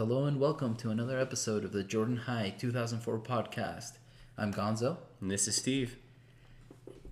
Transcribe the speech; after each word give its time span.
Hello 0.00 0.24
and 0.24 0.40
welcome 0.40 0.76
to 0.76 0.88
another 0.88 1.20
episode 1.20 1.62
of 1.62 1.72
the 1.72 1.84
Jordan 1.84 2.16
High 2.16 2.54
2004 2.56 3.18
podcast. 3.18 3.98
I'm 4.38 4.50
Gonzo. 4.50 4.96
And 5.20 5.30
this 5.30 5.46
is 5.46 5.56
Steve. 5.56 5.98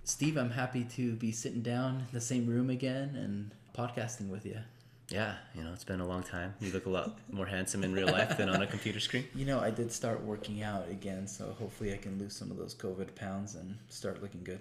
Steve, 0.03 0.35
I'm 0.35 0.49
happy 0.49 0.83
to 0.85 1.13
be 1.13 1.31
sitting 1.31 1.61
down 1.61 1.97
in 1.97 2.13
the 2.13 2.19
same 2.19 2.47
room 2.47 2.67
again 2.71 3.15
and 3.15 3.53
podcasting 3.77 4.29
with 4.29 4.43
you. 4.43 4.61
Yeah, 5.09 5.35
you 5.55 5.63
know, 5.63 5.73
it's 5.73 5.83
been 5.83 6.01
a 6.01 6.07
long 6.07 6.21
time. 6.21 6.53
You 6.59 6.71
look 6.71 6.85
a 6.85 6.89
lot 6.89 7.17
more 7.31 7.45
handsome 7.45 7.83
in 7.83 7.93
real 7.93 8.07
life 8.07 8.37
than 8.37 8.47
on 8.47 8.61
a 8.61 8.67
computer 8.67 8.99
screen. 8.99 9.25
You 9.33 9.45
know, 9.45 9.59
I 9.59 9.71
did 9.71 9.91
start 9.91 10.23
working 10.23 10.61
out 10.61 10.87
again, 10.89 11.27
so 11.27 11.55
hopefully 11.57 11.93
I 11.93 11.97
can 11.97 12.19
lose 12.19 12.35
some 12.35 12.51
of 12.51 12.57
those 12.57 12.75
COVID 12.75 13.15
pounds 13.15 13.55
and 13.55 13.77
start 13.89 14.21
looking 14.21 14.43
good. 14.43 14.59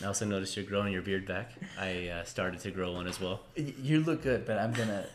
I 0.00 0.06
also 0.06 0.24
noticed 0.24 0.56
you're 0.56 0.66
growing 0.66 0.92
your 0.92 1.02
beard 1.02 1.26
back. 1.26 1.52
I 1.78 2.08
uh, 2.08 2.24
started 2.24 2.60
to 2.60 2.70
grow 2.70 2.92
one 2.92 3.08
as 3.08 3.20
well. 3.20 3.40
You 3.56 4.00
look 4.00 4.22
good, 4.22 4.46
but 4.46 4.58
I'm 4.58 4.72
gonna, 4.72 5.06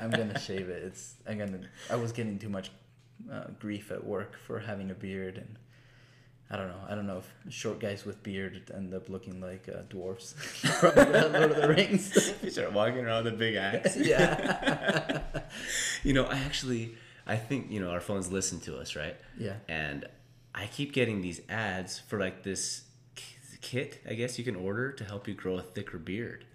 I'm 0.00 0.10
gonna 0.10 0.38
shave 0.38 0.68
it. 0.68 0.82
It's 0.84 1.14
I'm 1.28 1.38
gonna. 1.38 1.60
I 1.90 1.96
was 1.96 2.12
getting 2.12 2.38
too 2.38 2.48
much 2.48 2.70
uh, 3.30 3.44
grief 3.58 3.90
at 3.90 4.04
work 4.04 4.36
for 4.46 4.58
having 4.60 4.90
a 4.90 4.94
beard, 4.94 5.36
and 5.36 5.56
I 6.50 6.56
don't 6.56 6.68
know. 6.68 6.80
I 6.88 6.94
don't 6.96 7.06
know 7.06 7.18
if 7.18 7.52
short 7.52 7.78
guys 7.78 8.04
with 8.04 8.22
beard 8.24 8.72
end 8.74 8.92
up 8.92 9.08
looking 9.08 9.40
like 9.40 9.68
uh, 9.68 9.82
dwarfs 9.88 10.32
from 10.80 10.96
Lord 10.96 11.52
of 11.52 11.56
the 11.56 11.68
Rings. 11.68 12.34
You 12.42 12.50
start 12.50 12.72
walking 12.72 13.04
around 13.04 13.24
with 13.24 13.34
a 13.34 13.36
big 13.36 13.54
axe. 13.54 13.96
yeah. 14.00 15.20
You 16.02 16.12
know, 16.12 16.24
I 16.24 16.38
actually, 16.38 16.94
I 17.26 17.36
think, 17.36 17.70
you 17.70 17.80
know, 17.80 17.90
our 17.90 18.00
phones 18.00 18.32
listen 18.32 18.58
to 18.60 18.78
us, 18.78 18.96
right? 18.96 19.16
Yeah. 19.38 19.56
And 19.68 20.06
I 20.54 20.66
keep 20.66 20.92
getting 20.92 21.20
these 21.20 21.40
ads 21.48 22.00
for 22.00 22.18
like 22.18 22.42
this 22.42 22.82
kit, 23.60 24.00
I 24.08 24.14
guess 24.14 24.38
you 24.38 24.44
can 24.44 24.56
order 24.56 24.92
to 24.92 25.04
help 25.04 25.28
you 25.28 25.34
grow 25.34 25.58
a 25.58 25.62
thicker 25.62 25.98
beard. 25.98 26.46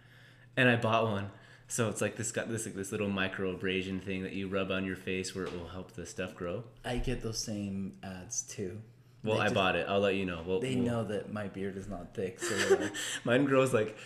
And 0.58 0.70
I 0.70 0.76
bought 0.76 1.06
one. 1.06 1.32
So 1.68 1.90
it's 1.90 2.02
like 2.02 2.16
this 2.16 2.32
got 2.32 2.50
this 2.50 2.66
like 2.66 2.76
this 2.76 2.92
little 2.92 3.10
micro 3.10 3.52
abrasion 3.52 4.00
thing 4.00 4.24
that 4.24 4.34
you 4.34 4.48
rub 4.48 4.72
on 4.72 4.86
your 4.86 4.96
face 4.96 5.34
where 5.34 5.46
it 5.46 5.54
will 5.54 5.68
help 5.68 5.94
the 5.94 6.06
stuff 6.06 6.36
grow. 6.36 6.64
I 6.84 6.98
get 6.98 7.24
those 7.24 7.40
same 7.40 7.94
ads 8.04 8.44
too. 8.44 8.82
Well, 9.26 9.40
I 9.42 9.46
just- 9.46 9.56
bought 9.56 9.76
it. 9.76 9.86
I'll 9.90 10.00
let 10.00 10.16
you 10.16 10.26
know. 10.26 10.44
We'll, 10.46 10.60
They 10.60 10.76
we'll- 10.76 10.86
know 10.86 11.04
that 11.06 11.32
my 11.34 11.48
beard 11.48 11.78
is 11.78 11.88
not 11.88 12.14
thick, 12.14 12.40
so 12.40 12.56
like, 12.80 12.92
Mine 13.26 13.46
grows 13.46 13.74
like 13.74 13.98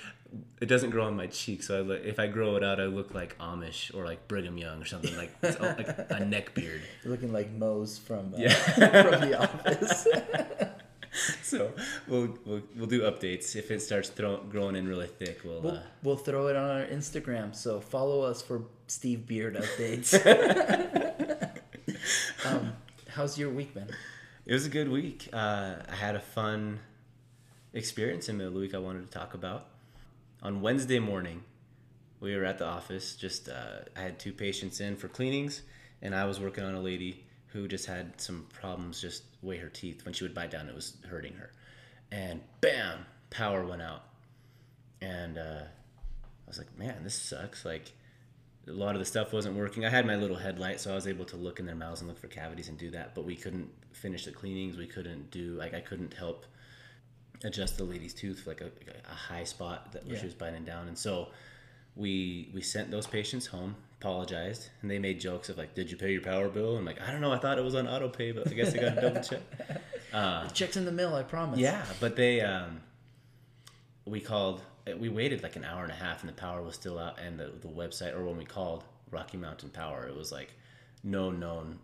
it 0.61 0.67
doesn't 0.67 0.91
grow 0.91 1.05
on 1.05 1.15
my 1.15 1.25
cheek, 1.25 1.63
so 1.63 1.79
I 1.79 1.81
look, 1.81 2.03
if 2.03 2.19
I 2.19 2.27
grow 2.27 2.55
it 2.55 2.63
out, 2.63 2.79
I 2.79 2.85
look 2.85 3.15
like 3.15 3.35
Amish 3.39 3.91
or 3.95 4.05
like 4.05 4.27
Brigham 4.27 4.57
Young 4.59 4.79
or 4.81 4.85
something 4.85 5.15
like 5.17 5.31
all- 5.43 5.75
like 5.75 5.89
a 6.11 6.23
neck 6.25 6.53
beard. 6.53 6.81
you're 7.03 7.11
looking 7.11 7.33
like 7.33 7.51
Mose 7.51 7.97
from 7.97 8.33
uh, 8.35 8.37
Yeah. 8.37 8.53
from 9.09 9.21
The 9.29 9.39
Office. 9.41 10.07
So 11.41 11.73
we'll 12.07 12.37
we'll, 12.45 12.61
we'll 12.75 12.85
do 12.85 13.01
updates 13.01 13.55
if 13.55 13.71
it 13.71 13.81
starts 13.81 14.09
throw, 14.09 14.37
growing 14.43 14.75
in 14.75 14.87
really 14.87 15.07
thick. 15.07 15.41
We'll, 15.43 15.61
We'll, 15.61 15.73
uh, 15.77 15.79
we'll 16.03 16.15
throw 16.17 16.47
it 16.47 16.55
on 16.55 16.69
our 16.69 16.85
Instagram, 16.85 17.55
so 17.55 17.79
follow 17.81 18.21
us 18.21 18.43
for 18.43 18.61
Steve 18.85 19.25
Beard 19.25 19.55
updates. 19.55 20.13
um, 22.45 22.73
how's 23.09 23.37
your 23.37 23.49
week 23.49 23.73
been? 23.73 23.89
It 24.49 24.53
was 24.53 24.65
a 24.65 24.69
good 24.69 24.89
week. 24.89 25.29
Uh, 25.31 25.75
I 25.87 25.93
had 25.93 26.15
a 26.15 26.19
fun 26.19 26.79
experience 27.71 28.29
in 28.29 28.39
the 28.39 28.49
week. 28.51 28.73
I 28.73 28.79
wanted 28.79 29.03
to 29.03 29.15
talk 29.15 29.35
about 29.35 29.67
on 30.41 30.61
Wednesday 30.61 30.97
morning. 30.97 31.43
We 32.19 32.35
were 32.35 32.45
at 32.45 32.57
the 32.57 32.65
office. 32.65 33.15
Just 33.15 33.47
uh, 33.47 33.81
I 33.95 34.01
had 34.01 34.17
two 34.17 34.33
patients 34.33 34.79
in 34.79 34.97
for 34.97 35.07
cleanings, 35.07 35.61
and 36.01 36.15
I 36.15 36.25
was 36.25 36.39
working 36.39 36.63
on 36.63 36.73
a 36.73 36.81
lady 36.81 37.25
who 37.49 37.67
just 37.67 37.85
had 37.85 38.19
some 38.19 38.47
problems 38.51 38.99
just 38.99 39.21
way 39.43 39.57
her 39.57 39.69
teeth. 39.69 40.03
When 40.03 40.15
she 40.15 40.23
would 40.23 40.33
bite 40.33 40.49
down, 40.49 40.67
it 40.67 40.73
was 40.73 40.97
hurting 41.07 41.33
her. 41.33 41.51
And 42.11 42.41
bam, 42.59 43.05
power 43.29 43.63
went 43.63 43.83
out. 43.83 44.01
And 44.99 45.37
uh, 45.37 45.61
I 45.61 46.47
was 46.47 46.57
like, 46.57 46.75
man, 46.75 47.03
this 47.03 47.13
sucks. 47.13 47.65
Like 47.65 47.91
a 48.69 48.73
lot 48.73 48.95
of 48.95 48.99
the 48.99 49.05
stuff 49.05 49.33
wasn't 49.33 49.55
working. 49.55 49.83
I 49.85 49.89
had 49.89 50.05
my 50.05 50.15
little 50.15 50.35
headlight, 50.37 50.79
so 50.79 50.91
I 50.91 50.95
was 50.95 51.07
able 51.07 51.25
to 51.25 51.35
look 51.37 51.59
in 51.59 51.65
their 51.65 51.75
mouths 51.75 52.01
and 52.01 52.07
look 52.07 52.19
for 52.19 52.27
cavities 52.27 52.69
and 52.69 52.77
do 52.77 52.91
that. 52.91 53.15
But 53.15 53.25
we 53.25 53.35
couldn't 53.35 53.69
finish 53.93 54.25
the 54.25 54.31
cleanings. 54.31 54.77
We 54.77 54.87
couldn't 54.87 55.31
do 55.31 55.53
like 55.55 55.73
I 55.73 55.79
couldn't 55.81 56.13
help 56.13 56.45
adjust 57.43 57.77
the 57.77 57.83
lady's 57.83 58.13
tooth 58.13 58.45
like 58.45 58.61
a, 58.61 58.65
a 59.09 59.15
high 59.15 59.43
spot 59.45 59.91
that 59.93 60.05
Yeah. 60.05 60.17
she 60.19 60.25
was 60.25 60.33
biting 60.35 60.65
down. 60.65 60.87
And 60.87 60.97
so 60.97 61.29
we 61.95 62.49
we 62.53 62.61
sent 62.61 62.91
those 62.91 63.07
patients 63.07 63.47
home, 63.47 63.75
apologized, 63.99 64.69
and 64.81 64.91
they 64.91 64.99
made 64.99 65.19
jokes 65.19 65.49
of 65.49 65.57
like, 65.57 65.73
"Did 65.73 65.89
you 65.89 65.97
pay 65.97 66.11
your 66.13 66.21
power 66.21 66.47
bill?" 66.49 66.77
I'm 66.77 66.85
like, 66.85 67.01
"I 67.01 67.11
don't 67.11 67.21
know. 67.21 67.31
I 67.31 67.37
thought 67.39 67.57
it 67.57 67.63
was 67.63 67.75
on 67.75 67.87
auto 67.87 68.07
pay, 68.09 68.31
but 68.31 68.47
I 68.47 68.53
guess 68.53 68.73
I 68.75 68.77
got 68.79 68.95
to 68.95 69.01
double 69.07 69.21
check." 69.21 70.53
Checks 70.53 70.77
in 70.77 70.85
the 70.85 70.91
mail, 70.91 71.15
I 71.15 71.23
promise. 71.23 71.59
Yeah, 71.59 71.83
but 71.99 72.15
they 72.15 72.41
um, 72.41 72.81
we 74.05 74.19
called. 74.21 74.61
We 74.99 75.09
waited 75.09 75.43
like 75.43 75.55
an 75.55 75.63
hour 75.63 75.83
and 75.83 75.91
a 75.91 75.95
half, 75.95 76.21
and 76.21 76.29
the 76.29 76.33
power 76.33 76.61
was 76.61 76.75
still 76.75 76.97
out. 76.99 77.19
And 77.19 77.39
the 77.39 77.51
the 77.61 77.67
website, 77.67 78.15
or 78.15 78.25
when 78.25 78.37
we 78.37 78.45
called 78.45 78.83
Rocky 79.11 79.37
Mountain 79.37 79.69
Power, 79.69 80.07
it 80.07 80.15
was 80.15 80.31
like 80.31 80.53
no 81.03 81.31
known 81.31 81.79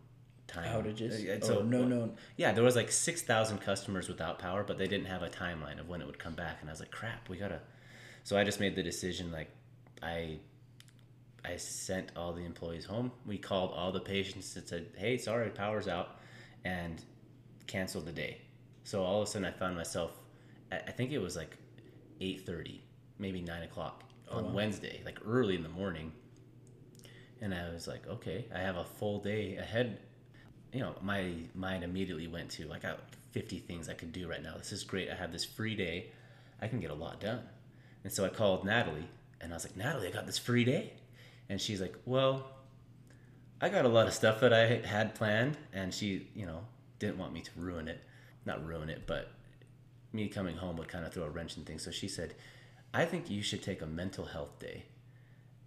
time 0.47 0.83
Outages? 0.83 1.44
Uh, 1.50 1.53
Oh, 1.53 1.61
no 1.61 1.84
known. 1.85 2.17
Yeah, 2.38 2.51
there 2.51 2.63
was 2.63 2.75
like 2.75 2.91
six 2.91 3.22
thousand 3.22 3.59
customers 3.59 4.07
without 4.07 4.39
power, 4.39 4.63
but 4.63 4.78
they 4.78 4.88
didn't 4.88 5.07
have 5.07 5.22
a 5.23 5.29
timeline 5.29 5.79
of 5.79 5.88
when 5.88 6.01
it 6.01 6.07
would 6.07 6.19
come 6.19 6.34
back. 6.34 6.57
And 6.61 6.69
I 6.69 6.73
was 6.73 6.79
like, 6.79 6.91
crap, 6.91 7.29
we 7.29 7.38
gotta. 7.38 7.61
So 8.23 8.38
I 8.38 8.44
just 8.44 8.59
made 8.59 8.75
the 8.75 8.84
decision. 8.84 9.31
Like, 9.31 9.50
I 10.01 10.39
I 11.44 11.57
sent 11.57 12.11
all 12.16 12.34
the 12.34 12.44
employees 12.44 12.85
home. 12.85 13.11
We 13.25 13.38
called 13.38 13.72
all 13.72 13.91
the 13.91 14.00
patients 14.00 14.55
and 14.55 14.67
said, 14.67 14.88
"Hey, 14.97 15.17
sorry, 15.17 15.50
power's 15.51 15.88
out," 15.88 16.19
and 16.63 17.03
canceled 17.67 18.05
the 18.05 18.11
day. 18.11 18.41
So 18.84 19.03
all 19.03 19.22
of 19.22 19.28
a 19.28 19.31
sudden, 19.31 19.45
I 19.45 19.51
found 19.51 19.75
myself. 19.75 20.11
I 20.72 20.78
I 20.78 20.91
think 20.91 21.11
it 21.11 21.19
was 21.19 21.35
like 21.35 21.57
eight 22.22 22.45
thirty, 22.45 22.81
maybe 23.20 23.42
nine 23.42 23.64
o'clock 23.64 24.03
oh, 24.30 24.38
on 24.38 24.53
Wednesday, 24.53 25.02
like 25.06 25.20
early 25.26 25.56
in 25.56 25.64
the 25.64 25.70
morning. 25.70 26.12
And 27.42 27.53
I 27.53 27.70
was 27.70 27.88
like, 27.88 28.08
okay, 28.08 28.46
I 28.53 28.59
have 28.59 28.78
a 28.78 28.86
full 28.86 29.20
day 29.20 29.58
ahead. 29.58 30.00
You 30.72 30.80
know, 30.81 30.96
my 31.02 31.34
mind 31.53 31.84
immediately 31.84 32.28
went 32.28 32.50
to 32.52 32.68
like, 32.68 32.86
I 32.86 32.90
got 32.90 33.00
fifty 33.31 33.59
things 33.59 33.90
I 33.90 33.94
could 33.94 34.14
do 34.14 34.30
right 34.30 34.42
now. 34.42 34.56
This 34.58 34.72
is 34.72 34.84
great. 34.84 35.09
I 35.09 35.16
have 35.16 35.31
this 35.31 35.44
free 35.44 35.76
day. 35.76 36.12
I 36.62 36.68
can 36.68 36.80
get 36.80 36.92
a 36.92 36.96
lot 36.96 37.20
done. 37.20 37.42
And 38.03 38.14
so 38.14 38.24
I 38.24 38.30
called 38.30 38.64
Natalie, 38.64 39.09
and 39.42 39.52
I 39.52 39.56
was 39.56 39.66
like, 39.66 39.76
Natalie, 39.76 40.08
I 40.08 40.12
got 40.12 40.26
this 40.26 40.38
free 40.38 40.64
day. 40.64 40.94
And 41.50 41.59
she's 41.59 41.82
like, 41.82 41.96
well, 42.06 42.47
I 43.59 43.70
got 43.70 43.86
a 43.86 43.90
lot 43.90 44.08
of 44.08 44.14
stuff 44.14 44.40
that 44.40 44.53
I 44.53 44.78
had 44.86 45.16
planned, 45.16 45.58
and 45.74 45.94
she, 45.94 46.28
you 46.34 46.46
know, 46.46 46.62
didn't 47.00 47.18
want 47.18 47.34
me 47.34 47.42
to 47.42 47.52
ruin 47.58 47.88
it. 47.88 48.02
Not 48.46 48.66
ruin 48.66 48.90
it, 48.90 49.03
but 49.06 49.32
me 50.14 50.28
coming 50.30 50.56
home 50.56 50.78
would 50.78 50.88
kind 50.88 51.06
of 51.06 51.14
throw 51.14 51.24
a 51.24 51.30
wrench 51.30 51.58
in 51.58 51.66
things. 51.66 51.84
So 51.84 51.92
she 51.92 52.08
said, 52.08 52.36
I 52.95 53.03
think 53.03 53.29
you 53.29 53.41
should 53.41 53.61
take 53.61 53.81
a 53.81 53.85
mental 53.85 54.23
health 54.23 54.57
day. 54.57 54.85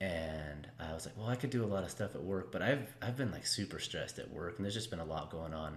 And 0.01 0.67
I 0.81 0.95
was 0.95 1.05
like, 1.05 1.15
well, 1.19 1.29
I 1.29 1.37
could 1.37 1.51
do 1.51 1.63
a 1.63 1.67
lot 1.67 1.85
of 1.85 1.91
stuff 1.91 2.15
at 2.15 2.23
work, 2.23 2.51
but 2.51 2.63
I've 2.63 2.95
I've 3.03 3.17
been 3.17 3.31
like 3.31 3.47
super 3.47 3.79
stressed 3.79 4.19
at 4.19 4.33
work, 4.33 4.57
and 4.57 4.65
there's 4.65 4.75
just 4.75 4.91
been 4.91 5.01
a 5.01 5.05
lot 5.05 5.31
going 5.31 5.53
on. 5.53 5.77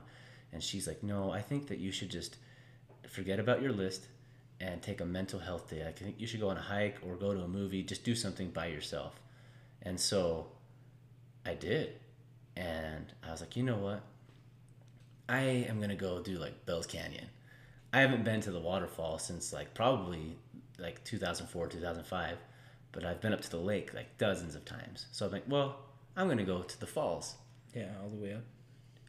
And 0.54 0.64
she's 0.64 0.88
like, 0.88 1.04
no, 1.04 1.32
I 1.32 1.42
think 1.42 1.68
that 1.68 1.80
you 1.80 1.92
should 1.92 2.10
just 2.10 2.38
forget 3.10 3.40
about 3.40 3.62
your 3.62 3.74
list 3.74 4.08
and 4.62 4.82
take 4.82 5.02
a 5.02 5.06
mental 5.06 5.40
health 5.40 5.70
day. 5.70 5.86
I 5.86 5.92
think 5.92 6.16
you 6.20 6.28
should 6.28 6.40
go 6.40 6.50
on 6.50 6.58
a 6.58 6.62
hike 6.62 6.98
or 7.06 7.16
go 7.16 7.34
to 7.34 7.42
a 7.42 7.48
movie, 7.48 7.84
just 7.84 8.04
do 8.04 8.16
something 8.16 8.50
by 8.52 8.68
yourself. 8.68 9.20
And 9.82 10.00
so 10.00 10.48
I 11.46 11.56
did. 11.56 11.96
And 12.56 13.12
I 13.28 13.32
was 13.32 13.42
like, 13.42 13.58
you 13.58 13.64
know 13.64 13.78
what? 13.78 14.04
I 15.28 15.66
am 15.68 15.78
going 15.78 15.90
to 15.90 15.96
go 15.96 16.22
do 16.22 16.38
like 16.38 16.66
Bell's 16.66 16.86
Canyon. 16.86 17.28
I 17.94 18.02
haven't 18.02 18.24
been 18.24 18.42
to 18.42 18.52
the 18.52 18.60
waterfall 18.60 19.20
since 19.20 19.52
like 19.52 19.74
probably 19.74 20.38
like 20.82 21.04
2004, 21.04 21.68
2005, 21.68 22.38
but 22.92 23.06
I've 23.06 23.22
been 23.22 23.34
up 23.34 23.42
to 23.42 23.50
the 23.50 23.58
lake 23.58 23.94
like 23.94 24.18
dozens 24.18 24.56
of 24.56 24.66
times. 24.66 25.08
So 25.12 25.26
I'm 25.26 25.32
like, 25.32 25.46
well, 25.48 25.78
I'm 26.16 26.28
going 26.28 26.38
to 26.38 26.44
go 26.44 26.62
to 26.62 26.80
the 26.80 26.88
falls. 26.88 27.36
Yeah, 27.76 27.90
all 28.02 28.10
the 28.10 28.18
way 28.18 28.34
up. 28.34 28.44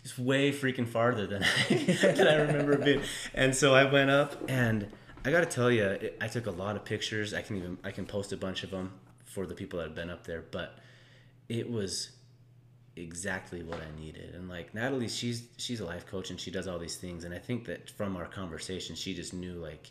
It's 0.05 0.19
way 0.19 0.53
freaking 0.53 0.87
farther 0.87 1.27
than 1.27 1.44
I, 1.44 1.75
than 2.03 2.27
I 2.27 2.34
remember 2.37 2.77
being. 2.77 3.03
And 3.34 3.55
so 3.55 3.75
I 3.75 3.91
went 3.91 4.11
up, 4.11 4.37
and 4.49 4.88
I 5.25 5.31
got 5.31 5.41
to 5.41 5.47
tell 5.47 5.71
you, 5.71 5.84
it, 5.84 6.19
I 6.21 6.28
took 6.28 6.47
a 6.47 6.50
lot 6.50 6.77
of 6.77 6.84
pictures. 6.84 7.34
I 7.34 7.43
can 7.43 7.56
even 7.56 7.78
I 7.84 7.93
can 7.93 8.06
post 8.06 8.32
a 8.32 8.37
bunch 8.37 8.65
of 8.65 8.71
them 8.71 8.93
for 9.25 9.47
the 9.47 9.55
people 9.55 9.78
that 9.78 9.87
have 9.88 9.94
been 9.94 10.11
up 10.11 10.25
there. 10.25 10.44
But 10.50 10.78
it 11.49 11.71
was 11.71 12.11
exactly 12.96 13.62
what 13.62 13.81
I 13.81 14.00
needed. 14.00 14.35
And 14.35 14.49
like 14.49 14.75
Natalie, 14.75 15.08
she's 15.08 15.44
she's 15.56 15.81
a 15.81 15.87
life 15.87 16.06
coach 16.06 16.31
and 16.31 16.41
she 16.41 16.50
does 16.50 16.67
all 16.67 16.79
these 16.79 16.96
things. 16.96 17.25
And 17.25 17.35
I 17.35 17.38
think 17.38 17.67
that 17.67 17.91
from 17.91 18.17
our 18.17 18.26
conversation, 18.26 18.96
she 18.96 19.14
just 19.14 19.32
knew 19.32 19.55
like 19.55 19.91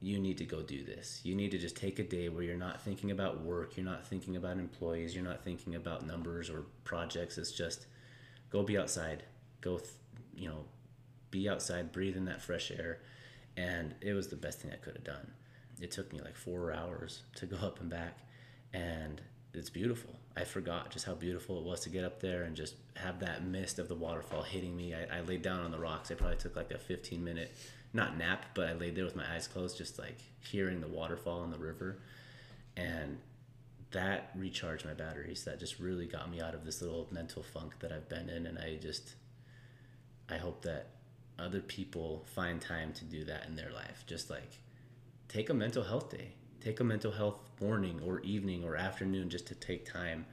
you 0.00 0.18
need 0.18 0.38
to 0.38 0.44
go 0.44 0.62
do 0.62 0.84
this. 0.84 1.20
You 1.24 1.34
need 1.34 1.50
to 1.50 1.58
just 1.58 1.76
take 1.76 1.98
a 1.98 2.04
day 2.04 2.28
where 2.28 2.42
you're 2.42 2.56
not 2.56 2.82
thinking 2.82 3.10
about 3.10 3.40
work, 3.40 3.76
you're 3.76 3.86
not 3.86 4.06
thinking 4.06 4.36
about 4.36 4.58
employees, 4.58 5.14
you're 5.14 5.24
not 5.24 5.42
thinking 5.44 5.74
about 5.74 6.06
numbers 6.06 6.50
or 6.50 6.66
projects. 6.84 7.36
It's 7.36 7.52
just 7.52 7.86
go 8.50 8.62
be 8.62 8.78
outside, 8.78 9.24
go, 9.60 9.78
th- 9.78 9.90
you 10.34 10.48
know, 10.48 10.64
be 11.30 11.48
outside, 11.48 11.92
breathe 11.92 12.16
in 12.16 12.26
that 12.26 12.40
fresh 12.40 12.70
air. 12.70 13.00
And 13.56 13.94
it 14.00 14.12
was 14.12 14.28
the 14.28 14.36
best 14.36 14.60
thing 14.60 14.70
I 14.72 14.76
could 14.76 14.94
have 14.94 15.04
done. 15.04 15.32
It 15.80 15.90
took 15.90 16.12
me 16.12 16.20
like 16.20 16.36
four 16.36 16.72
hours 16.72 17.22
to 17.36 17.46
go 17.46 17.56
up 17.62 17.80
and 17.80 17.90
back, 17.90 18.18
and 18.72 19.20
it's 19.52 19.70
beautiful. 19.70 20.14
I 20.36 20.44
forgot 20.44 20.90
just 20.90 21.04
how 21.04 21.14
beautiful 21.14 21.58
it 21.58 21.64
was 21.64 21.80
to 21.80 21.88
get 21.88 22.04
up 22.04 22.20
there 22.20 22.44
and 22.44 22.54
just 22.54 22.74
have 22.94 23.18
that 23.20 23.44
mist 23.44 23.80
of 23.80 23.88
the 23.88 23.94
waterfall 23.96 24.42
hitting 24.42 24.76
me. 24.76 24.94
I, 24.94 25.18
I 25.18 25.20
laid 25.22 25.42
down 25.42 25.60
on 25.60 25.72
the 25.72 25.78
rocks. 25.78 26.12
I 26.12 26.14
probably 26.14 26.36
took 26.36 26.54
like 26.54 26.70
a 26.70 26.78
15 26.78 27.24
minute, 27.24 27.52
not 27.92 28.16
nap, 28.16 28.44
but 28.54 28.68
I 28.68 28.72
laid 28.74 28.94
there 28.94 29.04
with 29.04 29.16
my 29.16 29.24
eyes 29.34 29.46
closed, 29.46 29.78
just 29.78 29.98
like 29.98 30.18
hearing 30.40 30.80
the 30.80 30.88
waterfall 30.88 31.44
in 31.44 31.50
the 31.50 31.58
river. 31.58 31.98
And 32.76 33.18
that 33.90 34.30
recharged 34.36 34.84
my 34.84 34.94
batteries. 34.94 35.44
That 35.44 35.58
just 35.58 35.78
really 35.78 36.06
got 36.06 36.30
me 36.30 36.40
out 36.40 36.54
of 36.54 36.64
this 36.64 36.82
little 36.82 37.08
mental 37.10 37.42
funk 37.42 37.78
that 37.80 37.92
I've 37.92 38.08
been 38.08 38.28
in, 38.28 38.46
and 38.46 38.58
I 38.58 38.76
just 38.80 39.14
I 40.28 40.36
hope 40.36 40.62
that 40.62 40.88
other 41.38 41.60
people 41.60 42.26
find 42.34 42.60
time 42.60 42.92
to 42.92 43.04
do 43.04 43.24
that 43.24 43.46
in 43.46 43.56
their 43.56 43.72
life. 43.72 44.04
Just 44.06 44.28
like 44.28 44.58
take 45.28 45.48
a 45.50 45.54
mental 45.54 45.82
health 45.82 46.10
day, 46.10 46.32
take 46.60 46.80
a 46.80 46.84
mental 46.84 47.12
health 47.12 47.40
morning 47.60 48.00
or 48.04 48.20
evening 48.20 48.64
or 48.64 48.76
afternoon 48.76 49.30
just 49.30 49.46
to 49.46 49.54
take 49.54 49.90
time. 49.90 50.26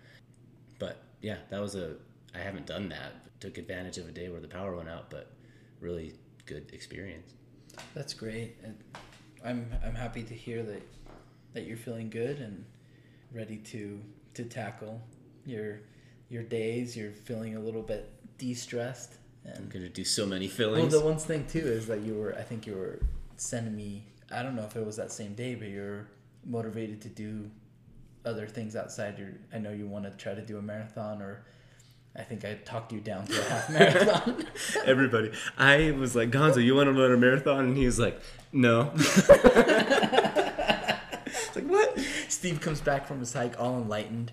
But 0.80 1.02
yeah, 1.22 1.38
that 1.50 1.62
was 1.62 1.76
a 1.76 1.96
I 2.34 2.40
haven't 2.40 2.66
done 2.66 2.90
that. 2.90 3.40
Took 3.40 3.58
advantage 3.58 3.98
of 3.98 4.10
a 4.10 4.12
day 4.12 4.30
where 4.30 4.42
the 4.42 4.48
power 4.48 4.76
went 4.76 4.90
out, 4.90 5.10
but 5.10 5.32
really 5.80 6.14
good 6.46 6.72
experience. 6.74 7.34
That's 7.94 8.14
great. 8.14 8.56
And 8.64 8.78
I'm 9.44 9.70
I'm 9.84 9.96
happy 9.96 10.24
to 10.24 10.34
hear 10.34 10.64
that 10.64 10.82
that 11.54 11.66
you're 11.66 11.78
feeling 11.78 12.10
good 12.10 12.40
and 12.40 12.66
ready 13.32 13.58
to 13.58 14.02
to 14.36 14.44
tackle 14.46 15.02
your 15.46 15.80
your 16.30 16.44
days. 16.44 16.96
You're 16.98 17.12
feeling 17.12 17.56
a 17.56 17.60
little 17.60 17.82
bit 17.84 18.12
de-stressed 18.38 19.14
And 19.46 19.58
I'm 19.58 19.70
gonna 19.70 19.88
do 19.90 20.04
so 20.04 20.26
many 20.26 20.48
fillings. 20.48 20.92
well, 20.92 21.02
the 21.02 21.08
one 21.08 21.18
thing 21.18 21.46
too 21.48 21.60
is 21.60 21.88
that 21.88 22.02
you 22.02 22.16
were 22.16 22.36
I 22.38 22.42
think 22.42 22.68
you 22.68 22.76
were 22.76 23.00
sending 23.38 23.76
me 23.76 24.04
I 24.32 24.42
don't 24.44 24.56
know 24.56 24.64
if 24.64 24.76
it 24.76 24.86
was 24.86 24.96
that 24.98 25.12
same 25.12 25.36
day, 25.36 25.56
but 25.56 25.68
you're 25.70 26.08
motivated 26.44 27.02
to 27.02 27.10
do 27.10 27.50
other 28.26 28.48
things 28.48 28.76
outside 28.76 29.18
your 29.20 29.30
I 29.54 29.60
know 29.60 29.72
you 29.72 29.88
want 29.88 30.06
to 30.06 30.12
try 30.12 30.34
to 30.34 30.42
do 30.42 30.58
a 30.58 30.62
marathon 30.62 31.22
or 31.22 31.46
I 32.18 32.22
think 32.24 32.46
I 32.46 32.54
talked 32.66 32.94
you 32.94 33.02
down 33.02 33.28
to 33.28 33.40
a 33.40 33.44
half 33.44 33.70
marathon. 33.70 34.46
Everybody, 34.86 35.32
I 35.58 35.92
was 35.92 36.16
like, 36.16 36.32
Gonzo, 36.32 36.64
you 36.64 36.74
want 36.76 36.88
to 36.88 36.94
run 36.94 37.12
a 37.12 37.18
marathon? 37.18 37.66
And 37.66 37.78
he 37.78 37.86
was 37.86 38.00
like, 38.00 38.20
No. 38.54 38.94
Like? 42.46 42.54
Steve 42.54 42.62
comes 42.62 42.82
back 42.82 43.08
from 43.08 43.20
his 43.20 43.34
hike 43.34 43.60
all 43.60 43.78
enlightened. 43.78 44.32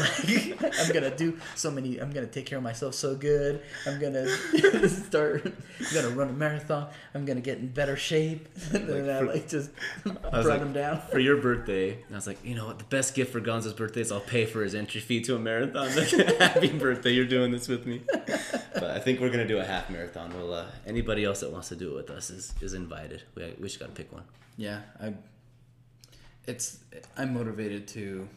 Like, 0.00 0.62
I'm 0.80 0.92
gonna 0.92 1.14
do 1.16 1.38
so 1.54 1.70
many. 1.70 1.98
I'm 1.98 2.10
gonna 2.12 2.26
take 2.26 2.46
care 2.46 2.58
of 2.58 2.64
myself 2.64 2.94
so 2.94 3.14
good. 3.14 3.62
I'm 3.86 4.00
gonna 4.00 4.28
start. 4.88 5.46
I'm 5.46 5.94
gonna 5.94 6.10
run 6.10 6.28
a 6.28 6.32
marathon. 6.32 6.88
I'm 7.14 7.24
gonna 7.24 7.40
get 7.40 7.58
in 7.58 7.68
better 7.68 7.96
shape. 7.96 8.48
And 8.72 8.88
then 8.88 9.08
I 9.10 9.18
for- 9.20 9.26
like 9.26 9.48
just 9.48 9.70
was 10.04 10.12
brought 10.14 10.44
like- 10.46 10.60
him 10.60 10.72
down. 10.72 11.00
for 11.10 11.18
your 11.18 11.36
birthday. 11.36 11.98
I 12.10 12.14
was 12.14 12.26
like, 12.26 12.44
you 12.44 12.54
know 12.54 12.66
what? 12.66 12.78
The 12.78 12.84
best 12.84 13.14
gift 13.14 13.32
for 13.32 13.40
Gonzo's 13.40 13.72
birthday 13.74 14.00
is 14.00 14.10
I'll 14.12 14.20
pay 14.20 14.44
for 14.46 14.62
his 14.62 14.74
entry 14.74 15.00
fee 15.00 15.20
to 15.22 15.36
a 15.36 15.38
marathon. 15.38 15.88
Happy 16.38 16.68
birthday! 16.76 17.10
You're 17.12 17.26
doing 17.26 17.50
this 17.52 17.68
with 17.68 17.86
me. 17.86 18.02
But 18.74 18.90
I 18.90 18.98
think 18.98 19.20
we're 19.20 19.30
gonna 19.30 19.46
do 19.46 19.58
a 19.58 19.64
half 19.64 19.90
marathon. 19.90 20.32
Well, 20.34 20.52
uh, 20.54 20.66
anybody 20.86 21.24
else 21.24 21.40
that 21.40 21.50
wants 21.52 21.68
to 21.68 21.76
do 21.76 21.90
it 21.92 21.94
with 21.94 22.10
us 22.10 22.30
is 22.30 22.52
is 22.60 22.74
invited. 22.74 23.22
We 23.34 23.54
we 23.60 23.68
just 23.68 23.78
gotta 23.80 23.92
pick 23.92 24.12
one. 24.12 24.24
Yeah, 24.56 24.80
I. 25.00 25.14
It's 26.46 26.78
I'm 27.16 27.34
motivated 27.34 27.86
to 27.88 28.28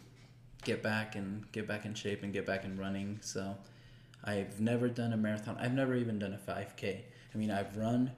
get 0.63 0.81
back 0.84 1.16
and 1.16 1.50
get 1.52 1.68
back 1.68 1.86
in 1.86 1.94
shape 1.94 2.24
and 2.24 2.34
get 2.34 2.46
back 2.46 2.63
in 2.66 2.78
running. 2.78 3.19
So, 3.22 3.56
I've 4.24 4.60
never 4.60 4.88
done 4.90 5.13
a 5.13 5.18
marathon. 5.18 5.57
I've 5.60 5.74
never 5.74 5.96
even 5.96 6.18
done 6.19 6.34
a 6.34 6.52
5K. 6.52 7.00
I 7.34 7.38
mean, 7.38 7.52
I've 7.52 7.75
run 7.78 8.12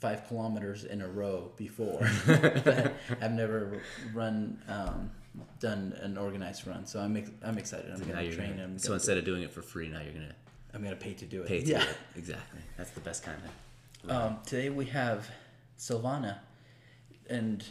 five 0.00 0.26
kilometers 0.28 0.84
in 0.84 1.02
a 1.02 1.08
row 1.08 1.52
before. 1.56 2.00
but 2.26 2.94
I've 3.20 3.32
never 3.32 3.80
run 4.14 4.62
um, 4.68 5.10
done 5.60 5.94
an 6.00 6.16
organized 6.16 6.66
run. 6.66 6.86
So 6.86 7.00
I'm 7.00 7.16
ex- 7.16 7.30
I'm 7.42 7.58
excited. 7.58 7.90
I'm 7.92 8.00
Now 8.00 8.14
gonna 8.14 8.32
train. 8.32 8.50
gonna, 8.52 8.64
I'm 8.64 8.78
so 8.78 8.94
instead 8.94 9.18
of 9.18 9.24
doing 9.24 9.42
it 9.42 9.52
for 9.52 9.62
free, 9.62 9.88
now 9.88 10.00
you're 10.00 10.12
gonna 10.12 10.34
I'm 10.72 10.82
gonna 10.82 10.96
pay 10.96 11.12
to 11.14 11.26
do 11.26 11.42
it. 11.42 11.48
pay 11.48 11.60
to 11.60 11.66
yeah. 11.66 11.84
do 11.84 11.90
it. 11.90 11.96
Exactly. 12.16 12.60
That's 12.78 12.90
the 12.90 13.00
best 13.00 13.22
kind 13.24 13.38
of. 14.04 14.10
Um, 14.10 14.38
today 14.46 14.70
we 14.70 14.86
have 14.86 15.28
Silvana, 15.78 16.38
and 17.28 17.62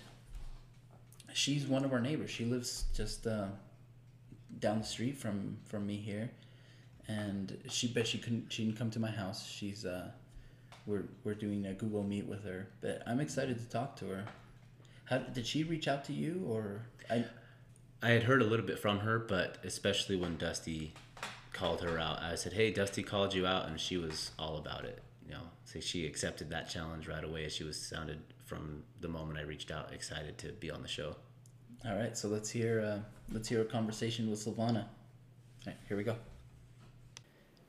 she's 1.39 1.65
one 1.65 1.86
of 1.86 1.94
our 1.94 2.01
neighbors. 2.01 2.30
She 2.30 2.45
lives 2.45 2.86
just 2.94 3.25
uh, 3.25 3.47
down 4.59 4.80
the 4.80 4.86
street 4.86 5.18
from 5.18 5.57
from 5.65 5.88
me 5.88 5.95
here, 5.95 6.30
and 7.07 7.57
she 7.69 7.88
bet 7.88 8.07
she 8.07 8.18
couldn't 8.18 8.51
she 8.51 8.65
didn't 8.65 8.77
come 8.77 8.91
to 8.91 9.00
my 9.00 9.09
house. 9.09 9.47
She's 9.47 9.86
uh, 9.86 10.09
we're 10.86 11.06
we're 11.24 11.33
doing 11.33 11.65
a 11.65 11.74
Google 11.74 12.03
Meet 12.03 12.27
with 12.27 12.44
her, 12.44 12.68
but 12.81 13.01
I'm 13.07 13.19
excited 13.19 13.57
to 13.57 13.65
talk 13.65 13.95
to 13.97 14.06
her. 14.06 14.25
How 15.06 15.19
did 15.19 15.47
she 15.47 15.63
reach 15.63 15.88
out 15.88 16.03
to 16.06 16.13
you 16.13 16.44
or 16.47 16.81
I? 17.09 17.25
I 18.01 18.09
had 18.09 18.24
heard 18.24 18.42
a 18.42 18.45
little 18.45 18.65
bit 18.65 18.80
from 18.80 19.00
her, 19.00 19.19
but 19.19 19.57
especially 19.63 20.15
when 20.15 20.38
Dusty 20.38 20.94
called 21.51 21.81
her 21.81 22.00
out, 22.00 22.21
I 22.21 22.35
said, 22.35 22.53
"Hey, 22.53 22.71
Dusty 22.71 23.03
called 23.03 23.33
you 23.33 23.47
out," 23.47 23.68
and 23.68 23.80
she 23.80 23.97
was 23.97 24.31
all 24.38 24.57
about 24.57 24.85
it. 24.85 25.01
You 25.25 25.35
know, 25.35 25.44
so 25.65 25.80
she 25.80 26.06
accepted 26.06 26.50
that 26.50 26.69
challenge 26.69 27.07
right 27.07 27.24
away. 27.24 27.50
She 27.50 27.63
was 27.63 27.80
sounded 27.80 28.19
from 28.45 28.83
the 29.00 29.07
moment 29.07 29.38
I 29.38 29.44
reached 29.44 29.69
out, 29.69 29.94
excited 29.94 30.38
to 30.39 30.47
be 30.53 30.71
on 30.71 30.81
the 30.81 30.88
show. 30.88 31.15
All 31.85 31.95
right, 31.95 32.17
so 32.17 32.27
let's 32.27 32.49
hear 32.49 32.81
uh, 32.81 32.99
let's 33.31 33.47
hear 33.47 33.61
a 33.61 33.65
conversation 33.65 34.29
with 34.29 34.39
Silvana. 34.43 34.83
All 34.83 35.67
right, 35.67 35.77
here 35.87 35.97
we 35.97 36.03
go. 36.03 36.15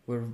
We're 0.07 0.25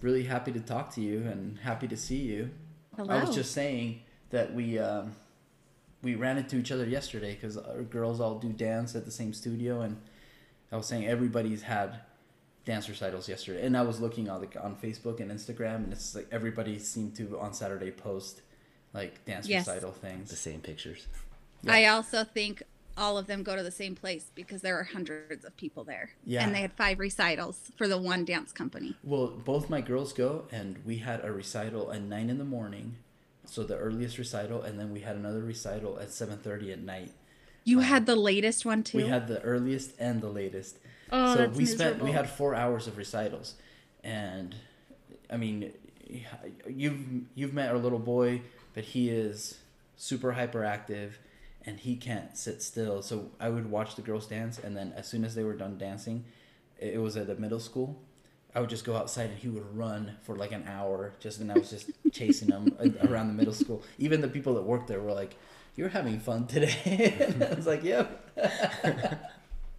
really 0.00 0.24
happy 0.24 0.52
to 0.52 0.60
talk 0.60 0.92
to 0.94 1.00
you 1.00 1.18
and 1.20 1.58
happy 1.58 1.88
to 1.88 1.96
see 1.96 2.16
you. 2.18 2.50
Hello. 2.96 3.12
I 3.14 3.24
was 3.24 3.34
just 3.34 3.52
saying 3.52 4.00
that 4.30 4.52
we 4.54 4.78
um, 4.78 5.12
we 6.02 6.14
ran 6.14 6.36
into 6.36 6.56
each 6.56 6.70
other 6.70 6.84
yesterday 6.84 7.34
because 7.34 7.56
our 7.56 7.82
girls 7.82 8.20
all 8.20 8.38
do 8.38 8.50
dance 8.50 8.94
at 8.94 9.04
the 9.06 9.10
same 9.10 9.32
studio, 9.32 9.80
and 9.80 9.96
I 10.70 10.76
was 10.76 10.86
saying 10.86 11.06
everybody's 11.06 11.62
had 11.62 12.00
dance 12.66 12.88
recitals 12.88 13.28
yesterday, 13.28 13.64
and 13.64 13.76
I 13.76 13.82
was 13.82 14.00
looking 14.00 14.28
on 14.28 14.40
like 14.40 14.56
on 14.60 14.76
Facebook 14.76 15.20
and 15.20 15.30
Instagram, 15.30 15.76
and 15.76 15.92
it's 15.92 16.14
like 16.14 16.28
everybody 16.30 16.78
seemed 16.78 17.16
to 17.16 17.38
on 17.38 17.54
Saturday 17.54 17.90
post 17.90 18.42
like 18.92 19.24
dance 19.24 19.48
Yes. 19.48 19.66
recital 19.66 19.92
things, 19.92 20.28
The 20.30 20.36
same 20.36 20.60
pictures. 20.60 21.06
I 21.66 21.86
also 21.86 22.24
think 22.24 22.62
all 22.96 23.18
of 23.18 23.26
them 23.26 23.42
go 23.42 23.56
to 23.56 23.62
the 23.62 23.70
same 23.70 23.94
place 23.94 24.30
because 24.34 24.62
there 24.62 24.78
are 24.78 24.84
hundreds 24.84 25.44
of 25.44 25.56
people 25.56 25.84
there. 25.84 26.10
Yeah. 26.24 26.44
And 26.44 26.54
they 26.54 26.60
had 26.60 26.72
five 26.72 26.98
recitals 26.98 27.72
for 27.76 27.88
the 27.88 27.98
one 27.98 28.24
dance 28.24 28.52
company. 28.52 28.96
Well, 29.02 29.28
both 29.28 29.68
my 29.68 29.80
girls 29.80 30.12
go, 30.12 30.46
and 30.52 30.78
we 30.84 30.98
had 30.98 31.24
a 31.24 31.32
recital 31.32 31.92
at 31.92 32.02
nine 32.02 32.30
in 32.30 32.38
the 32.38 32.44
morning, 32.44 32.96
so 33.44 33.64
the 33.64 33.76
earliest 33.76 34.18
recital, 34.18 34.62
and 34.62 34.78
then 34.78 34.92
we 34.92 35.00
had 35.00 35.16
another 35.16 35.40
recital 35.42 35.98
at 35.98 36.12
seven 36.12 36.38
thirty 36.38 36.72
at 36.72 36.80
night. 36.80 37.10
You 37.64 37.80
uh, 37.80 37.82
had 37.82 38.06
the 38.06 38.16
latest 38.16 38.64
one 38.64 38.82
too. 38.82 38.98
We 38.98 39.08
had 39.08 39.28
the 39.28 39.40
earliest 39.42 39.92
and 39.98 40.20
the 40.20 40.28
latest. 40.28 40.78
Oh, 41.10 41.34
so 41.34 41.40
that's 41.40 41.56
we 41.56 41.66
spent 41.66 42.02
we 42.02 42.12
had 42.12 42.28
four 42.28 42.54
hours 42.54 42.86
of 42.86 42.96
recitals, 42.96 43.54
and 44.02 44.54
I 45.30 45.36
mean, 45.36 45.72
you've 46.68 46.98
you've 47.34 47.52
met 47.52 47.70
our 47.70 47.78
little 47.78 47.98
boy, 47.98 48.42
but 48.74 48.84
he 48.84 49.10
is 49.10 49.58
super 49.96 50.32
hyperactive, 50.32 51.12
and 51.66 51.80
he 51.80 51.96
can't 51.96 52.36
sit 52.36 52.62
still. 52.62 53.02
So 53.02 53.30
I 53.40 53.48
would 53.48 53.70
watch 53.70 53.96
the 53.96 54.02
girls 54.02 54.26
dance, 54.26 54.58
and 54.58 54.76
then 54.76 54.92
as 54.96 55.06
soon 55.06 55.24
as 55.24 55.34
they 55.34 55.44
were 55.44 55.54
done 55.54 55.78
dancing, 55.78 56.24
it 56.78 57.00
was 57.00 57.16
at 57.16 57.30
a 57.30 57.34
middle 57.34 57.60
school. 57.60 58.02
I 58.54 58.60
would 58.60 58.70
just 58.70 58.84
go 58.84 58.94
outside 58.96 59.30
and 59.30 59.38
he 59.38 59.48
would 59.48 59.76
run 59.76 60.16
for 60.22 60.36
like 60.36 60.52
an 60.52 60.64
hour, 60.68 61.14
just 61.18 61.40
and 61.40 61.50
I 61.50 61.58
was 61.58 61.70
just 61.70 61.90
chasing 62.12 62.50
him 62.50 62.76
around 63.02 63.28
the 63.28 63.34
middle 63.34 63.54
school. 63.54 63.82
Even 63.98 64.20
the 64.20 64.28
people 64.28 64.54
that 64.54 64.62
worked 64.62 64.86
there 64.86 65.00
were 65.00 65.12
like, 65.12 65.36
"You're 65.76 65.88
having 65.88 66.20
fun 66.20 66.46
today." 66.46 67.34
I 67.50 67.54
was 67.54 67.66
like, 67.66 67.82
"Yep." 67.82 69.20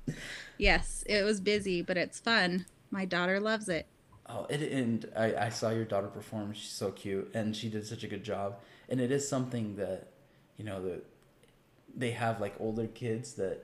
yes, 0.58 1.04
it 1.08 1.24
was 1.24 1.40
busy, 1.40 1.82
but 1.82 1.96
it's 1.98 2.20
fun. 2.20 2.66
My 2.92 3.06
daughter 3.06 3.40
loves 3.40 3.70
it. 3.70 3.88
Oh, 4.28 4.46
it, 4.50 4.62
and 4.62 5.10
I, 5.16 5.36
I 5.36 5.50
saw 5.50 5.70
your 5.70 5.86
daughter 5.86 6.08
perform. 6.08 6.52
She's 6.54 6.70
so 6.70 6.92
cute, 6.92 7.32
and 7.34 7.56
she 7.56 7.70
did 7.70 7.86
such 7.86 8.04
a 8.04 8.08
good 8.08 8.24
job. 8.24 8.60
And 8.90 9.00
it 9.00 9.12
is 9.12 9.28
something 9.28 9.76
that, 9.78 10.08
you 10.58 10.66
know, 10.66 10.82
that 10.84 11.06
they 11.96 12.12
have 12.12 12.40
like 12.42 12.56
older 12.60 12.88
kids 12.88 13.34
that 13.34 13.64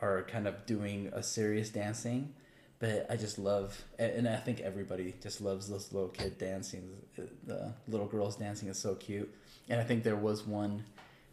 are 0.00 0.22
kind 0.24 0.46
of 0.46 0.66
doing 0.66 1.10
a 1.12 1.22
serious 1.22 1.70
dancing. 1.70 2.34
But 2.78 3.06
I 3.08 3.14
just 3.16 3.38
love, 3.38 3.80
and 3.98 4.28
I 4.28 4.34
think 4.36 4.58
everybody 4.60 5.14
just 5.22 5.40
loves 5.40 5.68
this 5.68 5.92
little 5.92 6.08
kid 6.08 6.36
dancing. 6.36 6.88
The, 7.46 7.72
little 7.86 8.08
girls 8.08 8.34
dancing 8.34 8.68
is 8.68 8.76
so 8.76 8.96
cute. 8.96 9.32
And 9.68 9.80
I 9.80 9.84
think 9.84 10.02
there 10.02 10.16
was 10.16 10.44
one. 10.44 10.82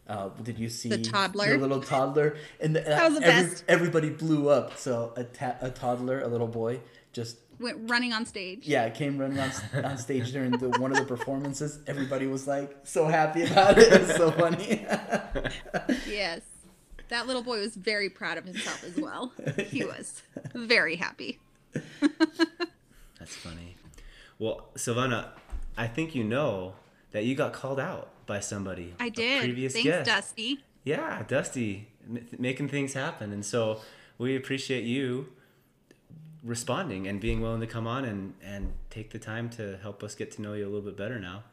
Uh, 0.06 0.28
did 0.44 0.60
you 0.60 0.68
see 0.68 0.88
the 0.88 0.98
toddler? 0.98 1.48
The 1.50 1.58
little 1.58 1.82
toddler, 1.82 2.36
and 2.60 2.76
the, 2.76 2.80
That 2.82 3.10
was 3.10 3.18
the 3.20 3.26
every- 3.26 3.50
best. 3.50 3.64
Everybody 3.66 4.10
blew 4.10 4.48
up. 4.48 4.76
So 4.76 5.12
a, 5.16 5.24
ta- 5.24 5.56
a 5.60 5.70
toddler, 5.70 6.20
a 6.20 6.28
little 6.28 6.46
boy, 6.46 6.78
just 7.12 7.36
Went 7.60 7.90
running 7.90 8.12
on 8.14 8.24
stage. 8.24 8.66
yeah, 8.66 8.88
came 8.88 9.18
running 9.18 9.38
on, 9.38 9.50
on 9.84 9.98
stage 9.98 10.32
during 10.32 10.52
the, 10.52 10.70
one 10.80 10.90
of 10.92 10.96
the 10.98 11.04
performances. 11.04 11.78
Everybody 11.86 12.26
was 12.26 12.46
like 12.48 12.74
so 12.84 13.06
happy 13.06 13.42
about 13.44 13.78
it. 13.78 13.92
It 13.92 14.00
was 14.00 14.16
so 14.16 14.30
funny. 14.32 14.86
Yes. 16.08 16.40
That 17.10 17.26
little 17.26 17.42
boy 17.42 17.58
was 17.60 17.74
very 17.76 18.08
proud 18.08 18.38
of 18.38 18.44
himself 18.44 18.82
as 18.84 18.96
well. 18.96 19.32
He 19.68 19.84
was 19.84 20.22
very 20.54 20.96
happy. 20.96 21.38
That's 23.18 23.36
funny. 23.36 23.76
Well, 24.38 24.68
Silvana, 24.76 25.28
I 25.76 25.86
think 25.86 26.14
you 26.14 26.24
know 26.24 26.74
that 27.12 27.24
you 27.24 27.34
got 27.34 27.52
called 27.52 27.78
out 27.80 28.08
by 28.26 28.40
somebody. 28.40 28.94
I 28.98 29.08
did. 29.10 29.40
previous 29.42 29.72
Thanks, 29.74 29.86
guest. 29.88 30.06
Dusty. 30.06 30.60
Yeah, 30.84 31.22
Dusty, 31.28 31.88
m- 32.08 32.26
making 32.38 32.68
things 32.68 32.94
happen, 32.94 33.32
and 33.32 33.44
so 33.44 33.80
we 34.16 34.34
appreciate 34.36 34.84
you 34.84 35.28
responding 36.42 37.06
and 37.06 37.20
being 37.20 37.40
willing 37.40 37.60
to 37.60 37.66
come 37.66 37.86
on 37.86 38.04
and 38.04 38.34
and 38.42 38.72
take 38.88 39.10
the 39.10 39.18
time 39.18 39.50
to 39.50 39.78
help 39.82 40.02
us 40.02 40.14
get 40.14 40.30
to 40.32 40.42
know 40.42 40.54
you 40.54 40.64
a 40.64 40.68
little 40.68 40.80
bit 40.80 40.96
better 40.96 41.18
now. 41.18 41.44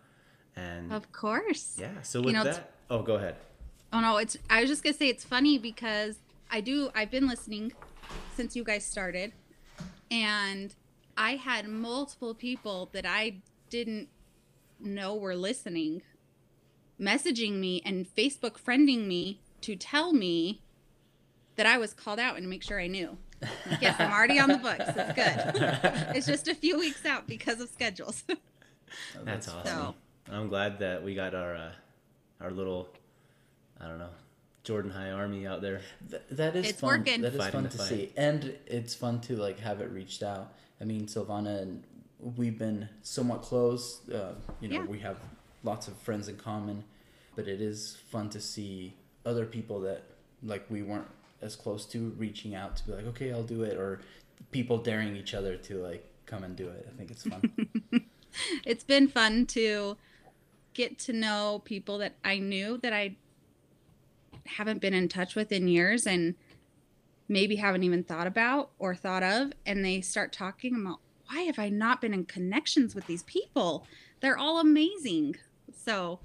And 0.56 0.92
Of 0.92 1.12
course. 1.12 1.76
yeah, 1.78 2.02
so 2.02 2.22
with 2.22 2.34
know, 2.34 2.44
that, 2.44 2.72
oh, 2.90 3.02
go 3.02 3.16
ahead. 3.16 3.36
Oh 3.94 4.00
no, 4.00 4.18
it's 4.18 4.38
I 4.50 4.62
was 4.62 4.70
just 4.70 4.84
gonna 4.84 4.96
say 4.96 5.10
it's 5.10 5.24
funny 5.24 5.58
because 5.58 6.18
I 6.50 6.62
do 6.62 6.90
I've 6.96 7.12
been 7.12 7.28
listening 7.28 7.74
since 8.36 8.56
you 8.56 8.64
guys 8.64 8.86
started, 8.86 9.34
and 10.10 10.74
I 11.18 11.36
had 11.36 11.68
multiple 11.68 12.34
people 12.34 12.90
that 12.94 13.06
I 13.06 13.38
didn't 13.70 14.10
know 14.80 15.16
were 15.16 15.36
listening 15.36 16.02
messaging 17.00 17.54
me 17.60 17.82
and 17.86 18.08
Facebook 18.08 18.58
friending 18.60 19.06
me 19.08 19.40
to 19.62 19.76
tell 19.76 20.14
me 20.14 20.62
that 21.56 21.66
I 21.66 21.78
was 21.78 21.94
called 21.94 22.20
out 22.20 22.36
and 22.36 22.44
to 22.44 22.50
make 22.50 22.64
sure 22.64 22.80
I 22.80 22.88
knew. 22.88 23.18
Like, 23.42 23.82
yes, 23.82 23.96
I'm 24.00 24.12
already 24.12 24.40
on 24.40 24.50
the 24.50 24.58
books. 24.58 24.84
It's 24.88 25.14
good. 25.14 26.16
it's 26.16 26.26
just 26.28 26.48
a 26.48 26.56
few 26.56 26.80
weeks 26.80 27.06
out 27.06 27.28
because 27.28 27.62
of 27.62 27.70
schedules. 27.70 28.24
Oh, 28.30 28.36
That's 29.24 29.48
awesome. 29.48 29.66
So- 29.66 29.96
I'm 30.30 30.50
glad 30.50 30.80
that 30.80 31.04
we 31.04 31.16
got 31.16 31.34
our 31.34 31.56
uh, 31.56 31.72
our 32.42 32.52
little, 32.52 32.90
I 33.80 33.88
don't 33.88 33.98
know, 34.00 34.10
Jordan 34.66 34.92
High 34.92 35.12
Army 35.12 35.48
out 35.48 35.62
there. 35.62 35.82
Th- 36.10 36.22
that 36.32 36.56
is 36.58 36.70
It's 36.72 36.82
fun. 36.82 37.00
working. 37.00 37.22
That 37.22 37.34
is 37.34 37.38
Fighting 37.40 37.62
fun 37.62 37.70
to 37.70 37.78
fight. 37.78 37.88
see, 37.88 38.12
and 38.18 38.54
it's 38.66 38.94
fun 38.94 39.22
to 39.22 39.38
like 39.38 39.60
have 39.60 39.80
it 39.82 39.90
reached 39.92 40.24
out. 40.24 40.52
I 40.82 40.84
mean, 40.84 41.06
Silvana 41.06 41.62
and 41.62 41.84
we've 42.36 42.58
been 42.60 42.90
somewhat 43.04 43.42
close. 43.44 44.02
Uh, 44.10 44.34
you 44.60 44.68
know, 44.68 44.82
Yeah. 44.82 44.86
we 44.86 45.00
have 45.00 45.18
lots 45.64 45.88
of 45.88 45.96
friends 46.00 46.28
in 46.28 46.36
common, 46.36 46.84
but 47.36 47.48
it 47.48 47.62
is 47.62 47.98
fun 48.10 48.30
to 48.32 48.42
see 48.42 48.94
other 49.26 49.46
people 49.46 49.80
that 49.82 50.04
like 50.44 50.66
we 50.70 50.82
weren't 50.84 51.08
as 51.42 51.56
close 51.56 51.86
to 51.86 52.14
reaching 52.18 52.56
out 52.56 52.76
to 52.78 52.86
be 52.86 52.94
like, 52.94 53.06
okay, 53.08 53.32
I'll 53.32 53.44
do 53.44 53.64
it, 53.64 53.78
or 53.78 54.02
people 54.52 54.78
daring 54.78 55.16
each 55.16 55.34
other 55.34 55.56
to 55.56 55.76
like 55.78 56.08
come 56.26 56.44
and 56.44 56.56
do 56.56 56.68
it. 56.68 56.88
I 56.92 56.98
think 56.98 57.12
it's 57.12 57.24
fun. 57.24 57.42
it's 58.66 58.84
been 58.84 59.08
fun 59.08 59.46
to 59.48 59.98
get 60.74 61.00
to 61.00 61.14
know 61.14 61.62
people 61.66 61.98
that 62.00 62.14
I 62.24 62.38
knew 62.38 62.78
that 62.80 62.94
I 62.94 63.16
haven't 64.46 64.82
been 64.82 64.94
in 64.94 65.10
touch 65.10 65.36
with 65.36 65.52
in 65.52 65.68
years 65.68 66.06
and 66.06 66.36
maybe 67.28 67.58
haven't 67.58 67.84
even 67.84 68.04
thought 68.04 68.28
about 68.28 68.72
or 68.80 68.96
thought 68.96 69.24
of 69.24 69.52
and 69.66 69.84
they 69.84 70.00
start 70.00 70.32
talking 70.32 70.80
about 70.80 71.00
why 71.28 71.42
have 71.42 71.60
I 71.60 71.68
not 71.68 72.00
been 72.00 72.14
in 72.14 72.24
connections 72.26 72.96
with 72.96 73.06
these 73.08 73.24
people? 73.24 73.86
They're 74.22 74.38
all 74.38 74.60
amazing. 74.60 75.36
So, 75.76 76.20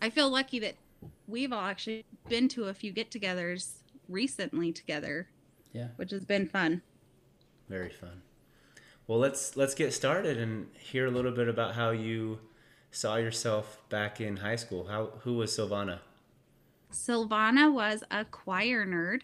I 0.00 0.10
feel 0.10 0.30
lucky 0.30 0.58
that 0.60 0.76
we've 1.26 1.52
all 1.52 1.64
actually 1.64 2.04
been 2.28 2.48
to 2.50 2.64
a 2.66 2.74
few 2.74 2.92
get-togethers 2.92 3.83
recently 4.08 4.72
together, 4.72 5.28
yeah. 5.72 5.88
which 5.96 6.10
has 6.10 6.24
been 6.24 6.48
fun. 6.48 6.82
Very 7.68 7.90
fun. 7.90 8.22
Well, 9.06 9.18
let's 9.18 9.56
let's 9.56 9.74
get 9.74 9.92
started 9.92 10.38
and 10.38 10.68
hear 10.78 11.06
a 11.06 11.10
little 11.10 11.32
bit 11.32 11.48
about 11.48 11.74
how 11.74 11.90
you 11.90 12.38
saw 12.90 13.16
yourself 13.16 13.80
back 13.88 14.20
in 14.20 14.38
high 14.38 14.56
school. 14.56 14.86
How 14.86 15.10
who 15.20 15.34
was 15.34 15.56
Silvana? 15.56 15.98
Silvana 16.90 17.72
was 17.72 18.04
a 18.10 18.24
choir 18.24 18.86
nerd. 18.86 19.22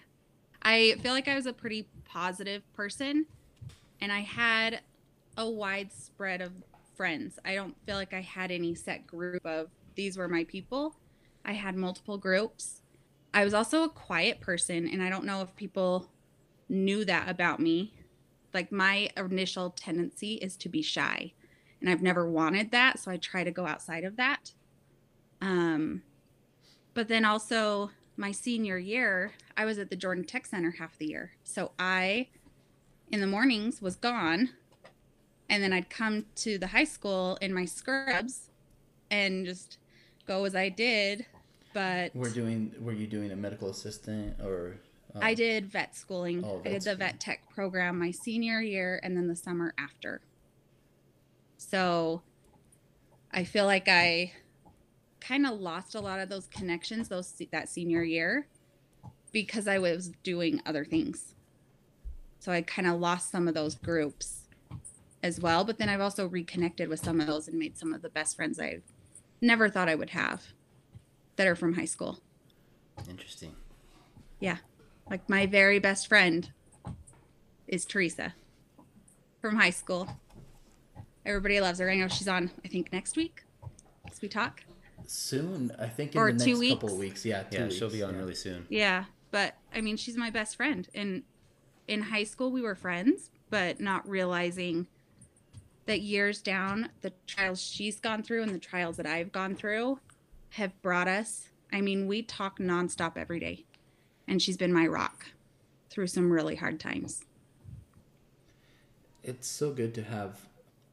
I 0.62 0.96
feel 1.02 1.12
like 1.12 1.28
I 1.28 1.34
was 1.34 1.46
a 1.46 1.52
pretty 1.52 1.88
positive 2.04 2.62
person 2.74 3.26
and 4.00 4.12
I 4.12 4.20
had 4.20 4.80
a 5.36 5.48
wide 5.48 5.92
spread 5.92 6.40
of 6.40 6.52
friends. 6.96 7.38
I 7.44 7.54
don't 7.54 7.76
feel 7.86 7.94
like 7.94 8.12
I 8.12 8.20
had 8.20 8.50
any 8.50 8.74
set 8.74 9.06
group 9.06 9.46
of 9.46 9.68
these 9.94 10.18
were 10.18 10.28
my 10.28 10.44
people. 10.44 10.96
I 11.44 11.52
had 11.52 11.76
multiple 11.76 12.18
groups. 12.18 12.79
I 13.32 13.44
was 13.44 13.54
also 13.54 13.84
a 13.84 13.88
quiet 13.88 14.40
person 14.40 14.88
and 14.88 15.02
I 15.02 15.10
don't 15.10 15.24
know 15.24 15.42
if 15.42 15.54
people 15.56 16.10
knew 16.68 17.04
that 17.04 17.28
about 17.28 17.60
me. 17.60 17.94
Like 18.52 18.72
my 18.72 19.08
initial 19.16 19.70
tendency 19.70 20.34
is 20.34 20.56
to 20.58 20.68
be 20.68 20.82
shy 20.82 21.32
and 21.80 21.88
I've 21.88 22.02
never 22.02 22.28
wanted 22.28 22.72
that, 22.72 22.98
so 22.98 23.10
I 23.10 23.16
try 23.16 23.42
to 23.44 23.50
go 23.50 23.66
outside 23.66 24.04
of 24.04 24.16
that. 24.16 24.52
Um 25.40 26.02
but 26.94 27.08
then 27.08 27.24
also 27.24 27.90
my 28.16 28.32
senior 28.32 28.76
year, 28.78 29.32
I 29.56 29.64
was 29.64 29.78
at 29.78 29.90
the 29.90 29.96
Jordan 29.96 30.24
Tech 30.24 30.46
Center 30.46 30.72
half 30.72 30.98
the 30.98 31.06
year. 31.06 31.32
So 31.42 31.72
I, 31.78 32.28
in 33.10 33.20
the 33.20 33.26
mornings, 33.26 33.80
was 33.80 33.96
gone. 33.96 34.50
And 35.48 35.62
then 35.62 35.72
I'd 35.72 35.90
come 35.90 36.26
to 36.36 36.58
the 36.58 36.68
high 36.68 36.84
school 36.84 37.38
in 37.40 37.52
my 37.52 37.64
scrubs 37.64 38.50
and 39.10 39.46
just 39.46 39.78
go 40.26 40.44
as 40.44 40.54
I 40.54 40.68
did. 40.68 41.26
But 41.72 42.14
We're 42.14 42.30
doing. 42.30 42.74
Were 42.80 42.92
you 42.92 43.06
doing 43.06 43.30
a 43.30 43.36
medical 43.36 43.70
assistant 43.70 44.40
or? 44.40 44.76
uh, 45.14 45.20
I 45.22 45.34
did 45.34 45.66
vet 45.66 45.96
schooling. 45.96 46.44
Oh, 46.44 46.60
I 46.64 46.68
did 46.68 46.76
the 46.76 46.80
schooling. 46.80 46.98
vet 46.98 47.20
tech 47.20 47.50
program 47.54 47.98
my 47.98 48.10
senior 48.10 48.60
year 48.60 49.00
and 49.02 49.16
then 49.16 49.28
the 49.28 49.36
summer 49.36 49.74
after. 49.78 50.20
So 51.56 52.22
I 53.32 53.44
feel 53.44 53.66
like 53.66 53.88
I 53.88 54.32
kind 55.20 55.46
of 55.46 55.60
lost 55.60 55.94
a 55.94 56.00
lot 56.00 56.18
of 56.18 56.28
those 56.28 56.46
connections 56.46 57.08
those 57.08 57.32
that 57.52 57.68
senior 57.68 58.02
year 58.02 58.46
because 59.32 59.68
I 59.68 59.78
was 59.78 60.10
doing 60.22 60.60
other 60.66 60.84
things. 60.84 61.34
So 62.40 62.50
I 62.50 62.62
kind 62.62 62.88
of 62.88 62.98
lost 62.98 63.30
some 63.30 63.46
of 63.46 63.54
those 63.54 63.74
groups 63.74 64.48
as 65.22 65.38
well, 65.38 65.64
but 65.64 65.78
then 65.78 65.88
I've 65.90 66.00
also 66.00 66.26
reconnected 66.26 66.88
with 66.88 67.04
some 67.04 67.20
of 67.20 67.26
those 67.26 67.46
and 67.46 67.58
made 67.58 67.76
some 67.76 67.92
of 67.92 68.00
the 68.00 68.08
best 68.08 68.34
friends 68.34 68.58
I've 68.58 68.82
never 69.40 69.68
thought 69.68 69.88
I 69.88 69.94
would 69.94 70.10
have 70.10 70.46
that 71.40 71.46
are 71.48 71.56
from 71.56 71.72
high 71.72 71.86
school. 71.86 72.20
Interesting. 73.08 73.54
Yeah. 74.40 74.58
Like 75.08 75.26
my 75.26 75.46
very 75.46 75.78
best 75.78 76.06
friend 76.06 76.50
is 77.66 77.86
Teresa 77.86 78.34
from 79.40 79.56
high 79.56 79.70
school. 79.70 80.06
Everybody 81.24 81.58
loves 81.62 81.78
her. 81.78 81.90
I 81.90 81.96
know 81.96 82.08
she's 82.08 82.28
on, 82.28 82.50
I 82.62 82.68
think, 82.68 82.92
next 82.92 83.16
week. 83.16 83.44
As 84.12 84.20
we 84.20 84.28
talk. 84.28 84.64
soon. 85.06 85.72
I 85.78 85.86
think 85.86 86.14
in 86.14 86.20
Or 86.20 86.30
the 86.30 86.44
two 86.44 86.58
next 86.60 86.68
couple 86.74 86.88
weeks? 86.88 86.92
of 86.92 86.98
weeks. 86.98 87.24
Yeah. 87.24 87.42
Two 87.44 87.56
Yeah, 87.56 87.62
weeks, 87.64 87.76
she'll 87.76 87.88
be 87.88 88.02
on 88.02 88.12
yeah. 88.12 88.18
really 88.20 88.34
soon. 88.34 88.66
Yeah. 88.68 89.04
But 89.30 89.54
I 89.74 89.80
mean, 89.80 89.96
she's 89.96 90.18
my 90.18 90.28
best 90.28 90.56
friend. 90.56 90.86
And 90.94 91.22
in 91.88 92.02
high 92.02 92.24
school, 92.24 92.50
we 92.52 92.60
were 92.60 92.74
friends, 92.74 93.30
but 93.48 93.80
not 93.80 94.06
realizing 94.06 94.88
that 95.86 96.02
years 96.02 96.42
down, 96.42 96.90
the 97.00 97.14
trials 97.26 97.62
she's 97.62 97.98
gone 97.98 98.22
through 98.22 98.42
and 98.42 98.54
the 98.54 98.58
trials 98.58 98.98
that 98.98 99.06
I've 99.06 99.32
gone 99.32 99.54
through 99.56 100.00
have 100.50 100.80
brought 100.82 101.08
us. 101.08 101.48
I 101.72 101.80
mean, 101.80 102.06
we 102.06 102.22
talk 102.22 102.58
nonstop 102.58 103.16
every 103.16 103.40
day. 103.40 103.64
And 104.26 104.40
she's 104.40 104.56
been 104.56 104.72
my 104.72 104.86
rock 104.86 105.26
through 105.90 106.06
some 106.08 106.30
really 106.32 106.56
hard 106.56 106.78
times. 106.80 107.24
it's 109.22 109.46
so 109.46 109.70
good 109.70 109.94
to 109.94 110.02
have 110.02 110.38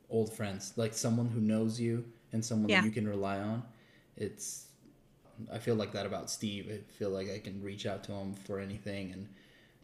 old 0.09 0.31
friends 0.33 0.73
like 0.75 0.93
someone 0.93 1.27
who 1.29 1.39
knows 1.39 1.79
you 1.79 2.03
and 2.33 2.43
someone 2.43 2.69
Yeah. 2.69 2.81
that 2.81 2.85
you 2.87 2.91
can 2.91 3.07
rely 3.07 3.39
on 3.39 3.63
it's 4.17 4.65
i 5.51 5.57
feel 5.57 5.75
like 5.75 5.91
that 5.93 6.05
about 6.05 6.29
steve 6.29 6.69
i 6.69 6.79
feel 6.97 7.09
like 7.09 7.29
i 7.31 7.39
can 7.39 7.61
reach 7.63 7.85
out 7.85 8.03
to 8.05 8.11
him 8.11 8.33
for 8.33 8.59
anything 8.59 9.11
and 9.13 9.29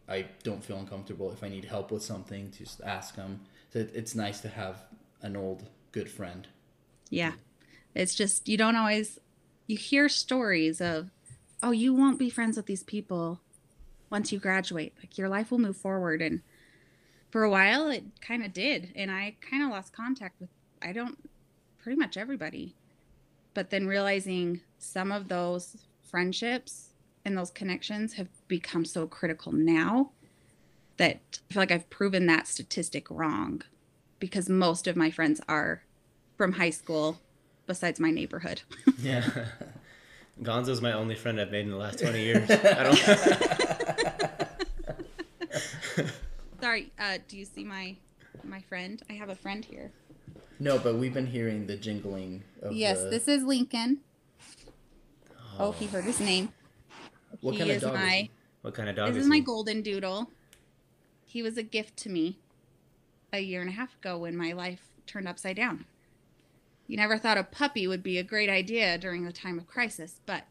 i 0.09 0.25
don't 0.43 0.63
feel 0.63 0.77
uncomfortable 0.77 1.31
if 1.31 1.41
i 1.43 1.47
need 1.49 1.65
help 1.65 1.89
with 1.91 2.03
something 2.03 2.51
to 2.51 2.59
just 2.65 2.81
ask 2.81 3.15
him 3.15 3.39
so 3.71 3.79
it's 3.93 4.13
nice 4.13 4.41
to 4.41 4.49
have 4.49 4.75
an 5.21 5.35
old 5.37 5.63
good 5.93 6.09
friend 6.09 6.47
Yeah. 7.09 7.33
It's 7.95 8.15
just, 8.15 8.49
you 8.49 8.57
don't 8.57 8.75
always, 8.75 9.19
you 9.67 9.77
hear 9.77 10.09
stories 10.09 10.81
of, 10.81 11.09
oh, 11.61 11.71
you 11.71 11.93
won't 11.93 12.19
be 12.19 12.29
friends 12.29 12.57
with 12.57 12.65
these 12.65 12.83
people 12.83 13.39
once 14.09 14.31
you 14.31 14.39
graduate. 14.39 14.93
Like 14.99 15.17
your 15.17 15.29
life 15.29 15.51
will 15.51 15.59
move 15.59 15.77
forward. 15.77 16.21
And 16.21 16.41
for 17.29 17.43
a 17.43 17.49
while, 17.49 17.89
it 17.89 18.03
kind 18.21 18.43
of 18.43 18.53
did. 18.53 18.91
And 18.95 19.09
I 19.09 19.35
kind 19.41 19.63
of 19.63 19.69
lost 19.69 19.93
contact 19.93 20.39
with, 20.39 20.49
I 20.81 20.91
don't, 20.91 21.17
pretty 21.81 21.97
much 21.97 22.17
everybody. 22.17 22.75
But 23.53 23.69
then 23.69 23.87
realizing 23.87 24.61
some 24.77 25.11
of 25.11 25.27
those 25.27 25.77
friendships 26.03 26.89
and 27.25 27.37
those 27.37 27.51
connections 27.51 28.13
have 28.13 28.27
become 28.47 28.85
so 28.85 29.07
critical 29.07 29.51
now 29.51 30.11
that 30.97 31.39
I 31.49 31.53
feel 31.53 31.61
like 31.61 31.71
I've 31.71 31.89
proven 31.89 32.25
that 32.27 32.47
statistic 32.47 33.09
wrong 33.09 33.63
because 34.19 34.49
most 34.49 34.87
of 34.87 34.95
my 34.95 35.09
friends 35.09 35.41
are 35.47 35.83
from 36.37 36.53
high 36.53 36.69
school 36.69 37.19
besides 37.65 37.99
my 37.99 38.11
neighborhood. 38.11 38.61
Yeah. 38.99 39.27
Gonzo's 40.41 40.81
my 40.81 40.93
only 40.93 41.13
friend 41.15 41.39
I've 41.39 41.51
made 41.51 41.65
in 41.65 41.71
the 41.71 41.77
last 41.77 41.99
20 41.99 42.19
years. 42.23 42.49
I 42.49 42.83
don't 42.83 42.97
Sorry, 46.61 46.91
uh, 46.97 47.17
do 47.27 47.37
you 47.37 47.45
see 47.45 47.63
my 47.63 47.95
my 48.43 48.61
friend? 48.61 49.01
I 49.09 49.13
have 49.13 49.29
a 49.29 49.35
friend 49.35 49.63
here. 49.65 49.91
no 50.59 50.79
but 50.79 50.95
we've 50.95 51.13
been 51.13 51.27
hearing 51.27 51.67
the 51.67 51.75
jingling 51.75 52.41
of 52.61 52.71
Yes, 52.73 53.01
the, 53.03 53.09
this 53.09 53.27
is 53.27 53.43
Lincoln. 53.43 53.99
Oh, 55.59 55.71
he 55.71 55.85
heard 55.85 56.03
his 56.05 56.19
name. 56.19 56.49
what 57.41 57.53
he 57.53 57.59
kind 57.59 57.69
of 57.71 57.77
is 57.77 57.83
dog 57.83 57.93
my 57.93 58.05
is 58.05 58.11
he? 58.21 58.31
What 58.61 58.73
kind 58.73 58.89
of 58.89 58.95
dog 58.95 59.07
this 59.09 59.17
is 59.17 59.23
is 59.23 59.29
my 59.29 59.35
he? 59.35 59.41
golden 59.41 59.81
doodle. 59.81 60.29
He 61.25 61.43
was 61.43 61.57
a 61.57 61.63
gift 61.63 61.97
to 61.97 62.09
me 62.09 62.37
a 63.31 63.39
year 63.39 63.59
and 63.61 63.69
a 63.69 63.73
half 63.73 63.95
ago 63.95 64.17
when 64.17 64.35
my 64.37 64.53
life 64.53 64.81
turned 65.05 65.27
upside 65.27 65.57
down. 65.57 65.85
You 66.93 66.97
never 66.97 67.17
thought 67.17 67.39
a 67.39 67.43
puppy 67.43 67.87
would 67.87 68.03
be 68.03 68.19
a 68.19 68.23
great 68.23 68.51
idea 68.51 68.99
during 68.99 69.25
a 69.25 69.31
time 69.31 69.57
of 69.57 69.65
crisis, 69.65 70.21
but 70.27 70.43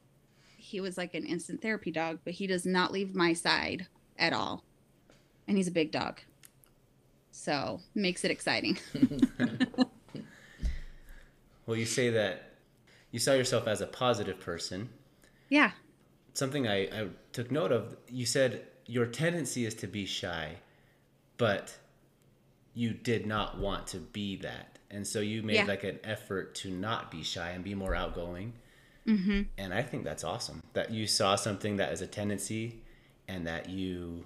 he 0.56 0.80
was 0.80 0.98
like 0.98 1.14
an 1.14 1.24
instant 1.24 1.62
therapy 1.62 1.92
dog, 1.92 2.18
but 2.24 2.32
he 2.32 2.48
does 2.48 2.66
not 2.66 2.90
leave 2.90 3.14
my 3.14 3.32
side 3.32 3.86
at 4.18 4.32
all. 4.32 4.64
And 5.46 5.56
he's 5.56 5.68
a 5.68 5.70
big 5.70 5.92
dog. 5.92 6.18
So, 7.30 7.78
makes 7.94 8.24
it 8.24 8.32
exciting. 8.32 8.76
Well, 11.64 11.76
you 11.76 11.86
say 11.86 12.10
that 12.10 12.54
you 13.12 13.20
saw 13.20 13.34
yourself 13.34 13.68
as 13.68 13.80
a 13.80 13.86
positive 13.86 14.40
person. 14.40 14.88
yeah. 15.48 15.70
Something 16.34 16.66
I, 16.66 16.86
I 16.86 17.06
took 17.32 17.52
note 17.52 17.70
of, 17.70 17.96
you 18.08 18.26
said 18.26 18.66
your 18.86 19.06
tendency 19.06 19.64
is 19.64 19.74
to 19.76 19.86
be 19.86 20.06
shy. 20.06 20.56
but 21.36 21.76
you 22.74 22.92
did 22.92 23.26
not 23.26 23.58
want 23.58 23.86
to 23.88 23.98
be 23.98 24.36
that. 24.36 24.78
And 24.90 25.06
so 25.06 25.20
you 25.20 25.42
made 25.42 25.56
Yeah. 25.56 25.64
like 25.64 25.84
an 25.84 25.98
effort 26.04 26.54
to 26.56 26.70
not 26.70 27.10
be 27.10 27.22
shy 27.22 27.50
and 27.50 27.62
be 27.64 27.74
more 27.74 27.94
outgoing. 27.94 28.54
Mm-hmm. 29.06 29.42
And 29.58 29.74
I 29.74 29.82
think 29.82 30.04
that's 30.04 30.22
awesome 30.24 30.62
that 30.74 30.90
you 30.90 31.06
saw 31.06 31.34
something 31.36 31.76
that 31.76 31.92
is 31.92 32.00
a 32.02 32.06
tendency 32.06 32.82
and 33.28 33.46
that 33.46 33.68
you 33.68 34.24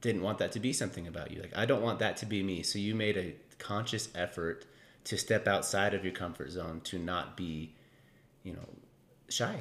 didn't 0.00 0.22
want 0.22 0.38
that 0.38 0.52
to 0.52 0.60
be 0.60 0.72
something 0.72 1.06
about 1.06 1.30
you. 1.30 1.40
Like, 1.40 1.56
I 1.56 1.64
don't 1.66 1.82
want 1.82 1.98
that 2.00 2.16
to 2.18 2.26
be 2.26 2.42
me. 2.42 2.62
So 2.62 2.78
you 2.78 2.94
made 2.94 3.16
a 3.16 3.34
conscious 3.58 4.08
effort 4.14 4.66
to 5.04 5.16
step 5.16 5.46
outside 5.46 5.94
of 5.94 6.04
your 6.04 6.12
comfort 6.12 6.50
zone 6.50 6.80
to 6.84 6.98
not 6.98 7.36
be, 7.36 7.74
you 8.42 8.52
know, 8.52 8.68
shy. 9.28 9.56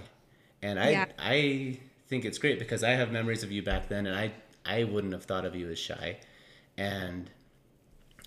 And 0.62 0.80
I, 0.80 0.90
Yeah. 0.90 1.06
I 1.20 1.80
think 2.08 2.26
it's 2.26 2.38
great 2.38 2.60
because 2.60 2.84
I 2.84 2.92
have 2.92 3.12
memories 3.12 3.44
of 3.44 3.52
you 3.52 3.62
back 3.62 3.88
then 3.88 4.08
and 4.08 4.16
I, 4.16 4.32
I 4.66 4.84
wouldn't 4.84 5.14
have 5.14 5.24
thought 5.26 5.46
of 5.46 5.56
you 5.56 5.70
as 5.70 5.80
shy. 5.80 6.18
And 6.78 7.30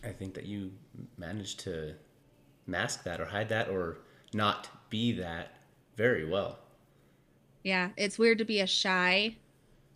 I 0.04 0.10
think 0.12 0.34
that 0.34 0.46
you 0.46 0.72
managed 1.16 1.60
to 1.60 1.94
mask 2.66 3.04
that 3.04 3.20
or 3.20 3.26
hide 3.26 3.48
that 3.50 3.68
or 3.68 3.98
not 4.32 4.68
be 4.90 5.12
that 5.12 5.54
very 5.96 6.24
well. 6.24 6.58
Yeah, 7.62 7.90
it's 7.96 8.18
weird 8.18 8.38
to 8.38 8.44
be 8.44 8.60
a 8.60 8.66
shy, 8.66 9.36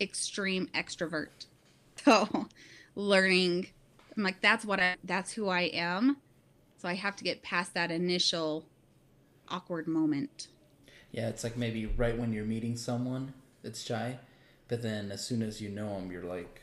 extreme 0.00 0.68
extrovert. 0.74 1.46
So, 2.04 2.48
learning, 2.96 3.68
I'm 4.16 4.22
like, 4.24 4.40
that's 4.40 4.64
what 4.64 4.80
I, 4.80 4.96
that's 5.04 5.32
who 5.34 5.48
I 5.48 5.62
am. 5.62 6.16
So 6.78 6.88
I 6.88 6.94
have 6.94 7.16
to 7.16 7.24
get 7.24 7.42
past 7.42 7.74
that 7.74 7.90
initial 7.92 8.66
awkward 9.48 9.86
moment. 9.86 10.48
Yeah, 11.12 11.28
it's 11.28 11.44
like 11.44 11.56
maybe 11.56 11.86
right 11.86 12.16
when 12.16 12.32
you're 12.32 12.44
meeting 12.44 12.76
someone, 12.76 13.34
it's 13.62 13.82
shy, 13.82 14.18
but 14.68 14.82
then 14.82 15.12
as 15.12 15.24
soon 15.24 15.42
as 15.42 15.60
you 15.60 15.68
know 15.68 15.94
them, 15.94 16.10
you're 16.10 16.24
like 16.24 16.62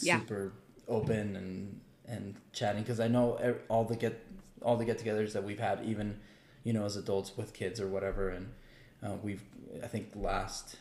Yeah. 0.00 0.20
super 0.20 0.52
open 0.88 1.36
and 1.36 1.80
and 2.06 2.34
chatting. 2.52 2.82
Because 2.82 3.00
I 3.00 3.08
know 3.08 3.56
all 3.68 3.84
the 3.84 3.96
get 3.96 4.24
all 4.62 4.76
the 4.76 4.84
get-togethers 4.84 5.32
that 5.32 5.44
we've 5.44 5.58
had, 5.58 5.84
even 5.84 6.18
you 6.64 6.72
know 6.72 6.84
as 6.84 6.96
adults 6.96 7.36
with 7.36 7.52
kids 7.52 7.80
or 7.80 7.88
whatever, 7.88 8.28
and 8.30 8.52
uh, 9.04 9.16
we've 9.22 9.42
I 9.82 9.86
think 9.86 10.10
last 10.14 10.76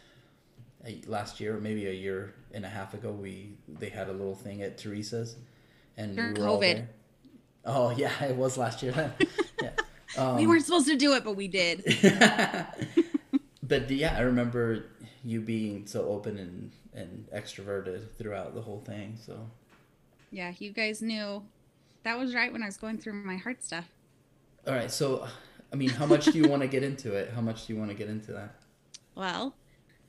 last 1.06 1.40
year, 1.40 1.58
maybe 1.58 1.88
a 1.88 1.94
year 1.94 2.34
and 2.54 2.66
a 2.66 2.70
half 2.70 2.94
ago, 2.94 3.12
we 3.12 3.54
they 3.68 3.90
had 3.90 4.10
a 4.10 4.14
little 4.14 4.36
thing 4.36 4.62
at 4.62 4.78
Teresa's, 4.78 5.36
and 5.98 6.16
During 6.16 6.34
we 6.34 6.42
were 6.42 6.48
all 6.48 6.58
COVID. 6.58 6.76
there. 6.76 6.90
Oh 7.66 7.90
yeah, 7.98 8.24
it 8.24 8.36
was 8.36 8.58
last 8.58 8.82
year. 8.84 9.14
yeah. 9.62 9.72
Um, 10.18 10.36
we 10.36 10.48
weren't 10.48 10.66
supposed 10.66 10.88
to 10.88 10.98
do 10.98 11.14
it, 11.14 11.24
but 11.24 11.36
we 11.36 11.48
did. 11.48 11.84
but 13.64 13.90
yeah, 13.90 14.16
I 14.18 14.22
remember 14.22 14.86
you 15.24 15.40
being 15.40 15.86
so 15.88 16.08
open 16.08 16.38
and, 16.38 16.72
and 16.94 17.28
extroverted 17.34 18.10
throughout 18.18 18.54
the 18.56 18.62
whole 18.62 18.82
thing. 18.82 19.18
So 19.24 19.50
Yeah, 20.32 20.54
you 20.58 20.72
guys 20.72 21.02
knew 21.02 21.44
that 22.04 22.18
was 22.18 22.34
right 22.34 22.52
when 22.52 22.64
I 22.64 22.66
was 22.66 22.78
going 22.78 22.98
through 22.98 23.14
my 23.14 23.36
heart 23.36 23.64
stuff. 23.64 23.86
all 24.68 24.74
right, 24.74 24.90
so 24.90 25.28
I 25.72 25.76
mean, 25.76 25.90
how 25.90 26.06
much 26.06 26.26
do 26.26 26.38
you 26.38 26.48
want 26.48 26.62
to 26.62 26.68
get 26.68 26.84
into 26.84 27.14
it? 27.14 27.32
How 27.34 27.42
much 27.42 27.68
do 27.68 27.74
you 27.74 27.80
want 27.80 27.92
to 27.92 27.98
get 27.98 28.10
into 28.10 28.32
that? 28.34 28.56
Well, 29.16 29.56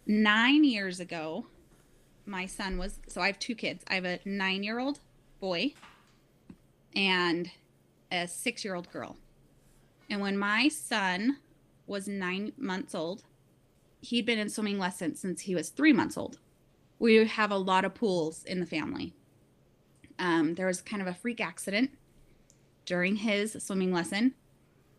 nine 0.06 0.64
years 0.64 1.00
ago, 1.00 1.46
my 2.24 2.46
son 2.46 2.78
was 2.78 3.00
so 3.08 3.20
I 3.20 3.26
have 3.26 3.38
two 3.38 3.54
kids. 3.54 3.84
I 3.88 3.94
have 3.96 4.04
a 4.04 4.20
nine 4.24 4.62
year 4.62 4.78
old 4.78 5.00
boy 5.40 5.74
and 6.94 7.50
a 8.10 8.28
six 8.28 8.64
year 8.64 8.74
old 8.74 8.90
girl. 8.90 9.16
And 10.08 10.20
when 10.20 10.36
my 10.36 10.68
son 10.68 11.38
was 11.86 12.06
nine 12.06 12.52
months 12.56 12.94
old, 12.94 13.24
he'd 14.00 14.26
been 14.26 14.38
in 14.38 14.48
swimming 14.48 14.78
lessons 14.78 15.20
since 15.20 15.42
he 15.42 15.54
was 15.54 15.70
three 15.70 15.92
months 15.92 16.16
old. 16.16 16.38
We 16.98 17.24
have 17.26 17.50
a 17.50 17.56
lot 17.56 17.84
of 17.84 17.94
pools 17.94 18.44
in 18.44 18.60
the 18.60 18.66
family. 18.66 19.14
Um, 20.19 20.54
there 20.54 20.66
was 20.66 20.81
kind 20.81 21.02
of 21.02 21.09
a 21.09 21.14
freak 21.14 21.40
accident 21.40 21.90
during 22.85 23.16
his 23.16 23.57
swimming 23.61 23.92
lesson 23.92 24.35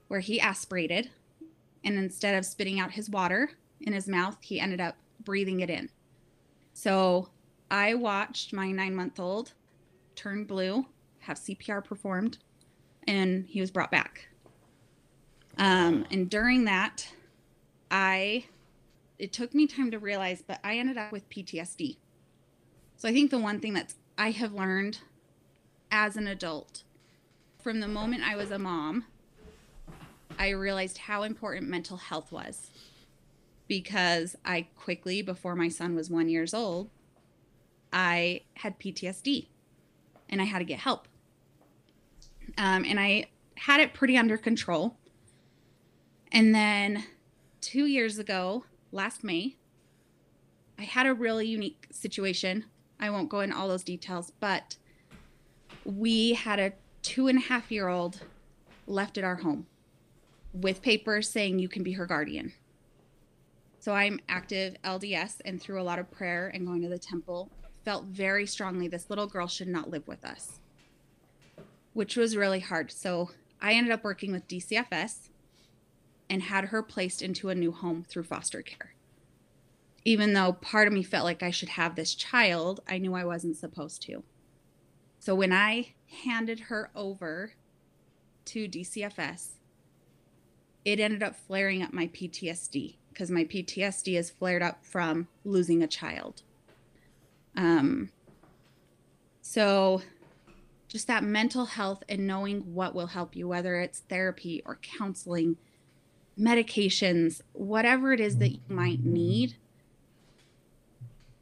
where 0.07 0.19
he 0.19 0.39
aspirated 0.39 1.09
and 1.83 1.97
instead 1.97 2.35
of 2.35 2.45
spitting 2.45 2.79
out 2.79 2.91
his 2.91 3.09
water 3.09 3.51
in 3.81 3.93
his 3.93 4.07
mouth, 4.07 4.37
he 4.41 4.59
ended 4.59 4.79
up 4.79 4.95
breathing 5.23 5.59
it 5.59 5.69
in. 5.69 5.89
So 6.73 7.29
I 7.69 7.93
watched 7.93 8.53
my 8.53 8.71
nine 8.71 8.95
month 8.95 9.19
old 9.19 9.53
turn 10.15 10.45
blue, 10.45 10.85
have 11.19 11.37
CPR 11.37 11.83
performed, 11.83 12.37
and 13.07 13.45
he 13.47 13.59
was 13.59 13.71
brought 13.71 13.91
back. 13.91 14.27
Um, 15.57 16.05
and 16.09 16.29
during 16.29 16.65
that, 16.65 17.07
I, 17.91 18.45
it 19.19 19.33
took 19.33 19.53
me 19.53 19.67
time 19.67 19.91
to 19.91 19.99
realize, 19.99 20.43
but 20.45 20.59
I 20.63 20.77
ended 20.77 20.97
up 20.97 21.11
with 21.11 21.29
PTSD. 21.29 21.97
So 22.97 23.07
I 23.09 23.11
think 23.11 23.31
the 23.31 23.39
one 23.39 23.59
thing 23.59 23.73
that 23.73 23.93
I 24.17 24.31
have 24.31 24.53
learned 24.53 24.99
as 25.91 26.15
an 26.15 26.27
adult 26.27 26.83
from 27.61 27.79
the 27.79 27.87
moment 27.87 28.23
I 28.23 28.35
was 28.35 28.51
a 28.51 28.59
mom 28.59 29.05
I 30.37 30.49
realized 30.49 30.97
how 30.97 31.23
important 31.23 31.69
mental 31.69 31.97
health 31.97 32.31
was 32.31 32.69
because 33.67 34.35
I 34.43 34.67
quickly, 34.75 35.21
before 35.21 35.55
my 35.55 35.69
son 35.69 35.95
was 35.95 36.09
one 36.09 36.29
years 36.29 36.53
old, 36.53 36.89
I 37.91 38.41
had 38.55 38.79
PTSD 38.79 39.47
and 40.29 40.41
I 40.41 40.45
had 40.45 40.59
to 40.59 40.65
get 40.65 40.79
help. 40.79 41.07
Um, 42.57 42.83
and 42.85 42.99
I 42.99 43.27
had 43.55 43.79
it 43.79 43.93
pretty 43.93 44.17
under 44.17 44.37
control. 44.37 44.97
And 46.31 46.53
then 46.53 47.05
two 47.61 47.85
years 47.85 48.17
ago, 48.17 48.65
last 48.91 49.23
May, 49.23 49.55
I 50.77 50.83
had 50.83 51.05
a 51.05 51.13
really 51.13 51.47
unique 51.47 51.87
situation. 51.91 52.65
I 53.03 53.09
won't 53.09 53.27
go 53.27 53.41
into 53.41 53.57
all 53.57 53.67
those 53.67 53.83
details, 53.83 54.31
but 54.39 54.77
we 55.83 56.35
had 56.35 56.57
a 56.57 56.71
two 57.01 57.27
and 57.27 57.37
a 57.37 57.41
half 57.41 57.69
year 57.69 57.89
old 57.89 58.21
left 58.87 59.17
at 59.17 59.25
our 59.25 59.35
home 59.35 59.67
with 60.53 60.81
papers 60.81 61.27
saying 61.29 61.59
you 61.59 61.67
can 61.67 61.83
be 61.83 61.91
her 61.91 62.05
guardian. 62.05 62.53
So 63.81 63.91
I'm 63.91 64.21
active 64.29 64.77
LDS 64.85 65.41
and 65.43 65.61
through 65.61 65.81
a 65.81 65.83
lot 65.83 65.99
of 65.99 66.11
prayer 66.11 66.47
and 66.47 66.65
going 66.65 66.81
to 66.83 66.87
the 66.87 66.97
temple, 66.97 67.51
felt 67.83 68.05
very 68.05 68.45
strongly 68.45 68.87
this 68.87 69.09
little 69.09 69.27
girl 69.27 69.47
should 69.47 69.67
not 69.67 69.89
live 69.89 70.07
with 70.07 70.23
us, 70.23 70.61
which 71.91 72.15
was 72.15 72.37
really 72.37 72.61
hard. 72.61 72.89
So 72.89 73.31
I 73.61 73.73
ended 73.73 73.91
up 73.91 74.05
working 74.05 74.31
with 74.31 74.47
DCFS 74.47 75.27
and 76.29 76.43
had 76.43 76.65
her 76.65 76.81
placed 76.81 77.21
into 77.21 77.49
a 77.49 77.55
new 77.55 77.73
home 77.73 78.05
through 78.07 78.23
foster 78.23 78.61
care. 78.61 78.92
Even 80.05 80.33
though 80.33 80.53
part 80.53 80.87
of 80.87 80.93
me 80.93 81.03
felt 81.03 81.23
like 81.23 81.41
I 81.43 81.51
should 81.51 81.69
have 81.69 81.95
this 81.95 82.13
child, 82.13 82.81
I 82.87 82.97
knew 82.97 83.13
I 83.13 83.23
wasn't 83.23 83.57
supposed 83.57 84.01
to. 84.03 84.23
So 85.19 85.33
when 85.33 85.53
I 85.53 85.93
handed 86.25 86.61
her 86.61 86.91
over 86.95 87.53
to 88.45 88.67
DCFS, 88.67 89.51
it 90.83 90.99
ended 90.99 91.23
up 91.23 91.35
flaring 91.35 91.81
up 91.81 91.93
my 91.93 92.07
PTSD 92.07 92.97
because 93.09 93.31
my 93.31 93.45
PTSD 93.45 94.17
is 94.17 94.29
flared 94.29 94.61
up 94.61 94.83
from 94.83 95.27
losing 95.45 95.81
a 95.81 95.87
child. 95.87 96.41
Um, 97.55 98.09
so 99.41 100.01
just 100.87 101.07
that 101.07 101.23
mental 101.23 101.65
health 101.65 102.03
and 102.09 102.27
knowing 102.27 102.73
what 102.73 102.93
will 102.93 103.07
help 103.07 103.35
you, 103.35 103.47
whether 103.47 103.79
it's 103.79 103.99
therapy 103.99 104.61
or 104.65 104.79
counseling, 104.81 105.57
medications, 106.37 107.41
whatever 107.53 108.13
it 108.13 108.19
is 108.19 108.37
that 108.37 108.49
you 108.49 108.59
might 108.67 109.03
need, 109.03 109.55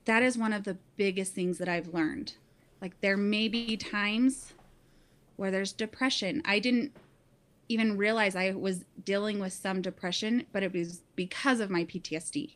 that 0.06 0.24
is 0.24 0.38
one 0.38 0.54
of 0.54 0.64
the 0.64 0.78
biggest 0.98 1.34
things 1.34 1.58
that 1.58 1.70
I've 1.70 1.94
learned. 1.94 2.34
Like 2.82 3.00
there 3.02 3.18
may 3.18 3.48
be 3.48 3.78
times 3.78 4.54
where 5.36 5.52
there's 5.52 5.74
depression. 5.74 6.42
I 6.46 6.60
didn't 6.60 6.92
even 7.70 7.98
realize 7.98 8.36
I 8.36 8.52
was 8.52 8.86
dealing 9.04 9.40
with 9.40 9.54
some 9.54 9.82
depression, 9.82 10.46
but 10.52 10.64
it 10.64 10.74
was 10.74 11.02
because 11.16 11.60
of 11.60 11.70
my 11.70 11.86
PTSD. 11.86 12.56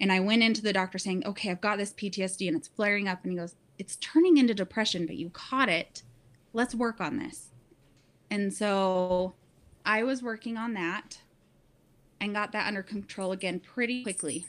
And 0.00 0.12
I 0.12 0.20
went 0.20 0.42
into 0.42 0.62
the 0.62 0.72
doctor 0.72 0.98
saying, 0.98 1.24
okay, 1.26 1.50
I've 1.50 1.60
got 1.60 1.78
this 1.78 1.92
PTSD 1.92 2.48
and 2.48 2.56
it's 2.56 2.68
flaring 2.68 3.08
up. 3.08 3.22
And 3.22 3.32
he 3.32 3.38
goes, 3.38 3.56
it's 3.78 3.96
turning 3.96 4.36
into 4.36 4.54
depression, 4.54 5.06
but 5.06 5.16
you 5.16 5.30
caught 5.30 5.68
it. 5.68 6.02
Let's 6.52 6.74
work 6.74 7.00
on 7.00 7.18
this. 7.18 7.50
And 8.30 8.52
so 8.52 9.34
I 9.84 10.02
was 10.02 10.22
working 10.22 10.56
on 10.56 10.74
that 10.74 11.20
and 12.20 12.34
got 12.34 12.52
that 12.52 12.66
under 12.66 12.82
control 12.82 13.32
again 13.32 13.60
pretty 13.60 14.02
quickly. 14.02 14.46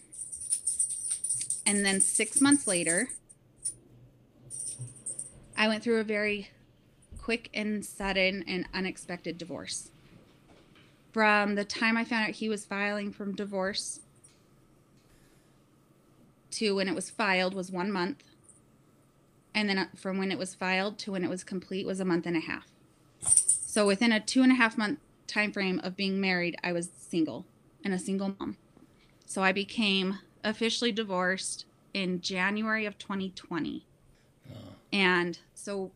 And 1.67 1.85
then 1.85 1.99
six 1.99 2.39
months 2.39 2.65
later, 2.65 3.09
I 5.57 5.67
went 5.67 5.83
through 5.83 5.99
a 5.99 6.03
very 6.05 6.49
quick 7.17 7.49
and 7.53 7.83
sudden 7.83 8.45
and 8.47 8.65
unexpected 8.73 9.37
divorce. 9.37 9.91
From 11.11 11.55
the 11.55 11.65
time 11.65 11.97
I 11.97 12.05
found 12.05 12.29
out 12.29 12.35
he 12.35 12.47
was 12.47 12.63
filing 12.63 13.11
from 13.11 13.35
divorce 13.35 13.99
to 16.51 16.73
when 16.73 16.87
it 16.87 16.95
was 16.95 17.09
filed 17.09 17.53
was 17.53 17.69
one 17.69 17.91
month. 17.91 18.23
And 19.53 19.67
then 19.67 19.77
uh, 19.77 19.87
from 19.93 20.17
when 20.17 20.31
it 20.31 20.37
was 20.37 20.55
filed 20.55 20.97
to 20.99 21.11
when 21.11 21.23
it 21.25 21.29
was 21.29 21.43
complete 21.43 21.85
was 21.85 21.99
a 21.99 22.05
month 22.05 22.25
and 22.25 22.37
a 22.37 22.39
half. 22.39 22.67
So 23.19 23.85
within 23.85 24.13
a 24.13 24.21
two 24.21 24.41
and 24.41 24.53
a 24.53 24.55
half 24.55 24.77
month 24.77 24.99
time 25.27 25.51
frame 25.51 25.81
of 25.83 25.97
being 25.97 26.21
married, 26.21 26.55
I 26.63 26.71
was 26.71 26.89
single 26.97 27.45
and 27.83 27.93
a 27.93 27.99
single 27.99 28.35
mom. 28.39 28.55
So 29.25 29.43
I 29.43 29.51
became 29.51 30.19
officially 30.43 30.91
divorced 30.91 31.65
in 31.93 32.21
January 32.21 32.85
of 32.85 32.97
2020. 32.97 33.85
And 34.93 35.39
so 35.53 35.91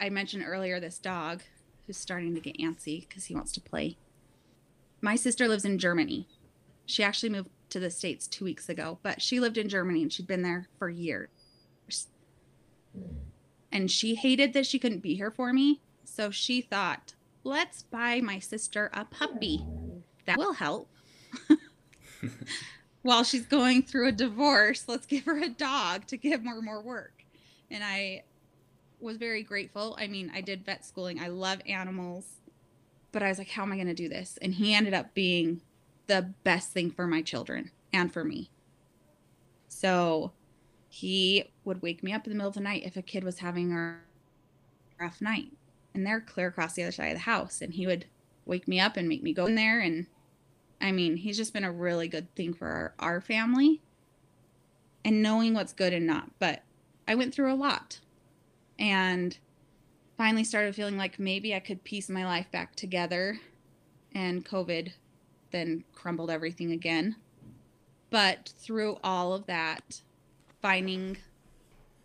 I 0.00 0.08
mentioned 0.08 0.44
earlier 0.46 0.80
this 0.80 0.98
dog 0.98 1.42
who's 1.86 1.96
starting 1.96 2.34
to 2.34 2.40
get 2.40 2.58
antsy 2.58 3.08
because 3.08 3.26
he 3.26 3.34
wants 3.34 3.52
to 3.52 3.60
play. 3.60 3.96
My 5.00 5.16
sister 5.16 5.48
lives 5.48 5.64
in 5.64 5.78
Germany. 5.78 6.26
She 6.86 7.02
actually 7.02 7.30
moved 7.30 7.50
to 7.70 7.80
the 7.80 7.90
States 7.90 8.26
two 8.26 8.44
weeks 8.44 8.68
ago, 8.68 8.98
but 9.02 9.22
she 9.22 9.40
lived 9.40 9.58
in 9.58 9.68
Germany 9.68 10.02
and 10.02 10.12
she'd 10.12 10.26
been 10.26 10.42
there 10.42 10.68
for 10.78 10.88
years. 10.88 11.28
And 13.70 13.90
she 13.90 14.14
hated 14.14 14.54
that 14.54 14.66
she 14.66 14.78
couldn't 14.78 15.02
be 15.02 15.14
here 15.14 15.30
for 15.30 15.52
me. 15.52 15.80
So 16.04 16.30
she 16.30 16.62
thought, 16.62 17.14
let's 17.44 17.82
buy 17.82 18.20
my 18.20 18.38
sister 18.38 18.90
a 18.94 19.04
puppy. 19.04 19.64
That 20.26 20.38
will 20.38 20.54
help. 20.54 20.90
While 23.08 23.24
she's 23.24 23.46
going 23.46 23.84
through 23.84 24.08
a 24.08 24.12
divorce, 24.12 24.84
let's 24.86 25.06
give 25.06 25.24
her 25.24 25.38
a 25.38 25.48
dog 25.48 26.06
to 26.08 26.18
give 26.18 26.44
her 26.44 26.60
more 26.60 26.82
work. 26.82 27.24
And 27.70 27.82
I 27.82 28.24
was 29.00 29.16
very 29.16 29.42
grateful. 29.42 29.96
I 29.98 30.08
mean, 30.08 30.30
I 30.34 30.42
did 30.42 30.66
vet 30.66 30.84
schooling, 30.84 31.18
I 31.18 31.28
love 31.28 31.62
animals, 31.66 32.26
but 33.10 33.22
I 33.22 33.30
was 33.30 33.38
like, 33.38 33.48
how 33.48 33.62
am 33.62 33.72
I 33.72 33.76
going 33.76 33.86
to 33.86 33.94
do 33.94 34.10
this? 34.10 34.38
And 34.42 34.52
he 34.52 34.74
ended 34.74 34.92
up 34.92 35.14
being 35.14 35.62
the 36.06 36.34
best 36.44 36.72
thing 36.72 36.90
for 36.90 37.06
my 37.06 37.22
children 37.22 37.70
and 37.94 38.12
for 38.12 38.24
me. 38.24 38.50
So 39.68 40.32
he 40.90 41.44
would 41.64 41.80
wake 41.80 42.02
me 42.02 42.12
up 42.12 42.26
in 42.26 42.30
the 42.30 42.36
middle 42.36 42.50
of 42.50 42.56
the 42.56 42.60
night 42.60 42.82
if 42.84 42.94
a 42.94 43.00
kid 43.00 43.24
was 43.24 43.38
having 43.38 43.72
a 43.72 44.00
rough 45.00 45.22
night. 45.22 45.52
And 45.94 46.06
they're 46.06 46.20
clear 46.20 46.48
across 46.48 46.74
the 46.74 46.82
other 46.82 46.92
side 46.92 47.08
of 47.08 47.14
the 47.14 47.20
house. 47.20 47.62
And 47.62 47.72
he 47.72 47.86
would 47.86 48.04
wake 48.44 48.68
me 48.68 48.78
up 48.78 48.98
and 48.98 49.08
make 49.08 49.22
me 49.22 49.32
go 49.32 49.46
in 49.46 49.54
there. 49.54 49.80
And 49.80 50.08
I 50.80 50.92
mean, 50.92 51.16
he's 51.16 51.36
just 51.36 51.52
been 51.52 51.64
a 51.64 51.72
really 51.72 52.08
good 52.08 52.34
thing 52.34 52.54
for 52.54 52.66
our, 52.66 52.94
our 52.98 53.20
family 53.20 53.80
and 55.04 55.22
knowing 55.22 55.54
what's 55.54 55.72
good 55.72 55.92
and 55.92 56.06
not. 56.06 56.30
But 56.38 56.62
I 57.06 57.14
went 57.14 57.34
through 57.34 57.52
a 57.52 57.56
lot 57.56 58.00
and 58.78 59.36
finally 60.16 60.44
started 60.44 60.74
feeling 60.74 60.96
like 60.96 61.18
maybe 61.18 61.54
I 61.54 61.60
could 61.60 61.84
piece 61.84 62.08
my 62.08 62.24
life 62.24 62.50
back 62.50 62.76
together. 62.76 63.40
And 64.14 64.44
COVID 64.44 64.92
then 65.50 65.84
crumbled 65.94 66.30
everything 66.30 66.72
again. 66.72 67.16
But 68.10 68.52
through 68.58 68.98
all 69.04 69.32
of 69.32 69.46
that, 69.46 70.02
finding 70.62 71.18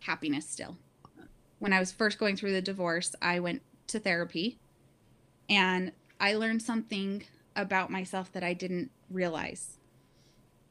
happiness 0.00 0.48
still. 0.48 0.76
When 1.58 1.72
I 1.72 1.80
was 1.80 1.92
first 1.92 2.18
going 2.18 2.36
through 2.36 2.52
the 2.52 2.62
divorce, 2.62 3.14
I 3.22 3.40
went 3.40 3.62
to 3.88 3.98
therapy 3.98 4.58
and 5.48 5.92
I 6.20 6.34
learned 6.34 6.62
something 6.62 7.24
about 7.56 7.90
myself 7.90 8.32
that 8.32 8.42
I 8.42 8.52
didn't 8.52 8.90
realize. 9.10 9.78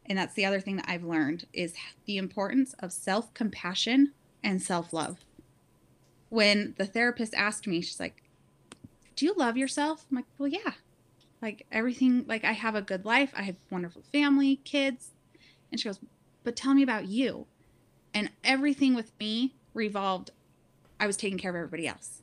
And 0.06 0.18
that's 0.18 0.34
the 0.34 0.46
other 0.46 0.60
thing 0.60 0.76
that 0.78 0.88
I've 0.88 1.04
learned 1.04 1.46
is 1.54 1.76
the 2.06 2.18
importance 2.18 2.74
of 2.80 2.92
self-compassion 2.92 4.12
and 4.44 4.62
self-love. 4.62 5.20
When 6.30 6.74
the 6.78 6.86
therapist 6.86 7.34
asked 7.36 7.68
me, 7.68 7.82
she's 7.82 8.00
like, 8.00 8.24
"Do 9.16 9.26
you 9.26 9.34
love 9.36 9.56
yourself?" 9.56 10.06
I'm 10.10 10.18
like, 10.18 10.26
"Well, 10.38 10.50
yeah." 10.50 10.74
Like 11.42 11.66
everything, 11.72 12.26
like 12.28 12.44
I 12.44 12.54
have 12.54 12.76
a 12.76 12.82
good 12.82 13.06
life. 13.06 13.32
I 13.36 13.44
have 13.44 13.56
wonderful 13.70 14.02
family, 14.12 14.58
kids. 14.64 15.12
And 15.72 15.80
she 15.80 15.88
goes, 15.88 16.00
"But 16.44 16.56
tell 16.56 16.74
me 16.74 16.84
about 16.84 17.06
you." 17.08 17.46
And 18.14 18.32
everything 18.44 18.94
with 18.96 19.12
me 19.20 19.56
revolved 19.74 20.32
I 21.04 21.08
was 21.08 21.18
taking 21.18 21.38
care 21.38 21.52
of 21.52 21.56
everybody 21.58 21.86
else. 21.86 22.22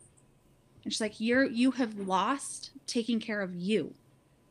And 0.84 0.92
she's 0.92 1.02
like, 1.02 1.20
You're 1.20 1.44
you 1.44 1.72
have 1.72 1.98
lost 1.98 2.70
taking 2.86 3.20
care 3.20 3.42
of 3.42 3.54
you. 3.54 3.94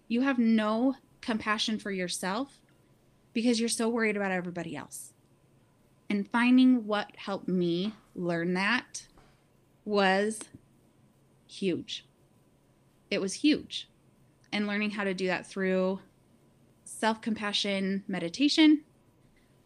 You 0.09 0.21
have 0.21 0.39
no 0.39 0.95
compassion 1.21 1.77
for 1.79 1.91
yourself 1.91 2.59
because 3.31 3.59
you're 3.59 3.69
so 3.69 3.87
worried 3.87 4.17
about 4.17 4.31
everybody 4.31 4.75
else. 4.75 5.13
And 6.09 6.27
finding 6.27 6.87
what 6.87 7.11
helped 7.15 7.47
me 7.47 7.93
learn 8.15 8.55
that 8.55 9.05
was 9.85 10.39
huge. 11.47 12.05
It 13.11 13.21
was 13.21 13.35
huge. 13.35 13.87
And 14.51 14.65
learning 14.65 14.91
how 14.91 15.03
to 15.03 15.13
do 15.13 15.27
that 15.27 15.45
through 15.45 15.99
self 16.83 17.21
compassion 17.21 18.03
meditation 18.07 18.81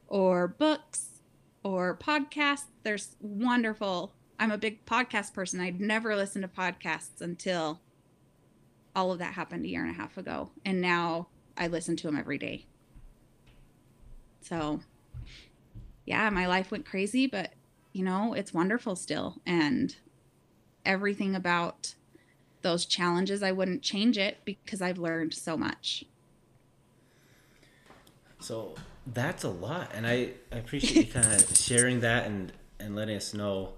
or 0.10 0.49
books 0.49 1.21
or 1.63 1.97
podcasts. 1.97 2.65
There's 2.84 3.15
wonderful. 3.21 4.12
I'm 4.38 4.51
a 4.51 4.58
big 4.58 4.86
podcast 4.86 5.34
person. 5.34 5.62
I'd 5.62 5.79
never 5.79 6.17
listened 6.17 6.43
to 6.43 6.49
podcasts 6.49 7.21
until 7.21 7.79
all 8.95 9.12
of 9.12 9.19
that 9.19 9.34
happened 9.34 9.65
a 9.65 9.67
year 9.67 9.82
and 9.82 9.91
a 9.91 9.97
half 9.97 10.17
ago. 10.17 10.49
And 10.65 10.82
now 10.82 11.27
I 11.58 11.67
listen 11.67 11.95
to 11.97 12.08
him 12.08 12.17
every 12.17 12.38
day. 12.38 12.65
So, 14.41 14.82
yeah, 16.06 16.29
my 16.29 16.47
life 16.47 16.71
went 16.71 16.86
crazy, 16.86 17.27
but 17.27 17.53
you 17.93 18.03
know, 18.03 18.34
it's 18.34 18.53
wonderful 18.53 18.95
still. 18.95 19.41
And 19.45 19.95
everything 20.86 21.36
about 21.36 21.95
those 22.62 22.86
challenges, 22.86 23.43
I 23.43 23.51
wouldn't 23.51 23.82
change 23.82 24.17
it 24.17 24.39
because 24.45 24.82
I've 24.82 24.97
learned 24.97 25.34
so 25.34 25.56
much. 25.56 26.06
So 28.39 28.75
that's 29.08 29.43
a 29.43 29.49
lot, 29.49 29.91
and 29.93 30.06
I, 30.06 30.32
I 30.51 30.58
appreciate 30.58 31.08
you 31.08 31.13
kind 31.13 31.34
of 31.34 31.58
sharing 31.58 32.01
that 32.01 32.25
and 32.25 32.51
and 32.79 32.95
letting 32.95 33.15
us 33.15 33.34
know 33.34 33.73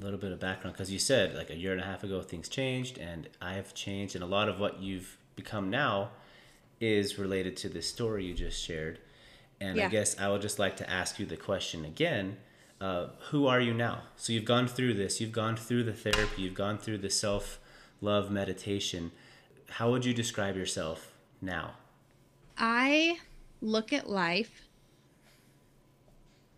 a 0.00 0.04
little 0.04 0.18
bit 0.18 0.32
of 0.32 0.40
background 0.40 0.74
because 0.74 0.90
you 0.90 0.98
said 0.98 1.34
like 1.34 1.50
a 1.50 1.56
year 1.56 1.72
and 1.72 1.80
a 1.80 1.84
half 1.84 2.04
ago 2.04 2.20
things 2.20 2.48
changed 2.48 2.98
and 2.98 3.28
I've 3.40 3.74
changed, 3.74 4.14
and 4.14 4.22
a 4.22 4.26
lot 4.26 4.48
of 4.48 4.58
what 4.60 4.80
you've 4.80 5.16
become 5.36 5.70
now 5.70 6.10
is 6.80 7.18
related 7.18 7.56
to 7.58 7.68
this 7.68 7.88
story 7.88 8.24
you 8.24 8.34
just 8.34 8.62
shared. 8.62 8.98
And 9.60 9.76
Yeah. 9.76 9.86
I 9.86 9.88
guess 9.88 10.18
I 10.18 10.28
would 10.28 10.42
just 10.42 10.58
like 10.58 10.76
to 10.76 10.90
ask 10.90 11.18
you 11.18 11.24
the 11.26 11.36
question 11.36 11.84
again. 11.84 12.36
Uh, 12.78 13.06
who 13.30 13.46
are 13.46 13.60
you 13.60 13.72
now? 13.72 14.02
So 14.16 14.34
you've 14.34 14.44
gone 14.44 14.68
through 14.68 14.94
this, 14.94 15.18
you've 15.20 15.32
gone 15.32 15.56
through 15.56 15.84
the 15.84 15.94
therapy, 15.94 16.42
you've 16.42 16.54
gone 16.54 16.76
through 16.76 16.98
the 16.98 17.08
self 17.08 17.58
love 18.02 18.30
meditation. 18.30 19.12
How 19.70 19.90
would 19.90 20.04
you 20.04 20.12
describe 20.12 20.56
yourself 20.56 21.14
now? 21.40 21.74
I 22.58 23.18
look 23.62 23.94
at 23.94 24.10
life 24.10 24.65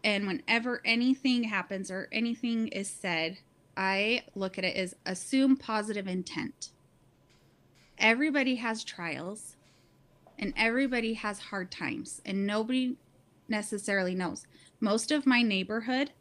and 0.05 0.27
whenever 0.27 0.81
anything 0.85 1.45
happens 1.45 1.91
or 1.91 2.09
anything 2.13 2.69
is 2.69 2.89
said, 2.89 3.39
I 3.77 4.25
look 4.35 4.59
at 4.59 4.65
it 4.65 4.77
as 4.77 4.95
assume 5.07 5.57
positive 5.57 6.07
intent. 6.07 6.71
Everybody 7.99 8.57
has 8.57 8.85
trials 8.85 9.57
and 10.39 10.53
everybody 10.57 11.15
has 11.15 11.39
hard 11.39 11.71
times 11.71 12.23
and 12.25 12.47
nobody 12.47 12.97
necessarily 13.49 14.15
knows. 14.15 14.47
Most 14.81 15.11
of 15.11 15.27
my 15.27 15.43
neighborhood, 15.43 16.13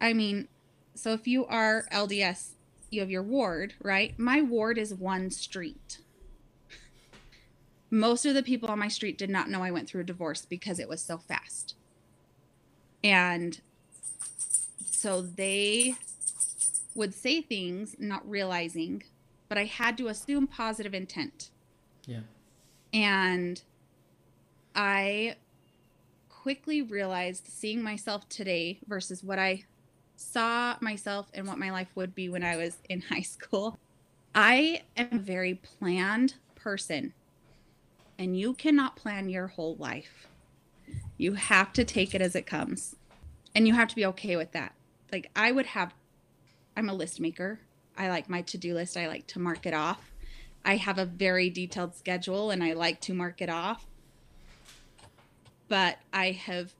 I 0.00 0.12
mean, 0.12 0.48
so 0.94 1.12
if 1.12 1.26
you 1.26 1.46
are 1.46 1.86
LDS, 1.92 2.50
you 2.90 3.00
have 3.00 3.10
your 3.10 3.22
ward, 3.22 3.74
right? 3.82 4.18
My 4.18 4.42
ward 4.42 4.78
is 4.78 4.94
one 4.94 5.30
street 5.30 5.98
most 7.90 8.26
of 8.26 8.34
the 8.34 8.42
people 8.42 8.68
on 8.68 8.78
my 8.78 8.88
street 8.88 9.16
did 9.16 9.30
not 9.30 9.48
know 9.48 9.62
I 9.62 9.70
went 9.70 9.88
through 9.88 10.02
a 10.02 10.04
divorce 10.04 10.44
because 10.44 10.78
it 10.78 10.88
was 10.88 11.00
so 11.00 11.18
fast. 11.18 11.74
And 13.02 13.60
so 14.90 15.22
they 15.22 15.94
would 16.94 17.14
say 17.14 17.40
things 17.40 17.96
not 17.98 18.28
realizing, 18.28 19.04
but 19.48 19.56
I 19.56 19.64
had 19.64 19.96
to 19.98 20.08
assume 20.08 20.46
positive 20.46 20.94
intent. 20.94 21.50
Yeah. 22.06 22.20
And 22.92 23.62
I 24.74 25.36
quickly 26.28 26.82
realized 26.82 27.46
seeing 27.46 27.82
myself 27.82 28.28
today 28.28 28.78
versus 28.86 29.22
what 29.22 29.38
I 29.38 29.64
saw 30.16 30.76
myself 30.80 31.28
and 31.34 31.46
what 31.46 31.58
my 31.58 31.70
life 31.70 31.88
would 31.94 32.14
be 32.14 32.28
when 32.28 32.42
I 32.42 32.56
was 32.56 32.78
in 32.88 33.00
high 33.10 33.22
school. 33.22 33.78
I 34.34 34.82
am 34.96 35.08
a 35.12 35.18
very 35.18 35.54
planned 35.54 36.34
person 36.54 37.12
and 38.18 38.38
you 38.38 38.54
cannot 38.54 38.96
plan 38.96 39.28
your 39.28 39.46
whole 39.46 39.76
life. 39.76 40.27
You 41.18 41.34
have 41.34 41.74
to 41.74 41.84
take 41.84 42.14
it 42.14 42.22
as 42.22 42.34
it 42.34 42.46
comes. 42.46 42.96
And 43.54 43.68
you 43.68 43.74
have 43.74 43.88
to 43.88 43.96
be 43.96 44.06
okay 44.06 44.36
with 44.36 44.52
that. 44.52 44.74
Like 45.12 45.30
I 45.36 45.52
would 45.52 45.66
have 45.66 45.92
I'm 46.76 46.88
a 46.88 46.94
list 46.94 47.20
maker. 47.20 47.60
I 47.96 48.08
like 48.08 48.30
my 48.30 48.42
to-do 48.42 48.72
list. 48.72 48.96
I 48.96 49.08
like 49.08 49.26
to 49.28 49.40
mark 49.40 49.66
it 49.66 49.74
off. 49.74 50.12
I 50.64 50.76
have 50.76 50.98
a 50.98 51.04
very 51.04 51.50
detailed 51.50 51.96
schedule 51.96 52.50
and 52.50 52.62
I 52.62 52.72
like 52.74 53.00
to 53.02 53.14
mark 53.14 53.42
it 53.42 53.50
off. 53.50 53.84
But 55.66 55.98
I 56.12 56.30
have 56.30 56.72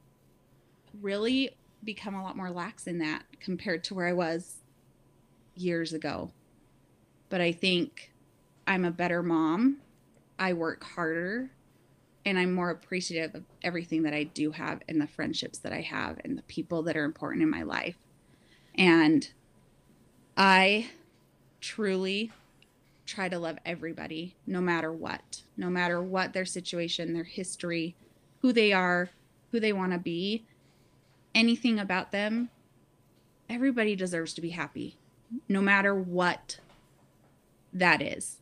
really 1.03 1.51
become 1.85 2.15
a 2.15 2.23
lot 2.23 2.37
more 2.37 2.51
lax 2.51 2.87
in 2.87 2.99
that 2.99 3.25
compared 3.41 3.85
to 3.85 3.95
where 3.95 4.07
I 4.07 4.13
was 4.13 4.59
years 5.57 5.93
ago. 5.93 6.31
But 7.29 7.41
I 7.41 7.53
think 7.53 8.13
I'm 8.67 8.85
a 8.85 8.91
better 8.91 9.23
mom 9.23 9.79
I 10.39 10.53
work 10.53 10.85
harder 10.85 11.51
and 12.29 12.39
I'm 12.39 12.53
more 12.53 12.71
appreciative 12.71 13.35
of 13.35 13.45
everything 13.63 14.03
that 14.03 14.13
I 14.13 14.25
do 14.25 14.51
have 14.51 14.83
and 14.87 15.01
the 15.01 15.07
friendships 15.07 15.59
that 15.61 15.73
I 15.73 15.81
have 15.81 16.21
and 16.25 16.37
the 16.37 16.43
people 16.43 16.83
that 16.83 16.97
are 16.97 17.05
important 17.05 17.43
in 17.43 17.49
my 17.51 17.63
life. 17.63 17.97
And 18.75 19.29
I 20.37 20.91
truly 21.61 22.31
try 23.07 23.31
to 23.31 23.39
love 23.39 23.59
everybody 23.65 24.37
no 24.47 24.61
matter 24.61 24.93
what, 24.93 25.43
no 25.57 25.71
matter 25.71 26.03
what 26.03 26.35
their 26.35 26.45
situation, 26.45 27.15
their 27.15 27.25
history, 27.25 27.97
who 28.41 28.53
they 28.53 28.73
are, 28.73 29.09
who 29.51 29.59
they 29.59 29.73
want 29.73 29.93
to 29.93 29.99
be, 29.99 30.45
anything 31.35 31.79
about 31.79 32.13
them. 32.13 32.51
everybody 33.49 33.97
deserves 33.97 34.35
to 34.35 34.41
be 34.41 34.51
happy, 34.51 34.99
no 35.49 35.61
matter 35.61 35.95
what 35.95 36.59
that 37.73 38.03
is. 38.03 38.39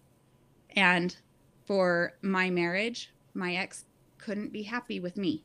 And 0.74 1.16
for 1.64 2.14
my 2.22 2.50
marriage, 2.50 3.12
my 3.36 3.54
ex 3.54 3.84
couldn't 4.18 4.52
be 4.52 4.64
happy 4.64 4.98
with 4.98 5.16
me. 5.16 5.44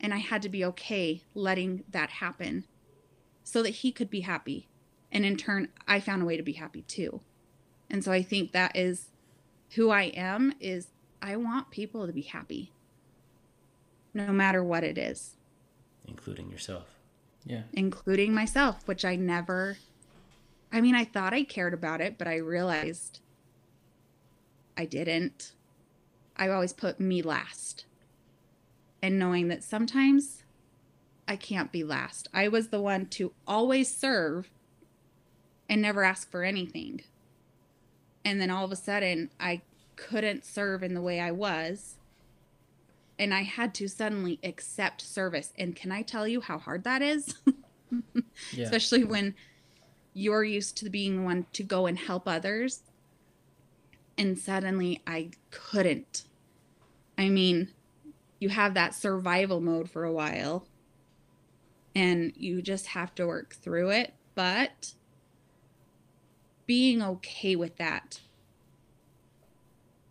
And 0.00 0.12
I 0.12 0.18
had 0.18 0.42
to 0.42 0.48
be 0.48 0.64
okay 0.64 1.22
letting 1.34 1.84
that 1.90 2.10
happen 2.10 2.64
so 3.44 3.62
that 3.62 3.70
he 3.70 3.92
could 3.92 4.10
be 4.10 4.20
happy. 4.20 4.68
And 5.12 5.24
in 5.24 5.36
turn, 5.36 5.68
I 5.86 6.00
found 6.00 6.22
a 6.22 6.24
way 6.24 6.36
to 6.36 6.42
be 6.42 6.54
happy 6.54 6.82
too. 6.82 7.20
And 7.88 8.02
so 8.02 8.12
I 8.12 8.22
think 8.22 8.52
that 8.52 8.76
is 8.76 9.10
who 9.74 9.90
I 9.90 10.04
am 10.04 10.52
is 10.60 10.88
I 11.22 11.36
want 11.36 11.70
people 11.70 12.06
to 12.06 12.12
be 12.12 12.22
happy 12.22 12.72
no 14.12 14.32
matter 14.32 14.64
what 14.64 14.84
it 14.84 14.98
is, 14.98 15.36
including 16.06 16.50
yourself. 16.50 16.86
Yeah. 17.44 17.62
including 17.72 18.34
myself, 18.34 18.88
which 18.88 19.04
I 19.04 19.14
never 19.14 19.76
I 20.72 20.80
mean, 20.80 20.94
I 20.94 21.04
thought 21.04 21.32
I 21.32 21.44
cared 21.44 21.74
about 21.74 22.00
it, 22.00 22.18
but 22.18 22.26
I 22.26 22.36
realized 22.36 23.20
I 24.76 24.84
didn't. 24.84 25.52
I 26.36 26.48
always 26.48 26.72
put 26.72 27.00
me 27.00 27.22
last. 27.22 27.86
And 29.02 29.18
knowing 29.18 29.48
that 29.48 29.62
sometimes 29.62 30.42
I 31.28 31.36
can't 31.36 31.72
be 31.72 31.84
last. 31.84 32.28
I 32.32 32.48
was 32.48 32.68
the 32.68 32.80
one 32.80 33.06
to 33.06 33.32
always 33.46 33.92
serve 33.92 34.50
and 35.68 35.82
never 35.82 36.04
ask 36.04 36.30
for 36.30 36.44
anything. 36.44 37.02
And 38.24 38.40
then 38.40 38.50
all 38.50 38.64
of 38.64 38.72
a 38.72 38.76
sudden, 38.76 39.30
I 39.38 39.62
couldn't 39.96 40.44
serve 40.44 40.82
in 40.82 40.94
the 40.94 41.02
way 41.02 41.20
I 41.20 41.30
was. 41.30 41.96
And 43.18 43.32
I 43.32 43.42
had 43.42 43.74
to 43.76 43.88
suddenly 43.88 44.38
accept 44.44 45.00
service. 45.00 45.52
And 45.58 45.74
can 45.74 45.90
I 45.90 46.02
tell 46.02 46.28
you 46.28 46.40
how 46.40 46.58
hard 46.58 46.84
that 46.84 47.02
is? 47.02 47.34
Yeah. 48.52 48.64
Especially 48.64 49.04
when 49.04 49.34
you're 50.12 50.44
used 50.44 50.76
to 50.78 50.90
being 50.90 51.16
the 51.16 51.22
one 51.22 51.46
to 51.52 51.62
go 51.62 51.86
and 51.86 51.96
help 51.96 52.26
others. 52.26 52.82
And 54.18 54.38
suddenly 54.38 55.02
I 55.06 55.30
couldn't. 55.50 56.24
I 57.18 57.28
mean, 57.28 57.72
you 58.38 58.48
have 58.50 58.74
that 58.74 58.94
survival 58.94 59.60
mode 59.60 59.90
for 59.90 60.04
a 60.04 60.12
while 60.12 60.66
and 61.94 62.32
you 62.36 62.60
just 62.60 62.88
have 62.88 63.14
to 63.14 63.26
work 63.26 63.54
through 63.54 63.90
it. 63.90 64.14
But 64.34 64.92
being 66.66 67.00
okay 67.02 67.56
with 67.56 67.76
that 67.76 68.20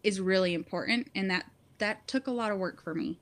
is 0.03 0.19
really 0.19 0.53
important. 0.53 1.11
And 1.13 1.29
that, 1.29 1.45
that 1.77 2.07
took 2.07 2.25
a 2.25 2.31
lot 2.31 2.51
of 2.51 2.57
work 2.57 2.81
for 2.81 2.95
me. 2.95 3.19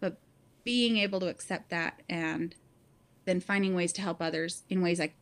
But 0.00 0.18
being 0.64 0.96
able 0.96 1.20
to 1.20 1.28
accept 1.28 1.68
that 1.70 2.02
and 2.08 2.54
then 3.26 3.40
finding 3.40 3.74
ways 3.74 3.92
to 3.94 4.02
help 4.02 4.22
others 4.22 4.62
in 4.70 4.80
ways 4.80 5.00
I 5.00 5.12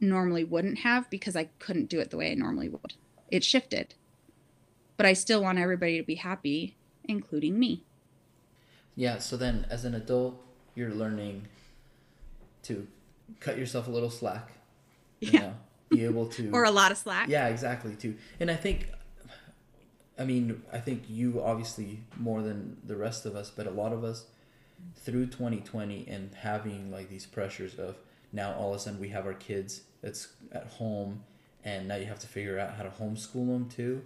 normally 0.00 0.44
wouldn't 0.44 0.80
have 0.80 1.10
because 1.10 1.34
I 1.34 1.48
couldn't 1.58 1.88
do 1.88 1.98
it 1.98 2.10
the 2.10 2.16
way 2.16 2.30
I 2.30 2.34
normally 2.34 2.68
would. 2.68 2.94
It 3.28 3.42
shifted. 3.42 3.94
But 4.98 5.06
I 5.06 5.14
still 5.14 5.42
want 5.42 5.58
everybody 5.58 5.96
to 5.98 6.04
be 6.04 6.16
happy, 6.16 6.76
including 7.04 7.58
me. 7.58 7.84
Yeah, 8.96 9.18
so 9.18 9.36
then 9.38 9.64
as 9.70 9.84
an 9.86 9.94
adult, 9.94 10.44
you're 10.74 10.90
learning 10.90 11.46
to 12.64 12.86
cut 13.40 13.56
yourself 13.56 13.86
a 13.86 13.90
little 13.90 14.10
slack. 14.10 14.50
You 15.20 15.30
Yeah. 15.32 15.40
know, 15.40 15.54
be 15.88 16.04
able 16.04 16.26
to 16.26 16.50
Or 16.52 16.64
a 16.64 16.70
lot 16.70 16.92
of 16.92 16.98
slack. 16.98 17.28
Yeah, 17.28 17.48
exactly 17.48 17.94
too. 17.96 18.16
And 18.40 18.50
I 18.50 18.56
think 18.56 18.88
I 20.18 20.24
mean, 20.24 20.62
I 20.72 20.78
think 20.78 21.04
you 21.08 21.40
obviously 21.40 22.00
more 22.16 22.42
than 22.42 22.78
the 22.84 22.96
rest 22.96 23.24
of 23.24 23.36
us, 23.36 23.50
but 23.54 23.68
a 23.68 23.70
lot 23.70 23.92
of 23.92 24.02
us 24.02 24.26
through 24.96 25.26
2020 25.26 26.06
and 26.08 26.34
having 26.34 26.90
like 26.90 27.08
these 27.08 27.24
pressures 27.24 27.76
of 27.76 27.96
now 28.32 28.52
all 28.54 28.70
of 28.70 28.76
a 28.76 28.78
sudden 28.80 28.98
we 28.98 29.08
have 29.10 29.26
our 29.26 29.34
kids 29.34 29.82
that's 30.02 30.28
at 30.50 30.66
home 30.66 31.22
and 31.64 31.86
now 31.86 31.94
you 31.94 32.06
have 32.06 32.18
to 32.18 32.26
figure 32.26 32.58
out 32.58 32.74
how 32.74 32.82
to 32.82 32.90
homeschool 32.90 33.46
them 33.46 33.68
too. 33.68 34.02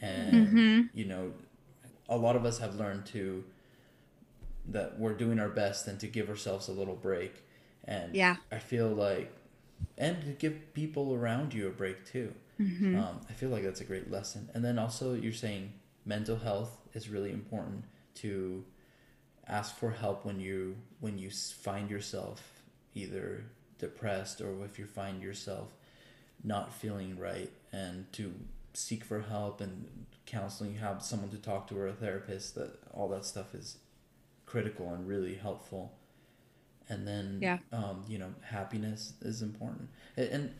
And 0.00 0.48
Mhm. 0.52 0.90
you 0.94 1.04
know, 1.04 1.32
a 2.08 2.16
lot 2.16 2.36
of 2.36 2.44
us 2.44 2.58
have 2.58 2.74
learned 2.76 3.06
to 3.06 3.44
that 4.68 4.98
we're 4.98 5.14
doing 5.14 5.38
our 5.38 5.48
best 5.48 5.86
and 5.86 5.98
to 6.00 6.06
give 6.06 6.28
ourselves 6.28 6.68
a 6.68 6.72
little 6.72 6.94
break. 6.96 7.44
And 7.84 8.14
Yeah. 8.14 8.36
I 8.52 8.58
feel 8.58 8.88
like, 8.88 9.32
and 9.98 10.20
to 10.22 10.32
give 10.32 10.74
people 10.74 11.14
around 11.14 11.54
you 11.54 11.66
a 11.66 11.70
break 11.70 12.04
too. 12.04 12.34
Mhm. 12.58 12.94
Um, 12.94 13.20
I 13.28 13.32
feel 13.32 13.48
like 13.48 13.62
that's 13.62 13.80
a 13.80 13.84
great 13.84 14.10
lesson. 14.10 14.50
And 14.54 14.64
then 14.64 14.78
also, 14.78 15.14
you're 15.14 15.32
saying 15.32 15.72
mental 16.04 16.36
health 16.36 16.78
is 16.94 17.08
really 17.08 17.30
important 17.32 17.84
to 18.16 18.64
ask 19.46 19.74
for 19.76 19.90
help 19.90 20.24
when 20.24 20.38
you 20.40 20.76
when 21.00 21.18
you 21.18 21.30
find 21.30 21.90
yourself 21.90 22.62
either 22.94 23.44
depressed 23.78 24.40
or 24.40 24.64
if 24.64 24.78
you 24.78 24.86
find 24.86 25.22
yourself 25.22 25.74
not 26.44 26.72
feeling 26.72 27.18
right, 27.18 27.50
and 27.72 28.10
to 28.12 28.32
seek 28.72 29.04
for 29.04 29.20
help 29.20 29.60
and 29.60 30.06
counseling, 30.26 30.76
have 30.76 31.02
someone 31.02 31.30
to 31.30 31.38
talk 31.38 31.66
to 31.68 31.78
or 31.78 31.86
a 31.88 31.92
therapist. 31.92 32.54
That 32.54 32.78
all 32.92 33.08
that 33.08 33.24
stuff 33.24 33.54
is 33.54 33.78
critical 34.46 34.92
and 34.92 35.06
really 35.06 35.34
helpful. 35.34 35.92
And 36.88 37.06
then, 37.06 37.38
Yeah. 37.40 37.58
um, 37.72 38.04
you 38.08 38.18
know, 38.18 38.34
happiness 38.42 39.12
is 39.22 39.42
important. 39.42 39.88
And, 40.16 40.28
and 40.28 40.54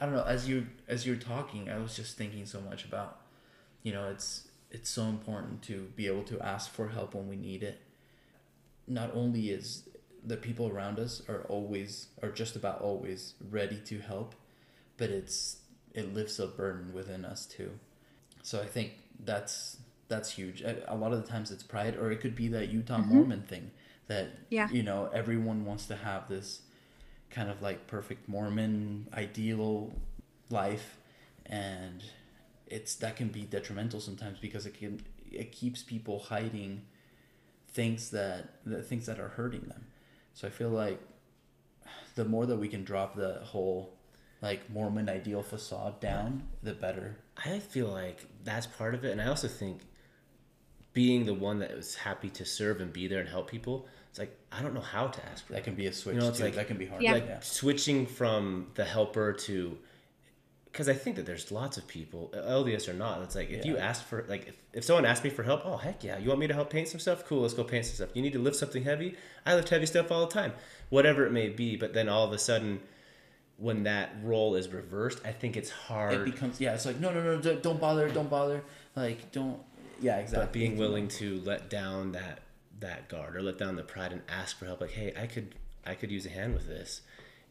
I 0.00 0.06
don't 0.06 0.14
know. 0.14 0.22
As 0.24 0.48
you 0.48 0.66
as 0.86 1.06
you're 1.06 1.16
talking, 1.16 1.68
I 1.68 1.78
was 1.78 1.96
just 1.96 2.16
thinking 2.16 2.46
so 2.46 2.60
much 2.60 2.84
about, 2.84 3.20
you 3.82 3.92
know, 3.92 4.08
it's 4.08 4.48
it's 4.70 4.90
so 4.90 5.04
important 5.04 5.62
to 5.62 5.90
be 5.96 6.06
able 6.06 6.24
to 6.24 6.40
ask 6.40 6.70
for 6.70 6.88
help 6.88 7.14
when 7.14 7.28
we 7.28 7.36
need 7.36 7.62
it. 7.62 7.80
Not 8.86 9.12
only 9.14 9.50
is 9.50 9.88
the 10.24 10.36
people 10.36 10.68
around 10.68 10.98
us 10.98 11.22
are 11.28 11.42
always 11.48 12.08
are 12.22 12.30
just 12.30 12.56
about 12.56 12.80
always 12.80 13.34
ready 13.50 13.80
to 13.86 13.98
help, 14.00 14.34
but 14.96 15.10
it's 15.10 15.58
it 15.96 16.14
lifts 16.14 16.38
a 16.38 16.46
burden 16.46 16.92
within 16.92 17.24
us 17.24 17.46
too. 17.46 17.70
So 18.42 18.60
I 18.60 18.66
think 18.66 18.92
that's 19.24 19.78
that's 20.08 20.30
huge. 20.30 20.62
A, 20.62 20.92
a 20.92 20.94
lot 20.94 21.12
of 21.12 21.20
the 21.20 21.28
times 21.28 21.50
it's 21.50 21.64
pride, 21.64 21.96
or 21.96 22.12
it 22.12 22.20
could 22.20 22.36
be 22.36 22.46
that 22.48 22.68
Utah 22.68 22.98
mm-hmm. 22.98 23.14
Mormon 23.14 23.42
thing 23.42 23.72
that 24.06 24.28
Yeah. 24.50 24.68
you 24.70 24.84
know 24.84 25.10
everyone 25.12 25.64
wants 25.64 25.86
to 25.86 25.96
have 25.96 26.28
this 26.28 26.60
kind 27.30 27.50
of 27.50 27.60
like 27.60 27.88
perfect 27.88 28.28
Mormon 28.28 29.08
ideal 29.12 29.92
life, 30.50 30.98
and 31.46 32.04
it's 32.68 32.94
that 32.96 33.16
can 33.16 33.28
be 33.28 33.42
detrimental 33.42 34.00
sometimes 34.00 34.38
because 34.38 34.66
it 34.66 34.74
can 34.74 35.00
it 35.32 35.50
keeps 35.50 35.82
people 35.82 36.20
hiding 36.20 36.82
things 37.68 38.10
that 38.10 38.50
the 38.64 38.82
things 38.82 39.06
that 39.06 39.18
are 39.18 39.28
hurting 39.28 39.62
them. 39.62 39.86
So 40.34 40.46
I 40.46 40.50
feel 40.50 40.70
like 40.70 41.00
the 42.14 42.24
more 42.24 42.46
that 42.46 42.56
we 42.56 42.68
can 42.68 42.84
drop 42.84 43.16
the 43.16 43.40
whole 43.42 43.95
like 44.42 44.68
Mormon 44.70 45.08
ideal 45.08 45.42
facade 45.42 46.00
down, 46.00 46.42
the 46.62 46.72
better. 46.74 47.16
I 47.44 47.58
feel 47.58 47.88
like 47.88 48.24
that's 48.44 48.66
part 48.66 48.94
of 48.94 49.04
it, 49.04 49.12
and 49.12 49.20
I 49.20 49.28
also 49.28 49.48
think 49.48 49.80
being 50.92 51.26
the 51.26 51.34
one 51.34 51.58
that 51.58 51.76
was 51.76 51.94
happy 51.94 52.30
to 52.30 52.44
serve 52.44 52.80
and 52.80 52.90
be 52.90 53.06
there 53.06 53.20
and 53.20 53.28
help 53.28 53.50
people. 53.50 53.86
It's 54.08 54.18
like 54.18 54.34
I 54.50 54.62
don't 54.62 54.72
know 54.72 54.80
how 54.80 55.08
to 55.08 55.26
ask 55.26 55.46
for 55.46 55.52
That 55.52 55.62
can 55.64 55.74
be 55.74 55.86
a 55.86 55.92
switch 55.92 56.14
You 56.14 56.20
know, 56.22 56.28
it's 56.28 56.38
too. 56.38 56.44
like- 56.44 56.54
that 56.54 56.68
can 56.68 56.78
be 56.78 56.86
hard. 56.86 57.02
Yeah. 57.02 57.12
like 57.12 57.26
yeah. 57.26 57.40
switching 57.40 58.06
from 58.06 58.68
the 58.74 58.84
helper 58.84 59.34
to 59.34 59.76
because 60.72 60.90
I 60.90 60.92
think 60.94 61.16
that 61.16 61.24
there's 61.24 61.50
lots 61.50 61.78
of 61.78 61.86
people, 61.86 62.30
LDS 62.34 62.86
or 62.86 62.92
not. 62.92 63.22
It's 63.22 63.34
like 63.34 63.48
if 63.48 63.64
you 63.64 63.78
ask 63.78 64.04
for 64.04 64.26
like 64.28 64.48
if, 64.48 64.56
if 64.74 64.84
someone 64.84 65.06
asks 65.06 65.24
me 65.24 65.30
for 65.30 65.42
help, 65.42 65.62
oh 65.64 65.76
heck 65.76 66.04
yeah, 66.04 66.18
you 66.18 66.28
want 66.28 66.40
me 66.40 66.46
to 66.46 66.54
help 66.54 66.68
paint 66.70 66.88
some 66.88 67.00
stuff? 67.00 67.26
Cool, 67.26 67.42
let's 67.42 67.54
go 67.54 67.64
paint 67.64 67.86
some 67.86 67.94
stuff. 67.94 68.10
You 68.14 68.22
need 68.22 68.32
to 68.34 68.38
lift 68.38 68.56
something 68.56 68.84
heavy? 68.84 69.16
I 69.46 69.54
lift 69.54 69.68
heavy 69.70 69.86
stuff 69.86 70.10
all 70.10 70.26
the 70.26 70.32
time, 70.32 70.52
whatever 70.90 71.26
it 71.26 71.32
may 71.32 71.48
be. 71.48 71.76
But 71.76 71.92
then 71.94 72.08
all 72.10 72.24
of 72.26 72.32
a 72.32 72.38
sudden, 72.38 72.80
when 73.58 73.84
that 73.84 74.14
role 74.22 74.54
is 74.54 74.68
reversed, 74.68 75.20
I 75.24 75.32
think 75.32 75.56
it's 75.56 75.70
hard. 75.70 76.12
It 76.14 76.24
becomes 76.24 76.60
yeah. 76.60 76.74
It's 76.74 76.84
like 76.86 77.00
no, 77.00 77.12
no, 77.12 77.22
no, 77.22 77.40
don't- 77.40 77.62
don't 77.62 77.80
bother, 77.80 78.08
don't 78.08 78.30
bother. 78.30 78.62
Like 78.94 79.32
don't. 79.32 79.58
Yeah, 80.00 80.18
exactly. 80.18 80.44
but 80.46 80.52
being 80.52 80.76
willing 80.76 81.08
to 81.08 81.40
let 81.44 81.70
down 81.70 82.12
that 82.12 82.40
that 82.80 83.08
guard 83.08 83.34
or 83.36 83.42
let 83.42 83.56
down 83.56 83.76
the 83.76 83.82
pride 83.82 84.12
and 84.12 84.20
ask 84.28 84.58
for 84.58 84.66
help 84.66 84.82
like 84.82 84.90
hey 84.90 85.10
i 85.18 85.26
could 85.26 85.54
i 85.86 85.94
could 85.94 86.10
use 86.10 86.26
a 86.26 86.28
hand 86.28 86.52
with 86.52 86.66
this 86.68 87.00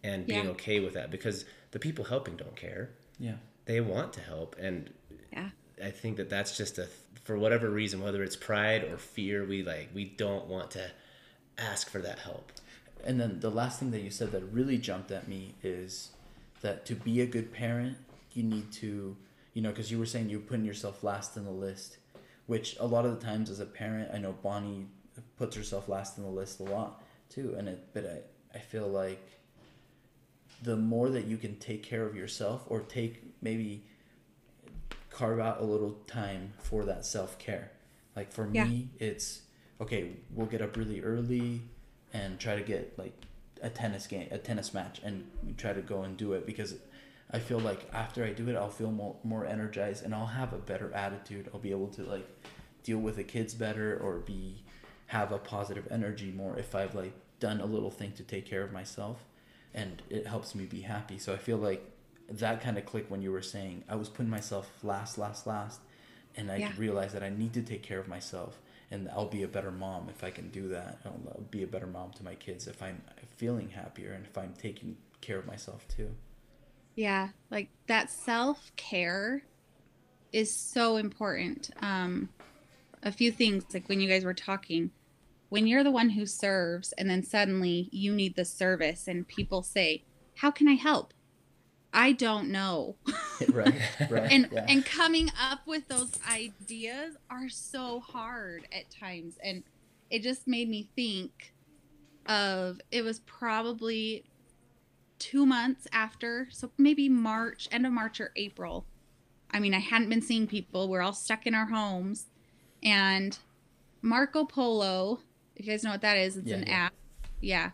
and 0.04 0.28
being 0.28 0.44
Yeah. 0.46 0.52
okay 0.52 0.80
with 0.80 0.94
that 0.94 1.10
because 1.10 1.46
the 1.72 1.80
people 1.80 2.06
helping 2.06 2.36
don't 2.38 2.56
care 2.56 2.92
Yeah. 3.20 3.38
they 3.66 3.82
want 3.82 4.14
to 4.14 4.20
help 4.22 4.56
and 4.60 4.92
Yeah. 5.34 5.50
i 5.84 5.90
think 5.90 6.18
that 6.18 6.30
that's 6.30 6.56
just 6.56 6.78
a 6.78 6.88
for 7.24 7.40
whatever 7.40 7.72
reason 7.72 8.04
whether 8.04 8.22
it's 8.22 8.36
pride 8.36 8.84
or 8.84 9.00
fear 9.00 9.44
we 9.44 9.64
like 9.64 9.90
we 9.96 10.06
don't 10.06 10.46
want 10.46 10.70
to 10.72 10.92
ask 11.58 11.90
for 11.90 11.98
that 12.02 12.20
help 12.20 12.52
And 13.06 13.20
then 13.20 13.40
the 13.40 13.52
last 13.52 13.80
thing 13.80 13.92
that 13.92 14.02
you 14.02 14.10
said 14.10 14.32
that 14.32 14.44
really 14.52 14.78
jumped 14.78 15.12
at 15.12 15.28
me 15.28 15.56
is 15.64 16.10
that 16.62 16.86
to 16.88 16.96
be 16.96 17.22
a 17.22 17.26
good 17.26 17.54
parent, 17.54 17.98
you 18.34 18.44
need 18.44 18.72
to, 18.74 19.16
you 19.54 19.62
know, 19.62 19.70
because 19.70 19.92
you 19.92 20.00
were 20.00 20.06
saying 20.08 20.30
you're 20.30 20.40
putting 20.40 20.66
yourself 20.66 21.04
last 21.04 21.38
in 21.38 21.46
the 21.46 21.52
list, 21.52 21.98
which 22.48 22.76
a 22.80 22.86
lot 22.86 23.06
of 23.06 23.18
the 23.20 23.26
times 23.26 23.50
as 23.50 23.60
a 23.60 23.66
parent, 23.66 24.10
I 24.14 24.18
know 24.18 24.34
Bonnie 24.42 24.88
puts 25.38 25.56
herself 25.56 25.88
last 25.88 26.18
in 26.18 26.24
the 26.24 26.30
list 26.30 26.60
a 26.60 26.64
lot 26.64 27.04
too. 27.30 27.56
And 27.58 27.70
it, 27.70 27.88
but 27.94 28.06
I, 28.54 28.58
I 28.58 28.60
feel 28.62 28.88
like 28.88 29.40
the 30.64 30.76
more 30.76 31.10
that 31.10 31.26
you 31.26 31.38
can 31.38 31.58
take 31.58 31.84
care 31.84 32.06
of 32.06 32.16
yourself 32.16 32.64
or 32.68 32.80
take 32.82 33.22
maybe 33.42 33.84
carve 35.10 35.40
out 35.40 35.62
a 35.62 35.64
little 35.64 35.92
time 36.08 36.54
for 36.58 36.86
that 36.86 37.06
self 37.06 37.38
care. 37.38 37.72
Like 38.16 38.32
for 38.32 38.50
Yeah. 38.52 38.66
me, 38.66 38.90
it's 39.00 39.42
okay, 39.80 40.12
we'll 40.32 40.48
get 40.48 40.62
up 40.62 40.76
really 40.76 41.02
early 41.02 41.62
and 42.16 42.40
try 42.40 42.56
to 42.56 42.62
get 42.64 42.98
like 42.98 43.14
a 43.62 43.70
tennis 43.70 44.08
game, 44.08 44.28
a 44.32 44.38
tennis 44.38 44.74
match, 44.74 45.02
and 45.04 45.26
try 45.58 45.74
to 45.74 45.82
go 45.82 45.98
and 46.04 46.18
do 46.18 46.34
it 46.34 46.46
because 46.46 46.72
I 47.32 47.40
feel 47.40 47.60
like 47.60 47.82
after 47.94 48.24
I 48.24 48.32
do 48.32 48.48
it, 48.50 48.56
I'll 48.56 48.70
feel 48.82 48.92
more 48.92 49.16
more 49.24 49.46
energized 49.46 50.04
and 50.06 50.14
I'll 50.14 50.34
have 50.42 50.54
a 50.54 50.58
better 50.72 50.90
attitude. 50.94 51.50
I'll 51.54 51.60
be 51.60 51.72
able 51.72 51.88
to 51.98 52.04
like 52.04 52.28
deal 52.84 53.00
with 53.00 53.16
the 53.16 53.24
kids 53.24 53.54
better 53.54 53.98
or 54.04 54.20
be 54.20 54.64
have 55.08 55.32
a 55.32 55.38
positive 55.38 55.88
energy 55.92 56.32
more 56.32 56.58
if 56.58 56.74
I've 56.76 56.96
like 56.96 57.14
done 57.40 57.60
a 57.62 57.66
little 57.66 57.92
thing 57.92 58.12
to 58.14 58.24
take 58.24 58.46
care 58.46 58.64
of 58.64 58.72
myself, 58.72 59.18
and 59.74 60.02
it 60.10 60.26
helps 60.28 60.56
me 60.56 60.66
be 60.66 60.82
happy. 60.82 61.18
So 61.18 61.34
I 61.34 61.38
feel 61.38 61.58
like 61.58 61.84
that 62.30 62.62
kind 62.62 62.78
of 62.78 62.86
clicked 62.86 63.12
when 63.12 63.22
you 63.22 63.32
were 63.32 63.42
saying 63.42 63.84
I 63.90 63.96
was 63.96 64.10
putting 64.10 64.32
myself 64.32 64.68
last, 64.84 65.18
last, 65.18 65.46
last, 65.46 65.80
and 66.36 66.52
I 66.52 66.58
Yeah. 66.58 66.72
realized 66.78 67.14
that 67.16 67.24
I 67.24 67.30
need 67.30 67.54
to 67.54 67.62
take 67.62 67.84
care 67.84 68.00
of 68.00 68.08
myself, 68.08 68.60
and 68.92 69.10
I'll 69.10 69.28
be 69.28 69.44
a 69.44 69.48
better 69.48 69.72
mom 69.72 70.10
if 70.10 70.24
I 70.24 70.30
can 70.30 70.50
do 70.50 70.70
that. 70.70 71.00
I'll, 71.06 71.42
be 71.52 71.64
a 71.64 71.68
better 71.68 71.88
mom 71.88 72.12
to 72.14 72.24
my 72.24 72.36
kids 72.36 72.68
if 72.68 72.82
I'm 72.82 73.02
feeling 73.38 73.70
happier 73.70 74.14
and 74.14 74.26
if 74.26 74.38
I'm 74.38 74.54
taking 74.54 74.98
care 75.22 75.38
of 75.38 75.46
myself 75.46 75.88
too. 75.88 76.12
Yeah, 76.96 77.30
like 77.52 77.70
that 77.88 78.10
self 78.10 78.72
care 78.76 79.44
is 80.32 80.54
so 80.54 80.98
important. 80.98 81.72
Um, 81.82 82.30
a 83.04 83.12
few 83.12 83.32
things 83.32 83.66
like 83.74 83.88
when 83.90 84.00
you 84.00 84.10
guys 84.10 84.24
were 84.24 84.34
talking, 84.34 84.92
when 85.50 85.68
you're 85.68 85.84
the 85.84 85.92
one 85.92 86.10
who 86.10 86.26
serves, 86.26 86.92
and 86.94 87.10
then 87.10 87.24
suddenly 87.24 87.90
you 87.92 88.14
need 88.14 88.36
the 88.36 88.46
service, 88.46 89.08
and 89.08 89.28
people 89.28 89.62
say, 89.62 90.04
"How 90.38 90.52
can 90.52 90.68
I 90.68 90.74
help?" 90.74 91.14
I 91.96 92.12
don't 92.12 92.50
know. 92.52 92.96
right, 93.52 93.74
right. 94.10 94.32
and 94.32 94.50
yeah. 94.52 94.66
and 94.68 94.86
coming 94.86 95.32
up 95.42 95.66
with 95.66 95.88
those 95.88 96.20
ideas 96.30 97.16
are 97.30 97.50
so 97.50 98.00
hard 98.02 98.68
at 98.72 98.90
times 98.92 99.36
and 99.44 99.64
it 100.10 100.22
just 100.22 100.48
made 100.48 100.70
me 100.70 100.90
think 100.96 101.54
of 102.28 102.80
it 102.92 103.02
was 103.04 103.20
probably 103.22 104.24
two 105.20 105.46
months 105.46 105.88
after 105.92 106.48
so 106.52 106.70
maybe 106.78 107.08
march 107.10 107.68
end 107.72 107.86
of 107.86 107.92
march 107.92 108.20
or 108.20 108.32
april 108.36 108.86
i 109.52 109.60
mean 109.60 109.74
i 109.74 109.80
hadn't 109.80 110.10
been 110.10 110.22
seeing 110.22 110.48
people 110.48 110.88
we're 110.90 111.02
all 111.02 111.14
stuck 111.14 111.46
in 111.46 111.54
our 111.56 111.68
homes 111.68 112.28
and 112.84 113.38
marco 114.02 114.44
polo 114.46 115.20
if 115.56 115.66
you 115.66 115.72
guys 115.72 115.84
know 115.84 115.92
what 115.92 116.02
that 116.02 116.18
is 116.18 116.36
it's 116.38 116.48
Yeah, 116.48 116.56
an 116.56 116.64
yeah. 116.68 116.74
app 116.74 116.94
yeah 117.42 117.70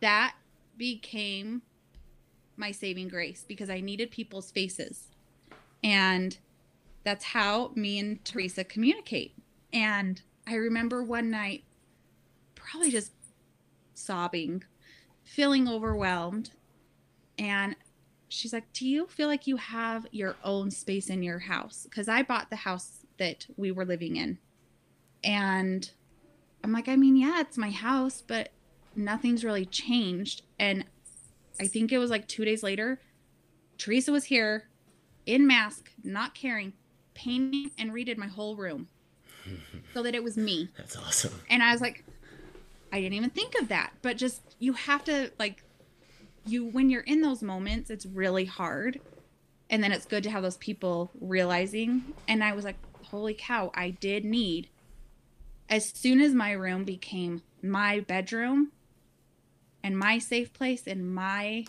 that 0.00 0.34
became 0.76 1.62
my 2.56 2.70
saving 2.70 3.08
grace 3.08 3.44
because 3.46 3.70
i 3.70 3.80
needed 3.80 4.10
people's 4.10 4.50
faces 4.50 5.08
and 5.82 6.38
that's 7.04 7.24
how 7.26 7.70
me 7.74 7.98
and 7.98 8.24
Teresa 8.24 8.64
communicate. 8.64 9.36
And 9.72 10.22
I 10.46 10.54
remember 10.54 11.04
one 11.04 11.30
night, 11.30 11.64
probably 12.54 12.90
just 12.90 13.12
sobbing, 13.92 14.64
feeling 15.22 15.68
overwhelmed. 15.68 16.50
And 17.38 17.76
she's 18.28 18.52
like, 18.52 18.72
Do 18.72 18.88
you 18.88 19.06
feel 19.06 19.28
like 19.28 19.46
you 19.46 19.58
have 19.58 20.06
your 20.10 20.36
own 20.42 20.70
space 20.70 21.10
in 21.10 21.22
your 21.22 21.40
house? 21.40 21.84
Because 21.84 22.08
I 22.08 22.22
bought 22.22 22.48
the 22.48 22.56
house 22.56 23.04
that 23.18 23.46
we 23.56 23.70
were 23.70 23.84
living 23.84 24.16
in. 24.16 24.38
And 25.22 25.90
I'm 26.62 26.72
like, 26.72 26.88
I 26.88 26.96
mean, 26.96 27.16
yeah, 27.16 27.40
it's 27.40 27.58
my 27.58 27.70
house, 27.70 28.22
but 28.26 28.50
nothing's 28.96 29.44
really 29.44 29.66
changed. 29.66 30.42
And 30.58 30.86
I 31.60 31.66
think 31.66 31.92
it 31.92 31.98
was 31.98 32.10
like 32.10 32.26
two 32.28 32.44
days 32.44 32.62
later, 32.62 33.00
Teresa 33.78 34.12
was 34.12 34.24
here 34.24 34.68
in 35.26 35.46
mask, 35.46 35.90
not 36.02 36.34
caring, 36.34 36.72
painting 37.14 37.70
and 37.78 37.92
redid 37.92 38.16
my 38.16 38.26
whole 38.26 38.56
room 38.56 38.88
so 39.94 40.02
that 40.02 40.14
it 40.14 40.22
was 40.22 40.36
me. 40.36 40.68
That's 40.76 40.96
awesome. 40.96 41.40
And 41.48 41.62
I 41.62 41.72
was 41.72 41.80
like, 41.80 42.04
I 42.92 43.00
didn't 43.00 43.14
even 43.14 43.30
think 43.30 43.54
of 43.60 43.68
that. 43.68 43.92
But 44.02 44.16
just 44.16 44.40
you 44.58 44.72
have 44.74 45.04
to 45.04 45.30
like 45.38 45.64
you 46.46 46.66
when 46.66 46.90
you're 46.90 47.02
in 47.02 47.22
those 47.22 47.42
moments, 47.42 47.90
it's 47.90 48.06
really 48.06 48.44
hard. 48.44 49.00
And 49.70 49.82
then 49.82 49.92
it's 49.92 50.04
good 50.04 50.22
to 50.24 50.30
have 50.30 50.42
those 50.42 50.58
people 50.58 51.10
realizing. 51.20 52.04
And 52.28 52.44
I 52.44 52.52
was 52.52 52.64
like, 52.64 52.76
holy 53.02 53.34
cow, 53.34 53.72
I 53.74 53.90
did 53.90 54.24
need 54.24 54.68
as 55.68 55.88
soon 55.88 56.20
as 56.20 56.34
my 56.34 56.52
room 56.52 56.84
became 56.84 57.42
my 57.62 58.00
bedroom 58.00 58.70
and 59.84 59.98
my 59.98 60.18
safe 60.18 60.52
place 60.54 60.86
and 60.86 61.14
my 61.14 61.66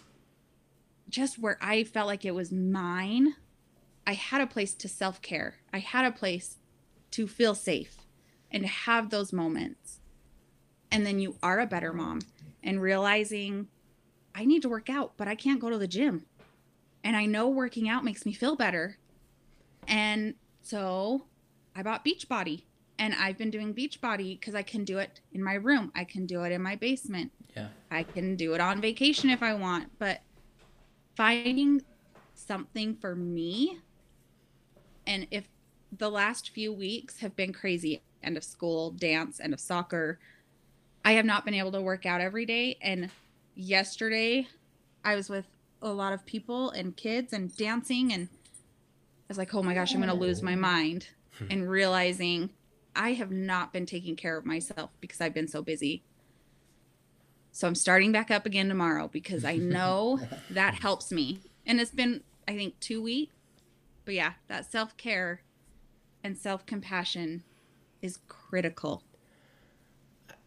just 1.10 1.38
where 1.38 1.58
I 1.62 1.84
felt 1.84 2.08
like 2.08 2.26
it 2.26 2.34
was 2.34 2.52
mine, 2.52 3.36
I 4.08 4.14
had 4.14 4.42
a 4.42 4.48
place 4.48 4.74
to 4.76 4.88
self 4.88 5.22
care. 5.22 5.56
I 5.74 5.80
had 5.80 6.06
a 6.06 6.12
place 6.12 6.58
to 7.12 7.28
feel 7.28 7.54
safe 7.54 7.98
and 8.50 8.64
to 8.64 8.70
have 8.70 9.10
those 9.10 9.34
moments. 9.34 10.00
And 10.90 11.06
then 11.06 11.20
you 11.20 11.36
are 11.44 11.60
a 11.60 11.68
better 11.68 11.92
mom 11.92 12.22
and 12.64 12.82
realizing 12.82 13.68
I 14.34 14.46
need 14.46 14.62
to 14.62 14.70
work 14.70 14.90
out, 14.90 15.14
but 15.18 15.28
I 15.28 15.36
can't 15.36 15.60
go 15.60 15.70
to 15.70 15.78
the 15.78 15.88
gym. 15.88 16.26
And 17.04 17.18
I 17.18 17.26
know 17.26 17.50
working 17.50 17.90
out 17.90 18.06
makes 18.06 18.26
me 18.26 18.34
feel 18.34 18.56
better. 18.56 18.98
And 19.88 20.36
so 20.64 21.26
I 21.76 21.84
bought 21.84 22.06
Beachbody 22.06 22.64
and 22.98 23.14
I've 23.14 23.38
been 23.38 23.50
doing 23.50 23.74
Beachbody 23.74 24.40
because 24.40 24.56
I 24.56 24.64
can 24.64 24.84
do 24.84 25.00
it 25.00 25.20
in 25.34 25.44
my 25.44 25.56
room. 25.56 25.92
I 25.96 26.04
can 26.04 26.26
do 26.26 26.44
it 26.44 26.52
in 26.52 26.62
my 26.62 26.76
basement. 26.76 27.32
yeah. 27.56 27.68
I 27.92 28.04
can 28.04 28.36
do 28.36 28.54
it 28.54 28.62
on 28.62 28.82
vacation 28.82 29.30
if 29.30 29.44
I 29.44 29.54
want, 29.54 29.92
but 30.00 30.22
finding 31.16 31.82
something 32.34 32.96
for 32.96 33.16
me 33.16 33.80
and 35.08 35.28
if 35.32 35.48
the 35.98 36.10
last 36.10 36.50
few 36.50 36.74
weeks 36.74 37.20
have 37.20 37.36
been 37.36 37.54
crazy 37.54 38.02
end 38.24 38.38
of 38.38 38.44
school, 38.44 38.92
dance, 38.92 39.40
end 39.40 39.54
of 39.54 39.60
soccer, 39.60 40.20
I 41.06 41.14
have 41.14 41.26
not 41.26 41.46
been 41.46 41.54
able 41.54 41.72
to 41.74 41.82
work 41.82 42.06
out 42.06 42.22
every 42.22 42.46
day 42.46 42.78
and 42.82 43.10
yesterday 43.56 44.48
I 45.04 45.16
was 45.16 45.30
with 45.30 45.46
a 45.82 45.90
lot 45.90 46.12
of 46.12 46.26
people 46.26 46.72
and 46.72 46.98
kids 46.98 47.32
and 47.32 47.56
dancing 47.56 48.12
and 48.12 48.28
I 48.28 49.28
was 49.30 49.38
like, 49.38 49.54
"Oh 49.54 49.64
my 49.64 49.74
gosh, 49.74 49.94
I'm 49.94 50.02
going 50.02 50.10
to 50.10 50.16
lose 50.16 50.42
my 50.42 50.54
oh. 50.54 50.58
mind." 50.58 51.08
and 51.50 51.70
realizing 51.70 52.50
I 52.96 53.14
have 53.14 53.32
not 53.32 53.74
been 53.74 53.86
taking 53.86 54.16
care 54.16 54.38
of 54.38 54.46
myself 54.46 54.92
because 55.02 55.22
I've 55.22 55.34
been 55.34 55.48
so 55.48 55.62
busy. 55.62 56.04
So 57.52 57.68
I'm 57.68 57.76
starting 57.76 58.12
back 58.12 58.32
up 58.32 58.46
again 58.46 58.68
tomorrow 58.68 59.08
because 59.08 59.46
I 59.46 59.56
know 59.58 60.20
that 60.50 60.76
helps 60.76 61.12
me. 61.12 61.40
And 61.66 61.80
it's 61.80 61.92
been, 61.92 62.22
I 62.48 62.56
think, 62.56 62.80
two 62.80 63.02
weeks. 63.02 63.34
But 64.06 64.14
yeah, 64.14 64.34
that 64.48 64.72
self 64.72 64.96
care 64.98 65.42
and 66.24 66.38
self 66.38 66.66
compassion 66.66 67.44
is 68.02 68.20
critical. 68.28 69.04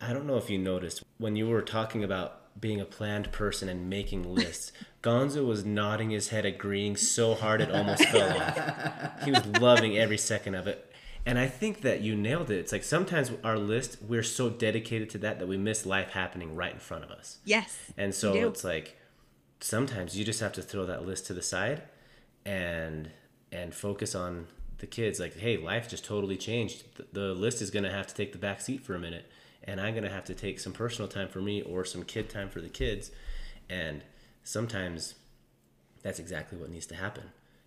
I 0.01 0.13
don't 0.13 0.27
know 0.27 0.37
if 0.37 0.49
you 0.49 0.59
noticed 0.59 1.03
when 1.19 1.35
you 1.35 1.49
were 1.49 1.63
talking 1.63 2.05
about 2.05 2.61
being 2.61 2.81
a 2.81 2.85
planned 2.85 3.33
person 3.33 3.69
and 3.69 3.89
making 3.89 4.23
lists. 4.35 4.73
Gonzo 5.03 5.47
was 5.47 5.65
nodding 5.65 6.11
his 6.11 6.29
head, 6.29 6.45
agreeing 6.45 6.97
so 6.97 7.35
hard 7.35 7.61
it 7.61 7.71
almost 7.71 8.05
fell 8.07 8.37
off. 8.37 9.23
He 9.25 9.31
was 9.31 9.47
loving 9.47 9.97
every 9.97 10.19
second 10.19 10.57
of 10.57 10.67
it. 10.67 10.88
And 11.29 11.39
I 11.39 11.47
think 11.47 11.83
that 11.83 12.01
you 12.01 12.17
nailed 12.17 12.51
it. 12.51 12.59
It's 12.59 12.73
like 12.73 12.83
sometimes 12.83 13.31
our 13.45 13.59
list, 13.59 13.99
we're 14.01 14.23
so 14.23 14.49
dedicated 14.49 15.11
to 15.11 15.19
that 15.19 15.39
that 15.41 15.47
we 15.47 15.59
miss 15.59 15.85
life 15.85 16.11
happening 16.13 16.57
right 16.57 16.73
in 16.73 16.79
front 16.79 17.05
of 17.05 17.11
us. 17.11 17.39
Yes. 17.45 17.79
And 17.99 18.15
so 18.15 18.33
it's 18.33 18.65
like 18.65 18.97
sometimes 19.61 20.17
you 20.17 20.25
just 20.25 20.41
have 20.41 20.53
to 20.55 20.63
throw 20.63 20.87
that 20.87 21.05
list 21.05 21.27
to 21.27 21.35
the 21.35 21.43
side 21.43 21.83
and 22.47 23.11
and 23.53 23.75
focus 23.75 24.15
on 24.15 24.47
the 24.79 24.87
kids 24.87 25.19
like 25.19 25.37
hey 25.37 25.57
life 25.57 25.89
just 25.89 26.05
totally 26.05 26.37
changed 26.37 26.85
the, 26.97 27.07
the 27.13 27.35
list 27.35 27.61
is 27.61 27.71
going 27.71 27.83
to 27.83 27.91
have 27.91 28.07
to 28.07 28.15
take 28.15 28.33
the 28.33 28.39
back 28.39 28.61
seat 28.61 28.81
for 28.81 28.95
a 28.95 28.99
minute 28.99 29.31
and 29.65 29.81
i'm 29.81 29.93
going 29.93 30.05
to 30.05 30.11
have 30.11 30.25
to 30.25 30.35
take 30.35 30.61
some 30.61 30.73
personal 30.73 31.09
time 31.09 31.29
for 31.29 31.41
me 31.41 31.61
or 31.63 31.85
some 31.85 32.05
kid 32.05 32.31
time 32.31 32.49
for 32.49 32.61
the 32.61 32.69
kids 32.69 33.11
and 33.69 34.05
sometimes 34.45 35.17
that's 36.03 36.21
exactly 36.21 36.57
what 36.57 36.71
needs 36.71 36.87
to 36.87 36.95
happen 36.95 37.25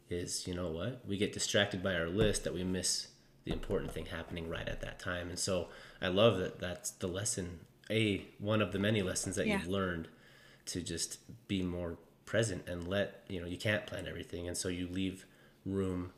is 0.10 0.48
you 0.48 0.54
know 0.54 0.70
what 0.70 1.02
we 1.06 1.18
get 1.18 1.34
distracted 1.34 1.84
by 1.84 1.94
our 1.94 2.08
list 2.08 2.44
that 2.46 2.54
we 2.54 2.64
miss 2.64 3.08
the 3.46 3.52
important 3.52 3.92
thing 3.92 4.06
happening 4.06 4.48
right 4.50 4.68
at 4.70 4.82
that 4.82 5.00
time 5.00 5.30
and 5.30 5.40
so 5.40 5.68
i 6.02 6.08
love 6.08 6.38
that 6.38 6.60
that's 6.60 6.92
the 6.92 7.08
lesson 7.08 7.60
a 7.90 8.26
one 8.40 8.62
of 8.62 8.72
the 8.72 8.80
many 8.80 9.02
lessons 9.02 9.36
that 9.36 9.48
Yeah. 9.48 9.58
you've 9.60 9.68
learned 9.68 10.08
to 10.68 10.82
just 10.82 11.18
be 11.48 11.62
more 11.64 11.98
present 12.26 12.68
and 12.68 12.88
let 12.88 13.24
you 13.28 13.42
know 13.42 13.48
you 13.48 13.58
can't 13.58 13.86
plan 13.86 14.08
everything 14.08 14.48
and 14.48 14.56
so 14.56 14.70
you 14.70 14.88
leave 14.88 15.26
room 15.66 16.12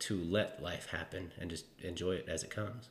to 0.00 0.16
let 0.22 0.62
life 0.62 0.88
happen 0.90 1.32
and 1.40 1.50
just 1.50 1.64
enjoy 1.82 2.12
it 2.12 2.26
as 2.28 2.42
it 2.42 2.50
comes 2.50 2.88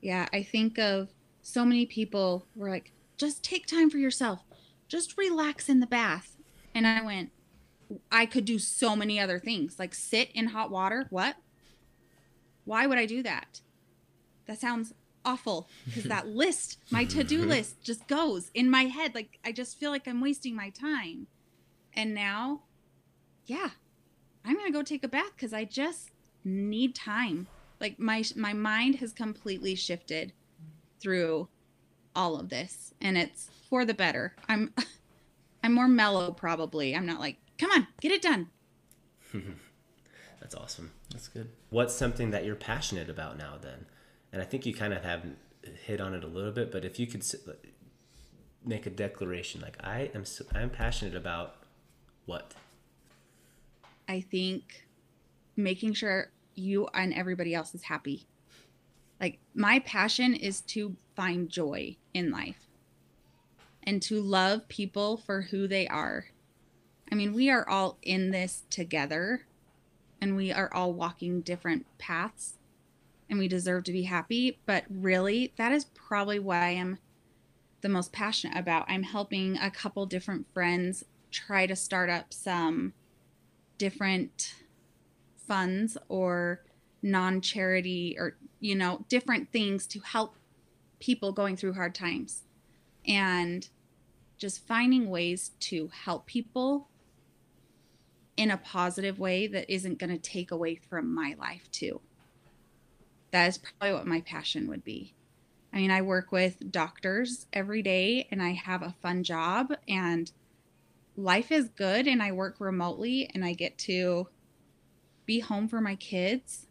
Yeah, 0.00 0.26
I 0.32 0.42
think 0.42 0.78
of 0.78 1.08
so 1.42 1.64
many 1.64 1.86
people 1.86 2.46
were 2.54 2.68
like, 2.70 2.92
just 3.16 3.42
take 3.42 3.66
time 3.66 3.88
for 3.90 3.98
yourself, 3.98 4.40
just 4.88 5.16
relax 5.16 5.68
in 5.68 5.80
the 5.80 5.86
bath. 5.86 6.36
And 6.74 6.86
I 6.86 7.00
went, 7.02 7.30
I 8.12 8.26
could 8.26 8.44
do 8.44 8.58
so 8.58 8.94
many 8.94 9.18
other 9.18 9.38
things, 9.38 9.78
like 9.78 9.94
sit 9.94 10.30
in 10.34 10.48
hot 10.48 10.70
water. 10.70 11.06
What? 11.10 11.36
Why 12.66 12.86
would 12.86 12.98
I 12.98 13.06
do 13.06 13.22
that? 13.22 13.62
That 14.46 14.60
sounds 14.60 14.92
awful 15.24 15.68
because 15.86 16.04
that 16.04 16.28
list, 16.42 16.78
my 16.90 17.04
to 17.06 17.24
do 17.24 17.42
list, 17.42 17.82
just 17.82 18.06
goes 18.06 18.50
in 18.52 18.70
my 18.70 18.82
head. 18.82 19.14
Like, 19.14 19.38
I 19.44 19.52
just 19.52 19.78
feel 19.78 19.90
like 19.90 20.06
I'm 20.06 20.20
wasting 20.20 20.54
my 20.54 20.68
time. 20.68 21.26
And 21.94 22.14
now, 22.14 22.64
yeah, 23.46 23.70
I'm 24.44 24.54
going 24.54 24.66
to 24.66 24.72
go 24.72 24.82
take 24.82 25.02
a 25.02 25.08
bath 25.08 25.32
because 25.34 25.54
I 25.54 25.64
just 25.64 26.10
need 26.44 26.94
time 26.94 27.46
like 27.80 27.98
my 27.98 28.24
my 28.34 28.52
mind 28.52 28.96
has 28.96 29.12
completely 29.12 29.74
shifted 29.74 30.32
through 31.00 31.48
all 32.14 32.38
of 32.38 32.48
this 32.48 32.94
and 33.00 33.18
it's 33.18 33.50
for 33.68 33.84
the 33.84 33.94
better. 33.94 34.34
I'm 34.48 34.72
I'm 35.62 35.74
more 35.74 35.88
mellow 35.88 36.30
probably. 36.32 36.94
I'm 36.94 37.06
not 37.06 37.20
like, 37.20 37.36
"Come 37.58 37.70
on, 37.70 37.86
get 38.00 38.12
it 38.12 38.22
done." 38.22 38.48
That's 40.40 40.54
awesome. 40.54 40.92
That's 41.16 41.28
good. 41.28 41.48
What's 41.70 41.94
something 41.94 42.30
that 42.32 42.44
you're 42.44 42.54
passionate 42.54 43.08
about 43.08 43.38
now 43.38 43.54
then? 43.58 43.86
And 44.34 44.42
I 44.42 44.44
think 44.44 44.66
you 44.66 44.74
kind 44.74 44.92
of 44.92 45.02
have 45.02 45.24
hit 45.86 45.98
on 45.98 46.12
it 46.12 46.22
a 46.22 46.26
little 46.26 46.52
bit, 46.52 46.70
but 46.70 46.84
if 46.84 47.00
you 47.00 47.06
could 47.06 47.24
make 48.62 48.84
a 48.84 48.90
declaration 48.90 49.62
like 49.62 49.78
I 49.82 50.10
am 50.14 50.24
I'm 50.54 50.68
passionate 50.68 51.16
about 51.16 51.56
what? 52.26 52.52
I 54.06 54.20
think 54.20 54.86
making 55.56 55.94
sure 55.94 56.32
you 56.54 56.86
and 56.92 57.14
everybody 57.14 57.54
else 57.54 57.74
is 57.74 57.84
happy. 57.84 58.26
Like 59.18 59.38
my 59.54 59.78
passion 59.78 60.34
is 60.34 60.60
to 60.62 60.96
find 61.14 61.48
joy 61.48 61.96
in 62.12 62.30
life 62.30 62.66
and 63.82 64.02
to 64.02 64.20
love 64.20 64.68
people 64.68 65.16
for 65.16 65.40
who 65.40 65.66
they 65.66 65.88
are. 65.88 66.26
I 67.10 67.14
mean, 67.14 67.32
we 67.32 67.48
are 67.48 67.66
all 67.66 67.96
in 68.02 68.32
this 68.32 68.64
together 68.68 69.46
and 70.20 70.36
we 70.36 70.52
are 70.52 70.72
all 70.72 70.92
walking 70.92 71.40
different 71.40 71.86
paths 71.98 72.58
and 73.28 73.38
we 73.38 73.48
deserve 73.48 73.84
to 73.84 73.92
be 73.92 74.04
happy, 74.04 74.58
but 74.66 74.84
really 74.88 75.52
that 75.56 75.72
is 75.72 75.86
probably 75.86 76.38
what 76.38 76.58
I 76.58 76.70
am 76.70 76.98
the 77.80 77.88
most 77.88 78.12
passionate 78.12 78.56
about. 78.56 78.86
I'm 78.88 79.02
helping 79.02 79.56
a 79.58 79.70
couple 79.70 80.06
different 80.06 80.46
friends 80.52 81.04
try 81.30 81.66
to 81.66 81.76
start 81.76 82.08
up 82.08 82.32
some 82.32 82.92
different 83.78 84.54
funds 85.36 85.96
or 86.08 86.62
non-charity 87.02 88.16
or 88.18 88.36
you 88.58 88.74
know 88.74 89.04
different 89.08 89.52
things 89.52 89.86
to 89.86 90.00
help 90.00 90.36
people 90.98 91.30
going 91.30 91.56
through 91.56 91.74
hard 91.74 91.94
times 91.94 92.42
and 93.06 93.68
just 94.38 94.66
finding 94.66 95.08
ways 95.08 95.52
to 95.60 95.88
help 95.88 96.26
people 96.26 96.88
in 98.36 98.50
a 98.50 98.56
positive 98.58 99.18
way 99.18 99.46
that 99.46 99.72
isn't 99.72 99.98
going 99.98 100.10
to 100.10 100.18
take 100.18 100.50
away 100.50 100.74
from 100.74 101.14
my 101.14 101.34
life 101.38 101.70
too 101.70 102.00
that 103.30 103.46
is 103.46 103.58
probably 103.58 103.94
what 103.94 104.06
my 104.06 104.20
passion 104.22 104.68
would 104.68 104.84
be 104.84 105.14
i 105.72 105.76
mean 105.76 105.90
i 105.90 106.02
work 106.02 106.32
with 106.32 106.70
doctors 106.70 107.46
every 107.52 107.82
day 107.82 108.26
and 108.30 108.42
i 108.42 108.52
have 108.52 108.82
a 108.82 108.94
fun 109.02 109.22
job 109.22 109.72
and 109.88 110.32
life 111.16 111.50
is 111.50 111.68
good 111.70 112.06
and 112.06 112.22
I 112.22 112.32
work 112.32 112.56
remotely 112.58 113.30
and 113.34 113.44
I 113.44 113.54
get 113.54 113.78
to 113.78 114.28
be 115.24 115.40
home 115.40 115.68
for 115.68 115.80
my 115.80 115.96
kids 115.96 116.66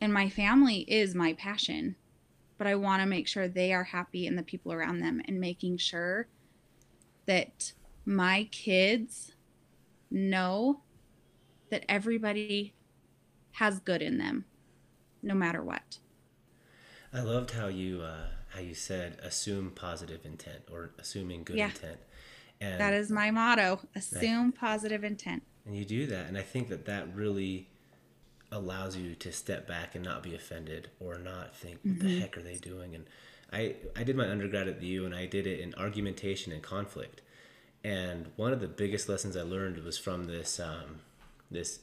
and 0.00 0.12
my 0.12 0.28
family 0.28 0.80
is 0.88 1.14
my 1.14 1.32
passion. 1.34 1.96
But 2.58 2.66
I 2.66 2.74
want 2.74 3.02
to 3.02 3.06
make 3.06 3.28
sure 3.28 3.48
they 3.48 3.72
are 3.72 3.84
happy 3.84 4.26
and 4.26 4.38
the 4.38 4.42
people 4.42 4.72
around 4.72 5.00
them 5.00 5.20
and 5.26 5.38
making 5.40 5.76
sure 5.78 6.28
that 7.26 7.72
my 8.06 8.48
kids 8.50 9.32
know 10.10 10.80
that 11.70 11.84
everybody 11.88 12.74
has 13.52 13.80
good 13.80 14.02
in 14.02 14.18
them 14.18 14.44
no 15.22 15.34
matter 15.34 15.62
what. 15.62 15.98
I 17.12 17.20
loved 17.20 17.52
how 17.52 17.68
you 17.68 18.02
uh, 18.02 18.28
how 18.50 18.60
you 18.60 18.74
said 18.74 19.18
assume 19.22 19.70
positive 19.70 20.24
intent 20.24 20.62
or 20.70 20.90
assuming 20.98 21.44
good 21.44 21.56
Yeah. 21.56 21.68
intent. 21.68 21.98
And 22.60 22.80
That 22.80 22.94
is 22.94 23.10
my 23.10 23.30
motto. 23.30 23.80
Assume 23.94 24.52
positive 24.52 25.04
intent. 25.04 25.42
And 25.64 25.76
you 25.76 25.84
do 25.84 26.06
that, 26.06 26.26
and 26.26 26.38
I 26.38 26.42
think 26.42 26.68
that 26.68 26.84
that 26.86 27.14
really 27.14 27.68
allows 28.52 28.96
you 28.96 29.14
to 29.16 29.32
step 29.32 29.66
back 29.66 29.94
and 29.94 30.04
not 30.04 30.22
be 30.22 30.34
offended 30.34 30.90
or 31.00 31.18
not 31.18 31.54
think, 31.56 31.80
"What 31.82 31.98
the 31.98 32.08
heck 32.08 32.36
are 32.36 32.42
they 32.42 32.56
doing?" 32.56 32.94
And 32.94 33.06
I 33.52 33.76
I 33.96 34.04
did 34.04 34.16
my 34.16 34.28
undergrad 34.30 34.68
at 34.68 34.80
the 34.80 34.86
U, 34.86 35.04
and 35.04 35.14
I 35.14 35.26
did 35.26 35.46
it 35.46 35.60
in 35.60 35.74
argumentation 35.74 36.52
and 36.52 36.62
conflict. 36.62 37.20
And 37.86 38.32
one 38.34 38.52
of 38.52 38.58
the 38.58 38.66
biggest 38.66 39.08
lessons 39.08 39.36
I 39.36 39.42
learned 39.42 39.78
was 39.84 39.96
from 39.96 40.24
this 40.24 40.58
um, 40.58 41.02
this 41.52 41.78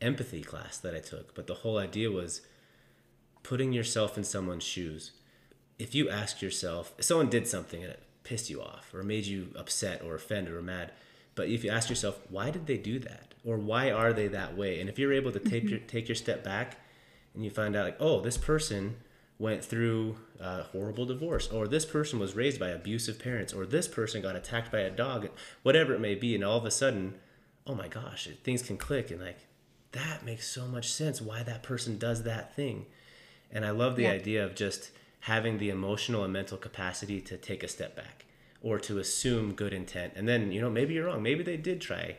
empathy 0.00 0.42
class 0.42 0.78
that 0.78 0.96
I 0.96 0.98
took. 0.98 1.32
But 1.32 1.46
the 1.46 1.54
whole 1.54 1.78
idea 1.78 2.10
was 2.10 2.40
putting 3.44 3.72
yourself 3.72 4.18
in 4.18 4.24
someone's 4.24 4.64
shoes. 4.64 5.12
If 5.78 5.94
you 5.94 6.10
ask 6.10 6.42
yourself, 6.42 6.92
if 6.98 7.04
someone 7.04 7.30
did 7.30 7.46
something 7.46 7.84
and 7.84 7.92
it 7.92 8.02
pissed 8.24 8.50
you 8.50 8.60
off 8.60 8.92
or 8.92 9.04
made 9.04 9.26
you 9.26 9.50
upset 9.54 10.02
or 10.02 10.16
offended 10.16 10.52
or 10.52 10.60
mad, 10.60 10.90
but 11.36 11.48
if 11.48 11.62
you 11.62 11.70
ask 11.70 11.88
yourself, 11.88 12.18
why 12.28 12.50
did 12.50 12.66
they 12.66 12.76
do 12.76 12.98
that? 12.98 13.34
Or 13.44 13.56
why 13.56 13.92
are 13.92 14.12
they 14.12 14.26
that 14.26 14.56
way? 14.56 14.80
And 14.80 14.90
if 14.90 14.98
you're 14.98 15.12
able 15.12 15.30
to 15.30 15.38
take 15.38 15.70
your 15.70 15.78
take 15.78 16.08
your 16.08 16.16
step 16.16 16.42
back 16.42 16.78
and 17.32 17.44
you 17.44 17.50
find 17.50 17.76
out 17.76 17.84
like, 17.84 18.00
oh, 18.00 18.20
this 18.20 18.38
person 18.38 18.96
went 19.38 19.64
through 19.64 20.16
a 20.40 20.62
horrible 20.62 21.06
divorce, 21.06 21.48
or 21.48 21.66
this 21.66 21.84
person 21.84 22.18
was 22.18 22.34
raised 22.34 22.60
by 22.60 22.68
abusive 22.68 23.18
parents, 23.18 23.52
or 23.52 23.66
this 23.66 23.88
person 23.88 24.22
got 24.22 24.36
attacked 24.36 24.70
by 24.70 24.80
a 24.80 24.90
dog, 24.90 25.28
whatever 25.62 25.92
it 25.94 26.00
may 26.00 26.14
be, 26.14 26.34
and 26.34 26.44
all 26.44 26.58
of 26.58 26.64
a 26.64 26.70
sudden, 26.70 27.14
oh 27.66 27.74
my 27.74 27.88
gosh, 27.88 28.28
things 28.44 28.62
can 28.62 28.76
click 28.76 29.10
and 29.10 29.20
like 29.20 29.46
that 29.92 30.24
makes 30.24 30.48
so 30.48 30.66
much 30.66 30.92
sense 30.92 31.20
why 31.22 31.42
that 31.44 31.62
person 31.62 31.98
does 31.98 32.24
that 32.24 32.54
thing. 32.54 32.86
And 33.50 33.64
I 33.64 33.70
love 33.70 33.94
the 33.96 34.04
Yeah. 34.04 34.10
idea 34.10 34.44
of 34.44 34.54
just 34.56 34.90
having 35.20 35.58
the 35.58 35.70
emotional 35.70 36.24
and 36.24 36.32
mental 36.32 36.58
capacity 36.58 37.20
to 37.20 37.36
take 37.36 37.62
a 37.62 37.68
step 37.68 37.94
back 37.94 38.24
or 38.60 38.80
to 38.80 38.98
assume 38.98 39.54
good 39.54 39.72
intent. 39.72 40.12
And 40.16 40.26
then, 40.28 40.50
you 40.50 40.60
know, 40.60 40.68
maybe 40.68 40.94
you're 40.94 41.06
wrong. 41.06 41.22
Maybe 41.22 41.44
they 41.44 41.56
did 41.56 41.80
try 41.80 42.16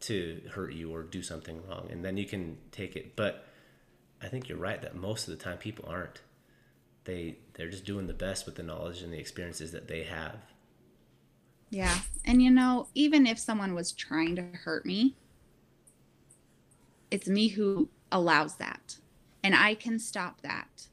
to 0.00 0.40
hurt 0.52 0.72
you 0.72 0.92
or 0.94 1.02
do 1.02 1.22
something 1.22 1.62
wrong. 1.68 1.88
And 1.90 2.02
then 2.04 2.16
you 2.16 2.24
can 2.24 2.56
take 2.72 2.96
it. 2.96 3.14
But 3.14 3.44
I 4.22 4.28
think 4.28 4.48
you're 4.48 4.58
right 4.58 4.80
that 4.80 4.96
most 4.96 5.28
of 5.28 5.36
the 5.36 5.44
time 5.44 5.58
people 5.58 5.84
aren't. 5.86 6.22
They 7.08 7.38
they're 7.54 7.70
just 7.70 7.86
doing 7.86 8.06
the 8.06 8.12
best 8.12 8.44
with 8.44 8.56
the 8.56 8.62
knowledge 8.62 9.00
and 9.00 9.10
the 9.10 9.18
experiences 9.18 9.72
that 9.72 9.88
they 9.88 10.02
have. 10.02 10.36
Yeah. 11.70 12.00
And 12.22 12.42
you 12.42 12.50
know, 12.50 12.88
even 12.94 13.26
if 13.26 13.38
someone 13.38 13.74
was 13.74 13.92
trying 13.92 14.36
to 14.36 14.42
hurt 14.42 14.84
me, 14.84 15.16
it's 17.10 17.26
me 17.26 17.48
who 17.48 17.88
allows 18.12 18.56
that. 18.56 18.98
And 19.42 19.54
I 19.54 19.74
can 19.74 19.98
stop 19.98 20.42
that. 20.42 20.88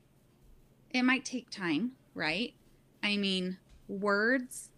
It 0.90 1.04
might 1.04 1.26
take 1.26 1.50
time, 1.50 1.92
right? 2.14 2.54
I 3.04 3.18
mean, 3.18 3.58
words 3.90 4.70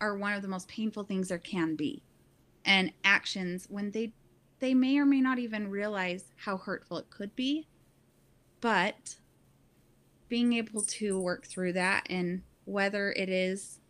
are 0.00 0.16
one 0.16 0.32
of 0.32 0.40
the 0.40 0.48
most 0.48 0.68
painful 0.68 1.04
things 1.04 1.28
there 1.28 1.36
can 1.36 1.76
be. 1.76 2.02
And 2.64 2.94
actions 3.04 3.66
when 3.68 3.90
they 3.90 4.14
they 4.60 4.72
may 4.72 4.96
or 4.96 5.04
may 5.04 5.20
not 5.20 5.38
even 5.38 5.68
realize 5.68 6.32
how 6.36 6.56
hurtful 6.56 6.96
it 6.96 7.10
could 7.10 7.36
be, 7.36 7.66
but 8.62 9.16
being 10.32 10.54
able 10.54 10.80
to 10.80 11.20
work 11.20 11.46
through 11.46 11.74
that 11.74 12.06
and 12.08 12.40
whether 12.64 13.12
it 13.12 13.28
is 13.28 13.80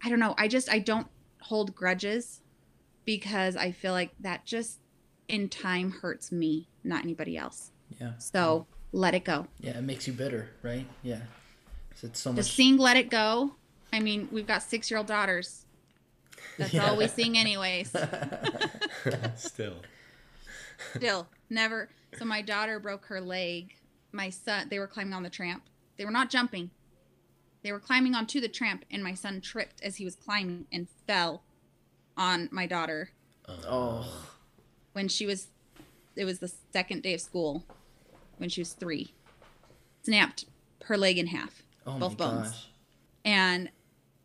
I 0.00 0.08
don't 0.08 0.20
know. 0.20 0.36
I 0.38 0.46
just 0.46 0.70
I 0.70 0.78
don't 0.78 1.08
hold 1.40 1.74
grudges 1.74 2.40
because 3.04 3.56
I 3.56 3.72
feel 3.72 3.90
like 3.90 4.12
that 4.20 4.44
just 4.44 4.78
in 5.26 5.48
time 5.48 5.90
hurts 5.90 6.30
me, 6.30 6.68
not 6.84 7.02
anybody 7.02 7.36
else. 7.36 7.72
Yeah. 8.00 8.12
So 8.18 8.68
let 8.92 9.16
it 9.16 9.24
go. 9.24 9.48
Yeah, 9.58 9.78
it 9.78 9.82
makes 9.82 10.06
you 10.06 10.12
bitter, 10.12 10.50
right? 10.62 10.86
Yeah. 11.02 11.22
It's 12.00 12.20
so 12.20 12.32
Just 12.32 12.50
much. 12.50 12.54
sing 12.54 12.76
"Let 12.76 12.96
It 12.96 13.10
Go." 13.10 13.56
I 13.92 13.98
mean, 13.98 14.28
we've 14.30 14.46
got 14.46 14.62
six-year-old 14.62 15.08
daughters. 15.08 15.66
That's 16.58 16.78
all 16.78 16.96
we 16.96 17.08
sing, 17.08 17.36
anyways. 17.36 17.90
Still. 19.36 19.74
Still, 20.96 21.26
never. 21.50 21.88
So 22.18 22.24
my 22.24 22.40
daughter 22.40 22.78
broke 22.78 23.06
her 23.06 23.20
leg. 23.20 23.74
My 24.12 24.30
son, 24.30 24.68
they 24.68 24.78
were 24.78 24.86
climbing 24.86 25.14
on 25.14 25.22
the 25.24 25.30
tramp. 25.30 25.62
They 26.02 26.06
were 26.06 26.10
not 26.10 26.30
jumping. 26.30 26.72
They 27.62 27.70
were 27.70 27.78
climbing 27.78 28.16
onto 28.16 28.40
the 28.40 28.48
tramp, 28.48 28.84
and 28.90 29.04
my 29.04 29.14
son 29.14 29.40
tripped 29.40 29.80
as 29.84 29.98
he 29.98 30.04
was 30.04 30.16
climbing 30.16 30.66
and 30.72 30.88
fell 31.06 31.44
on 32.16 32.48
my 32.50 32.66
daughter. 32.66 33.10
Oh, 33.48 34.32
when 34.94 35.06
she 35.06 35.26
was 35.26 35.46
it 36.16 36.24
was 36.24 36.40
the 36.40 36.52
second 36.72 37.04
day 37.04 37.14
of 37.14 37.20
school 37.20 37.64
when 38.38 38.48
she 38.48 38.60
was 38.60 38.72
three 38.72 39.14
snapped 40.02 40.46
her 40.86 40.98
leg 40.98 41.18
in 41.18 41.28
half 41.28 41.62
oh 41.86 42.00
both 42.00 42.16
bones 42.16 42.50
gosh. 42.50 42.68
and 43.24 43.70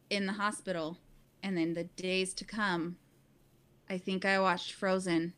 in 0.10 0.26
the 0.26 0.34
hospital 0.34 0.98
and 1.44 1.56
then 1.56 1.76
the 1.76 1.84
days 1.84 2.34
to 2.34 2.44
come 2.44 2.98
i 3.88 4.00
think 4.00 4.26
i 4.26 4.40
watched 4.40 4.72
frozen 4.74 5.34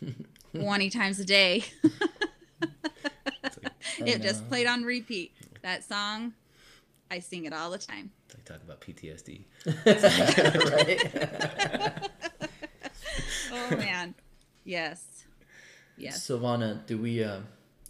20 0.54 0.88
times 0.88 1.20
a 1.20 1.24
day 1.24 1.62
it 4.06 4.22
just 4.22 4.48
played 4.48 4.66
on 4.66 4.82
repeat 4.82 5.32
that 5.62 5.84
song 5.84 6.32
i 7.10 7.18
sing 7.18 7.44
it 7.44 7.52
all 7.52 7.70
the 7.70 7.78
time 7.78 8.10
It's 8.26 8.34
like 8.34 8.44
talk 8.44 8.62
about 8.62 8.80
PTSD. 8.80 9.44
right? 9.86 12.10
oh 13.52 13.76
man 13.76 14.14
yes 14.64 15.24
yes 15.96 16.26
Silvana, 16.26 16.84
do 16.86 16.98
we 16.98 17.22
uh, 17.22 17.40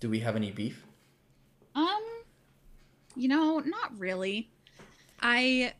do 0.01 0.11
we 0.11 0.21
have 0.21 0.37
any 0.37 0.51
beef? 0.51 0.85
Um, 1.75 2.03
you 3.15 3.29
know, 3.29 3.61
not 3.61 3.99
really. 3.99 4.51
I 5.21 5.73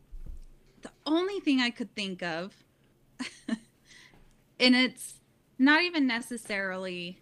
the 0.83 0.91
only 1.05 1.41
thing 1.41 1.61
I 1.61 1.71
could 1.71 1.95
think 1.95 2.23
of 2.23 2.55
and 4.61 4.77
it's 4.77 5.15
not 5.59 5.83
even 5.83 6.07
necessarily 6.07 7.19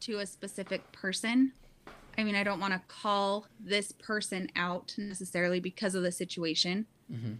to 0.00 0.18
a 0.18 0.26
specific 0.26 0.90
person. 0.92 1.52
I 2.18 2.24
mean, 2.24 2.34
I 2.34 2.42
don't 2.42 2.60
want 2.60 2.72
to 2.74 2.80
call 2.88 3.46
this 3.60 3.92
person 3.92 4.50
out 4.56 4.92
necessarily 4.98 5.60
because 5.60 5.94
of 5.94 6.02
the 6.02 6.12
situation, 6.12 6.86
Mm-hmm. 7.10 7.34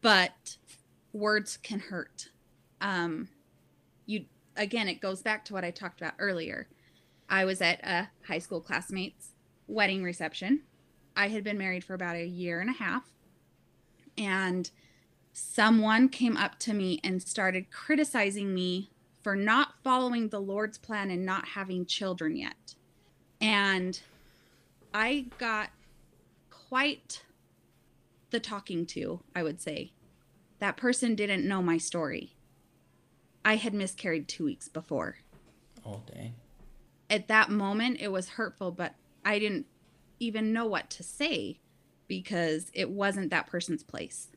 but 0.00 0.56
words 1.12 1.56
can 1.56 1.78
hurt. 1.78 2.30
Um, 2.80 3.28
you 4.06 4.24
again, 4.56 4.88
it 4.88 5.00
goes 5.00 5.22
back 5.22 5.44
to 5.44 5.52
what 5.52 5.62
I 5.64 5.70
talked 5.70 6.00
about 6.00 6.14
earlier. 6.18 6.66
I 7.28 7.44
was 7.44 7.60
at 7.60 7.80
a 7.84 8.08
high 8.26 8.40
school 8.40 8.60
classmate's 8.60 9.30
wedding 9.68 10.02
reception. 10.02 10.62
I 11.16 11.28
had 11.28 11.44
been 11.44 11.56
married 11.58 11.84
for 11.84 11.94
about 11.94 12.16
a 12.16 12.26
year 12.26 12.60
and 12.60 12.68
a 12.70 12.72
half, 12.72 13.04
and 14.18 14.68
someone 15.32 16.08
came 16.08 16.36
up 16.36 16.58
to 16.60 16.74
me 16.74 17.00
and 17.04 17.22
started 17.22 17.70
criticizing 17.70 18.52
me 18.52 18.90
for 19.22 19.36
not 19.36 19.74
following 19.84 20.28
the 20.28 20.40
Lord's 20.40 20.76
plan 20.78 21.10
and 21.10 21.24
not 21.24 21.48
having 21.48 21.86
children 21.86 22.36
yet. 22.36 22.74
And 23.40 24.00
I 24.94 25.26
got 25.38 25.70
quite 26.50 27.24
the 28.30 28.38
talking 28.38 28.86
to, 28.86 29.20
I 29.34 29.42
would 29.42 29.60
say. 29.60 29.92
That 30.60 30.76
person 30.76 31.16
didn't 31.16 31.46
know 31.46 31.60
my 31.60 31.78
story. 31.78 32.36
I 33.44 33.56
had 33.56 33.74
miscarried 33.74 34.28
two 34.28 34.44
weeks 34.44 34.68
before. 34.68 35.18
Oh 35.84 36.00
dang. 36.06 36.34
At 37.10 37.28
that 37.28 37.50
moment, 37.50 37.98
it 38.00 38.12
was 38.12 38.30
hurtful, 38.30 38.70
but 38.70 38.94
I 39.24 39.38
didn't 39.38 39.66
even 40.20 40.52
know 40.52 40.64
what 40.64 40.88
to 40.90 41.02
say 41.02 41.58
because 42.06 42.70
it 42.72 42.88
wasn't 42.88 43.30
that 43.30 43.48
person's 43.48 43.82
place. 43.82 44.28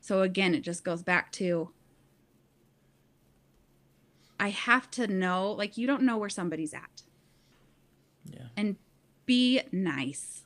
So 0.00 0.22
again, 0.22 0.54
it 0.54 0.62
just 0.62 0.84
goes 0.84 1.02
back 1.02 1.30
to 1.32 1.70
I 4.40 4.48
have 4.48 4.90
to 4.92 5.06
know, 5.06 5.52
like, 5.52 5.78
you 5.78 5.86
don't 5.86 6.02
know 6.02 6.16
where 6.18 6.28
somebody's 6.28 6.74
at. 6.74 7.01
Yeah. 8.24 8.46
And 8.56 8.76
be 9.26 9.60
nice 9.70 10.42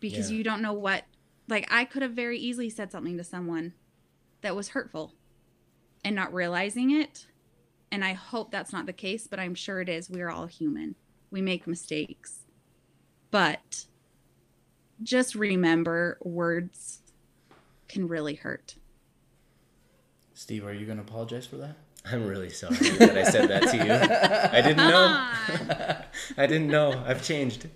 because 0.00 0.30
Yeah. 0.30 0.38
you 0.38 0.44
don't 0.44 0.62
know 0.62 0.72
what, 0.72 1.04
like, 1.48 1.66
I 1.70 1.84
could 1.84 2.02
have 2.02 2.12
very 2.12 2.38
easily 2.38 2.70
said 2.70 2.92
something 2.92 3.16
to 3.16 3.24
someone 3.24 3.74
that 4.40 4.54
was 4.54 4.68
hurtful 4.68 5.14
and 6.04 6.14
not 6.14 6.32
realizing 6.32 6.90
it. 6.90 7.26
And 7.90 8.04
I 8.04 8.12
hope 8.12 8.50
that's 8.50 8.72
not 8.72 8.86
the 8.86 8.92
case, 8.92 9.26
but 9.26 9.40
I'm 9.40 9.54
sure 9.54 9.80
it 9.80 9.88
is. 9.88 10.10
We're 10.10 10.28
all 10.30 10.46
human, 10.46 10.94
we 11.30 11.40
make 11.40 11.66
mistakes. 11.66 12.44
But 13.30 13.86
just 15.02 15.34
remember 15.34 16.18
words 16.22 17.00
can 17.88 18.08
really 18.08 18.34
hurt. 18.34 18.76
Steve, 20.34 20.64
are 20.64 20.72
you 20.72 20.86
gonna 20.86 21.00
apologize 21.02 21.46
for 21.46 21.56
that? 21.56 21.76
I'm 22.10 22.26
really 22.26 22.50
sorry 22.50 22.76
that 22.76 23.16
I 23.16 23.24
said 23.24 23.48
that 23.48 23.62
to 23.68 23.76
you. 23.76 23.92
I 24.52 24.60
didn't 24.62 24.76
know. 24.76 26.04
I 26.42 26.46
didn't 26.46 26.68
know. 26.68 27.02
I've 27.06 27.22
changed. 27.22 27.68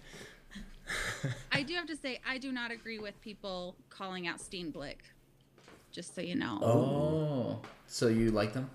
I 1.51 1.63
do 1.63 1.75
have 1.75 1.87
to 1.87 1.97
say, 1.97 2.21
I 2.27 2.39
do 2.39 2.53
not 2.53 2.71
agree 2.71 2.99
with 2.99 3.21
people 3.21 3.77
calling 3.91 4.27
out 4.27 4.39
Steenblick. 4.39 4.97
Just 5.91 6.15
so 6.15 6.23
you 6.23 6.35
know. 6.35 6.59
Oh, 6.63 6.69
oh. 6.69 7.61
so 7.87 8.09
you 8.09 8.31
like 8.31 8.55
them? 8.55 8.71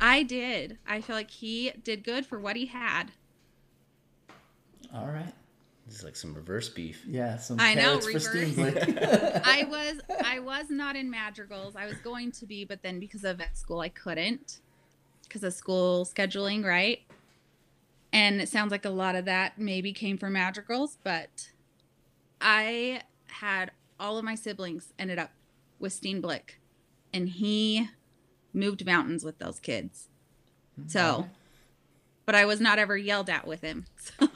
I 0.00 0.24
did. 0.24 0.78
I 0.86 1.00
feel 1.00 1.16
like 1.16 1.30
he 1.30 1.72
did 1.84 2.04
good 2.04 2.26
for 2.26 2.38
what 2.38 2.56
he 2.56 2.66
had. 2.66 3.12
All 4.92 5.06
right. 5.06 5.32
This 5.86 5.98
is 5.98 6.04
like 6.04 6.16
some 6.16 6.34
reverse 6.34 6.68
beef. 6.68 7.04
Yeah, 7.06 7.36
some 7.36 7.60
I 7.60 7.74
know, 7.74 7.98
carrots 7.98 8.26
for 8.26 8.38
reverse. 8.38 8.54
Steenblick. 8.54 9.40
I 9.44 9.64
was 9.70 10.00
I 10.24 10.40
was 10.40 10.66
not 10.68 10.96
in 10.96 11.08
madrigals. 11.08 11.76
I 11.76 11.86
was 11.86 11.96
going 11.98 12.32
to 12.32 12.46
be, 12.46 12.64
but 12.64 12.82
then 12.82 12.98
because 12.98 13.22
of 13.24 13.38
vet 13.38 13.56
school, 13.56 13.80
I 13.80 13.88
couldn't 13.88 14.58
because 15.28 15.44
of 15.44 15.52
school 15.52 16.04
scheduling, 16.04 16.64
right? 16.64 17.00
And 18.12 18.40
it 18.40 18.48
sounds 18.48 18.70
like 18.70 18.84
a 18.84 18.90
lot 18.90 19.14
of 19.14 19.24
that 19.26 19.58
maybe 19.58 19.92
came 19.92 20.16
from 20.16 20.34
madrigals, 20.34 20.98
but 21.04 21.50
I 22.40 23.02
had 23.28 23.72
all 23.98 24.18
of 24.18 24.24
my 24.24 24.34
siblings 24.34 24.92
ended 24.98 25.18
up 25.18 25.32
with 25.78 25.98
Steenblick, 25.98 26.58
and 27.12 27.28
he 27.28 27.88
moved 28.52 28.86
mountains 28.86 29.24
with 29.24 29.38
those 29.38 29.60
kids. 29.60 30.08
Mm-hmm. 30.78 30.88
So, 30.88 31.26
but 32.24 32.34
I 32.34 32.44
was 32.44 32.60
not 32.60 32.78
ever 32.78 32.96
yelled 32.96 33.30
at 33.30 33.46
with 33.46 33.60
him. 33.62 33.86
So 34.18 34.28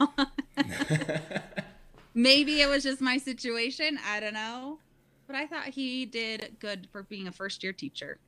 maybe 2.15 2.61
it 2.61 2.69
was 2.69 2.83
just 2.83 3.01
my 3.01 3.17
situation. 3.17 3.99
I 4.07 4.21
don't 4.21 4.35
know. 4.35 4.79
But 5.27 5.37
I 5.37 5.47
thought 5.47 5.69
he 5.69 6.05
did 6.05 6.57
good 6.59 6.89
for 6.91 7.05
being 7.05 7.29
a 7.29 7.33
first 7.33 7.63
year 7.63 7.73
teacher. 7.73 8.19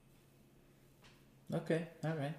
okay, 1.52 1.88
all 2.04 2.14
right. 2.14 2.32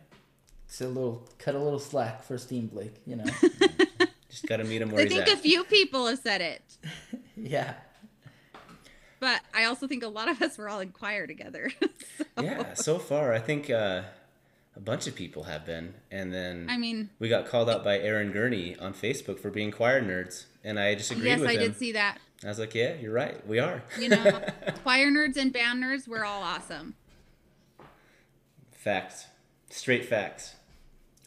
It's 0.74 0.82
a 0.82 0.88
little 0.88 1.22
cut 1.38 1.54
a 1.54 1.60
little 1.60 1.78
slack 1.78 2.24
for 2.24 2.34
Steenblick, 2.34 2.94
you 3.06 3.16
know. 3.16 3.26
Just 4.28 4.48
gotta 4.48 4.64
meet 4.64 4.82
him 4.82 4.90
where 4.90 5.02
I 5.02 5.04
he's 5.04 5.14
think 5.14 5.28
at. 5.28 5.36
a 5.36 5.38
few 5.38 5.64
people 5.66 6.08
have 6.08 6.18
said 6.18 6.42
it. 6.42 6.64
yeah. 7.38 7.76
But 9.20 9.42
I 9.54 9.66
also 9.66 9.86
think 9.86 10.02
a 10.02 10.08
lot 10.08 10.30
of 10.30 10.42
us 10.42 10.58
were 10.58 10.68
all 10.68 10.80
in 10.80 10.90
choir 10.90 11.28
together. 11.28 11.72
So, 12.18 12.42
Yeah, 12.42 12.74
so 12.74 12.98
far 12.98 13.34
I 13.34 13.40
think 13.40 13.70
uh, 13.70 14.02
a 14.76 14.80
bunch 14.80 15.06
of 15.06 15.14
people 15.14 15.44
have 15.44 15.64
been, 15.64 15.94
and 16.10 16.34
then 16.34 16.66
I 16.68 16.78
mean, 16.78 17.12
we 17.20 17.30
got 17.30 17.46
called 17.46 17.70
out 17.70 17.84
by 17.84 18.00
Aaron 18.00 18.32
Gurney 18.32 18.76
on 18.78 18.96
Facebook 18.96 19.40
for 19.40 19.52
being 19.52 19.70
choir 19.70 20.02
nerds, 20.02 20.46
and 20.64 20.80
I 20.80 20.96
just 20.96 21.12
agreed 21.12 21.28
yes, 21.28 21.40
with 21.40 21.50
I 21.50 21.54
him. 21.54 21.60
did 21.60 21.78
see 21.78 21.92
that. 21.92 22.18
I 22.44 22.48
was 22.48 22.58
like, 22.58 22.74
"Yeah, 22.74 22.96
you're 22.96 23.14
right. 23.14 23.46
We 23.48 23.60
are." 23.60 23.84
You 24.00 24.10
know, 24.10 24.42
choir 24.82 25.12
nerds 25.12 25.38
and 25.38 25.54
band 25.54 25.84
nerds, 25.84 26.08
we're 26.08 26.26
all 26.26 26.42
awesome. 26.42 26.96
Facts, 28.72 29.28
straight 29.70 30.06
facts. 30.06 30.56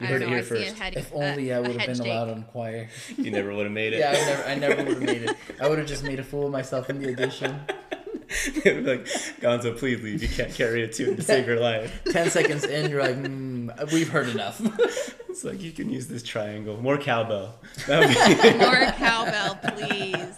You 0.00 0.06
I 0.06 0.10
heard 0.10 0.20
don't 0.20 0.28
it 0.32 0.34
here 0.34 0.38
I 0.38 0.42
see 0.42 0.62
a 0.62 0.66
first. 0.66 0.78
head. 0.78 0.94
If 0.96 1.12
a- 1.12 1.14
only 1.14 1.52
I 1.52 1.56
a 1.56 1.62
would 1.62 1.70
have 1.76 1.86
been 1.86 1.96
shake. 1.96 2.06
allowed 2.06 2.28
on 2.30 2.42
choir. 2.44 2.88
You 3.16 3.30
never 3.30 3.54
would 3.54 3.64
have 3.64 3.72
made 3.72 3.92
it. 3.94 3.98
Yeah, 4.00 4.10
I 4.10 4.14
never, 4.26 4.42
I 4.44 4.54
never 4.54 4.76
would 4.84 4.94
have 4.94 5.02
made 5.02 5.22
it. 5.22 5.36
I 5.60 5.68
would 5.68 5.78
have 5.78 5.86
just 5.86 6.04
made 6.04 6.20
a 6.20 6.24
fool 6.24 6.46
of 6.46 6.52
myself 6.52 6.90
in 6.90 7.00
the 7.00 7.10
audition. 7.12 7.60
They'd 8.64 8.84
be 8.84 8.96
like, 8.96 9.06
Gonzo, 9.40 9.76
please 9.78 10.02
leave. 10.02 10.20
You 10.22 10.28
can't 10.28 10.52
carry 10.52 10.82
a 10.82 10.88
tune 10.88 11.16
to 11.16 11.22
save 11.22 11.46
your 11.46 11.60
life. 11.60 12.02
Ten 12.10 12.28
seconds 12.28 12.64
in, 12.64 12.90
you're 12.90 13.00
like, 13.02 13.16
mm, 13.16 13.92
we've 13.92 14.08
heard 14.08 14.28
enough. 14.28 14.60
It's 15.30 15.44
like 15.44 15.62
you 15.62 15.70
can 15.72 15.88
use 15.90 16.08
this 16.08 16.22
triangle. 16.22 16.76
More 16.82 16.98
cowbell. 16.98 17.58
Be- 17.86 17.92
More 18.58 18.92
cowbell, 18.98 19.54
please. 19.76 20.34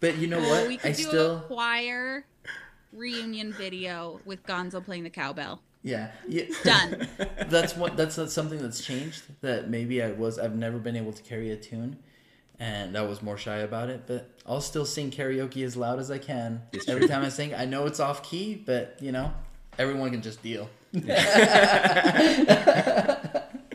but 0.00 0.16
you 0.18 0.26
know 0.26 0.38
Oh, 0.38 0.48
what? 0.50 0.68
we 0.68 0.76
could 0.76 0.90
I 0.90 0.94
do 0.94 1.02
still, 1.02 1.36
a 1.38 1.40
choir 1.42 2.24
reunion 2.92 3.52
video 3.52 4.20
with 4.24 4.44
Gonzo 4.46 4.84
playing 4.84 5.04
the 5.04 5.10
cowbell. 5.10 5.60
Yeah, 5.86 6.10
yeah. 6.28 6.44
Done. 6.64 7.08
That's 7.48 7.76
what. 7.76 7.96
That's 7.96 8.18
not 8.18 8.30
something 8.30 8.58
that's 8.58 8.84
changed. 8.84 9.22
That 9.40 9.70
maybe 9.70 10.02
I 10.02 10.10
was. 10.12 10.38
I've 10.38 10.56
never 10.56 10.78
been 10.78 10.96
able 10.96 11.12
to 11.12 11.22
carry 11.22 11.50
a 11.52 11.56
tune, 11.56 11.96
and 12.58 12.98
I 12.98 13.02
was 13.02 13.22
more 13.22 13.36
shy 13.38 13.58
about 13.58 13.88
it. 13.88 14.02
But 14.06 14.28
I'll 14.44 14.60
still 14.60 14.84
sing 14.84 15.10
karaoke 15.12 15.64
as 15.64 15.76
loud 15.76 15.98
as 16.00 16.10
I 16.10 16.18
can. 16.18 16.62
It's 16.72 16.88
Every 16.88 17.02
true. 17.02 17.08
time 17.08 17.24
I 17.24 17.28
sing, 17.28 17.54
I 17.54 17.64
know 17.66 17.86
it's 17.86 18.00
off 18.00 18.22
key, 18.22 18.54
but 18.56 18.98
you 19.00 19.12
know, 19.12 19.32
everyone 19.78 20.10
can 20.10 20.22
just 20.22 20.42
deal. 20.42 20.68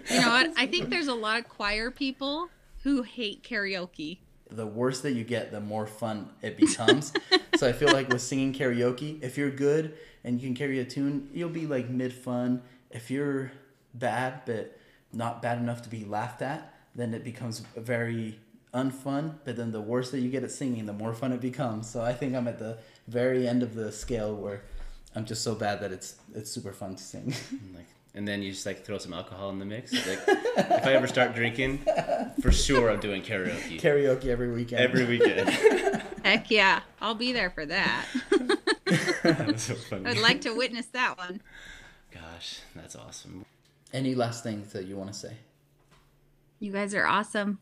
You 0.09 0.19
know 0.19 0.29
what? 0.29 0.51
I 0.57 0.67
think 0.67 0.89
there's 0.89 1.07
a 1.07 1.13
lot 1.13 1.39
of 1.39 1.47
choir 1.47 1.91
people 1.91 2.49
who 2.83 3.03
hate 3.03 3.43
karaoke. 3.43 4.17
the 4.49 4.65
worse 4.65 5.01
that 5.01 5.11
you 5.11 5.23
get, 5.23 5.51
the 5.51 5.61
more 5.61 5.85
fun 5.87 6.29
it 6.41 6.57
becomes. 6.57 7.13
so 7.55 7.67
I 7.67 7.71
feel 7.71 7.93
like 7.93 8.09
with 8.09 8.21
singing 8.21 8.51
karaoke, 8.53 9.21
if 9.23 9.37
you're 9.37 9.51
good 9.51 9.95
and 10.23 10.41
you 10.41 10.47
can 10.47 10.55
carry 10.55 10.79
a 10.79 10.85
tune, 10.85 11.29
you'll 11.33 11.49
be 11.49 11.67
like 11.67 11.89
mid 11.89 12.13
fun. 12.13 12.61
If 12.89 13.09
you're 13.09 13.51
bad 13.93 14.41
but 14.45 14.77
not 15.13 15.41
bad 15.41 15.57
enough 15.57 15.81
to 15.83 15.89
be 15.89 16.05
laughed 16.05 16.41
at, 16.41 16.73
then 16.95 17.13
it 17.13 17.23
becomes 17.23 17.59
very 17.75 18.39
unfun. 18.73 19.35
But 19.43 19.55
then 19.55 19.71
the 19.71 19.81
worse 19.81 20.11
that 20.11 20.19
you 20.19 20.29
get 20.29 20.43
at 20.43 20.51
singing, 20.51 20.85
the 20.85 20.93
more 20.93 21.13
fun 21.13 21.31
it 21.31 21.41
becomes. 21.41 21.89
So 21.89 22.01
I 22.01 22.13
think 22.13 22.35
I'm 22.35 22.47
at 22.47 22.59
the 22.59 22.77
very 23.07 23.47
end 23.47 23.63
of 23.63 23.75
the 23.75 23.91
scale 23.91 24.35
where 24.35 24.61
I'm 25.15 25.25
just 25.25 25.43
so 25.43 25.55
bad 25.55 25.81
that 25.81 25.91
it's 25.91 26.15
it's 26.33 26.51
super 26.51 26.73
fun 26.73 26.95
to 26.95 27.03
sing. 27.03 27.27
like, 27.75 27.87
and 28.13 28.27
then 28.27 28.41
you 28.41 28.51
just 28.51 28.65
like 28.65 28.85
throw 28.85 28.97
some 28.97 29.13
alcohol 29.13 29.49
in 29.49 29.59
the 29.59 29.65
mix. 29.65 29.93
Like, 29.93 30.19
if 30.27 30.85
I 30.85 30.93
ever 30.93 31.07
start 31.07 31.35
drinking, 31.35 31.85
for 32.41 32.51
sure 32.51 32.89
I'm 32.89 32.99
doing 32.99 33.21
karaoke 33.21 33.79
karaoke 33.79 34.27
every 34.27 34.51
weekend. 34.51 34.81
every 34.81 35.05
weekend. 35.05 35.49
Heck 36.23 36.51
yeah, 36.51 36.81
I'll 37.01 37.15
be 37.15 37.33
there 37.33 37.49
for 37.49 37.65
that. 37.65 38.05
that 39.23 39.47
was 39.47 39.61
so 39.61 39.75
funny. 39.89 40.05
I'd 40.07 40.17
like 40.17 40.41
to 40.41 40.53
witness 40.53 40.87
that 40.87 41.17
one. 41.17 41.41
Gosh, 42.11 42.59
that's 42.75 42.95
awesome. 42.95 43.45
Any 43.93 44.15
last 44.15 44.43
things 44.43 44.71
that 44.73 44.85
you 44.85 44.95
want 44.97 45.11
to 45.13 45.17
say? 45.17 45.33
You 46.59 46.71
guys 46.71 46.93
are 46.93 47.05
awesome. 47.05 47.59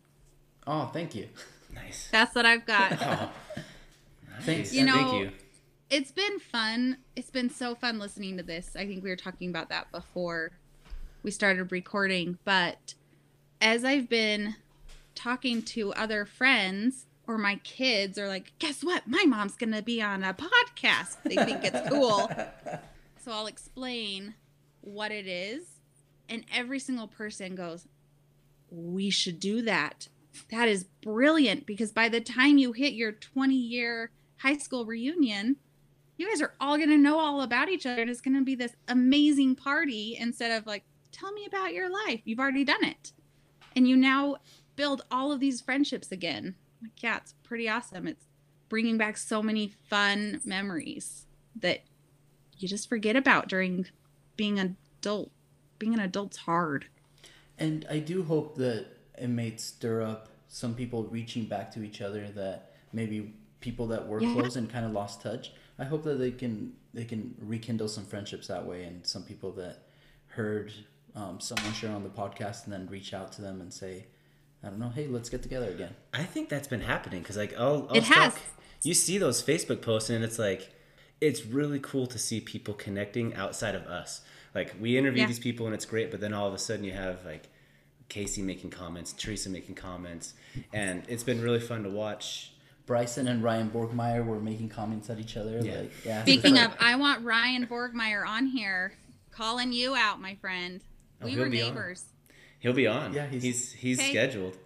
Oh, 0.67 0.87
thank 0.93 1.15
you. 1.15 1.27
Nice. 1.73 2.09
That's 2.11 2.35
what 2.35 2.45
I've 2.45 2.65
got. 2.65 3.29
Oh, 4.41 4.41
Thanks. 4.43 4.73
You 4.73 4.85
know- 4.85 4.93
Thank 4.93 5.13
you. 5.23 5.31
It's 5.89 6.11
been 6.11 6.39
fun. 6.39 6.97
It's 7.17 7.29
been 7.31 7.49
so 7.49 7.75
fun 7.75 7.99
listening 7.99 8.37
to 8.37 8.43
this. 8.43 8.75
I 8.77 8.85
think 8.85 9.03
we 9.03 9.09
were 9.09 9.15
talking 9.17 9.49
about 9.49 9.67
that 9.69 9.91
before 9.91 10.51
we 11.23 11.31
started 11.31 11.71
recording. 11.73 12.37
But 12.45 12.93
as 13.59 13.83
I've 13.83 14.07
been 14.07 14.55
talking 15.15 15.61
to 15.63 15.91
other 15.93 16.25
friends 16.25 17.05
or 17.29 17.37
my 17.37 17.57
kids 17.63 18.17
are 18.17 18.27
like, 18.27 18.51
guess 18.57 18.83
what? 18.83 19.07
My 19.07 19.23
mom's 19.27 19.55
going 19.55 19.71
to 19.71 19.83
be 19.83 20.01
on 20.01 20.23
a 20.23 20.33
podcast. 20.33 21.17
They 21.23 21.35
think 21.35 21.63
it's 21.63 21.87
cool. 21.87 22.29
So 23.21 23.33
I'll 23.33 23.47
explain 23.47 24.35
what 24.79 25.11
it 25.11 25.27
is. 25.27 25.65
And 26.29 26.45
every 26.55 26.79
single 26.79 27.07
person 27.09 27.53
goes, 27.53 27.85
we 28.71 29.09
should 29.09 29.41
do 29.41 29.61
that. 29.63 30.07
That 30.51 30.69
is 30.69 30.85
brilliant 31.01 31.65
because 31.65 31.91
by 31.91 32.07
the 32.07 32.21
time 32.21 32.57
you 32.57 32.71
hit 32.71 32.93
your 32.93 33.11
20 33.11 33.53
year 33.53 34.11
high 34.37 34.55
school 34.55 34.85
reunion, 34.85 35.57
you 36.15 36.29
guys 36.29 36.41
are 36.41 36.53
all 36.61 36.77
going 36.77 36.89
to 36.89 36.97
know 36.97 37.19
all 37.19 37.41
about 37.41 37.67
each 37.67 37.85
other. 37.85 38.01
And 38.01 38.09
it's 38.09 38.21
going 38.21 38.37
to 38.37 38.45
be 38.45 38.55
this 38.55 38.77
amazing 38.87 39.57
party 39.57 40.15
instead 40.17 40.57
of 40.57 40.65
like, 40.65 40.85
tell 41.11 41.33
me 41.33 41.45
about 41.45 41.73
your 41.73 41.91
life. 41.91 42.21
You've 42.23 42.39
already 42.39 42.63
done 42.63 42.85
it. 42.85 43.11
And 43.75 43.85
you 43.85 43.97
now 43.97 44.37
build 44.77 45.01
all 45.11 45.33
of 45.33 45.41
these 45.41 45.59
friendships 45.59 46.09
again. 46.09 46.55
Like, 46.81 47.01
yeah, 47.03 47.17
it's 47.17 47.33
pretty 47.43 47.67
awesome. 47.69 48.07
It's 48.07 48.25
bringing 48.69 48.97
back 48.97 49.17
so 49.17 49.41
many 49.41 49.73
fun 49.89 50.41
memories 50.45 51.25
that 51.55 51.81
you 52.57 52.67
just 52.67 52.87
forget 52.89 53.15
about 53.15 53.47
during 53.47 53.85
being 54.37 54.59
an 54.59 54.77
adult. 55.01 55.31
Being 55.77 55.93
an 55.93 55.99
adult's 56.01 56.37
hard. 56.37 56.85
And 57.57 57.85
I 57.89 57.99
do 57.99 58.23
hope 58.23 58.55
that 58.57 58.85
it 59.17 59.29
may 59.29 59.55
stir 59.55 60.01
up 60.01 60.27
some 60.49 60.73
people 60.75 61.03
reaching 61.05 61.45
back 61.45 61.71
to 61.73 61.83
each 61.83 62.01
other 62.01 62.27
that 62.35 62.73
maybe 62.91 63.33
people 63.61 63.87
that 63.87 64.07
were 64.07 64.21
Yeah. 64.21 64.33
close 64.33 64.55
and 64.55 64.69
kind 64.69 64.85
of 64.85 64.91
lost 64.91 65.21
touch. 65.21 65.51
I 65.77 65.85
hope 65.85 66.03
that 66.03 66.15
they 66.15 66.31
can 66.31 66.73
they 66.93 67.05
can 67.05 67.35
rekindle 67.39 67.87
some 67.87 68.03
friendships 68.03 68.47
that 68.47 68.65
way, 68.65 68.83
and 68.83 69.05
some 69.05 69.23
people 69.23 69.51
that 69.53 69.83
heard 70.27 70.73
um, 71.15 71.39
someone 71.39 71.71
share 71.73 71.91
on 71.91 72.03
the 72.03 72.09
podcast 72.09 72.63
and 72.65 72.73
then 72.73 72.87
reach 72.87 73.13
out 73.13 73.31
to 73.33 73.41
them 73.41 73.61
and 73.61 73.71
say, 73.71 74.07
I 74.63 74.67
don't 74.67 74.79
know, 74.79 74.89
hey, 74.89 75.07
let's 75.07 75.29
get 75.29 75.41
together 75.43 75.69
again. 75.69 75.95
I 76.13 76.23
think 76.23 76.49
that's 76.49 76.67
been 76.67 76.81
happening 76.81 77.21
because 77.21 77.37
like 77.37 77.53
I'll, 77.57 77.87
I'll 77.89 77.95
It 77.95 78.03
has. 78.03 78.35
You 78.83 78.93
see 78.93 79.17
those 79.17 79.41
Facebook 79.43 79.81
posts 79.81 80.09
and 80.09 80.23
it's 80.23 80.39
like 80.39 80.69
it's 81.21 81.45
really 81.45 81.79
cool 81.79 82.07
to 82.07 82.17
see 82.19 82.39
people 82.41 82.73
connecting 82.73 83.33
outside 83.35 83.75
of 83.75 83.83
us. 83.87 84.21
Like 84.55 84.75
we 84.79 84.97
interview 84.97 85.21
Yeah. 85.21 85.27
these 85.27 85.39
people 85.39 85.65
and 85.65 85.75
it's 85.75 85.85
great, 85.85 86.11
but 86.11 86.19
then 86.21 86.33
all 86.33 86.47
of 86.47 86.53
a 86.53 86.57
sudden 86.57 86.83
you 86.83 86.91
have 86.93 87.23
like 87.25 87.49
Casey 88.09 88.41
making 88.41 88.71
comments, 88.71 89.13
Teresa 89.13 89.49
making 89.49 89.75
comments, 89.75 90.33
and 90.73 91.03
it's 91.07 91.23
been 91.23 91.41
really 91.41 91.59
fun 91.59 91.83
to 91.83 91.89
watch. 91.89 92.53
Bryson 92.87 93.27
and 93.27 93.43
Ryan 93.43 93.69
Borgmeyer 93.69 94.25
were 94.25 94.39
making 94.39 94.69
comments 94.69 95.11
at 95.11 95.19
each 95.19 95.37
other. 95.37 95.59
Yeah. 95.61 95.81
Like, 95.81 95.91
yeah. 96.03 96.21
Speaking 96.23 96.57
of, 96.57 96.71
I 96.79 96.95
want 96.95 97.23
Ryan 97.23 97.67
Borgmeyer 97.67 98.27
on 98.27 98.47
here, 98.47 98.93
calling 99.29 99.71
you 99.71 99.93
out, 99.95 100.19
my 100.19 100.33
friend. 100.35 100.81
Oh, 101.21 101.25
We 101.25 101.35
were 101.37 101.49
be 101.49 101.61
on. 101.61 101.67
neighbors. 101.67 102.05
He'll 102.59 102.73
be 102.73 102.87
on. 102.87 103.13
Yeah, 103.13 103.27
he's- 103.27 103.43
he's 103.43 103.71
he's, 103.73 103.99
Hey. 104.01 104.09
scheduled. 104.11 104.57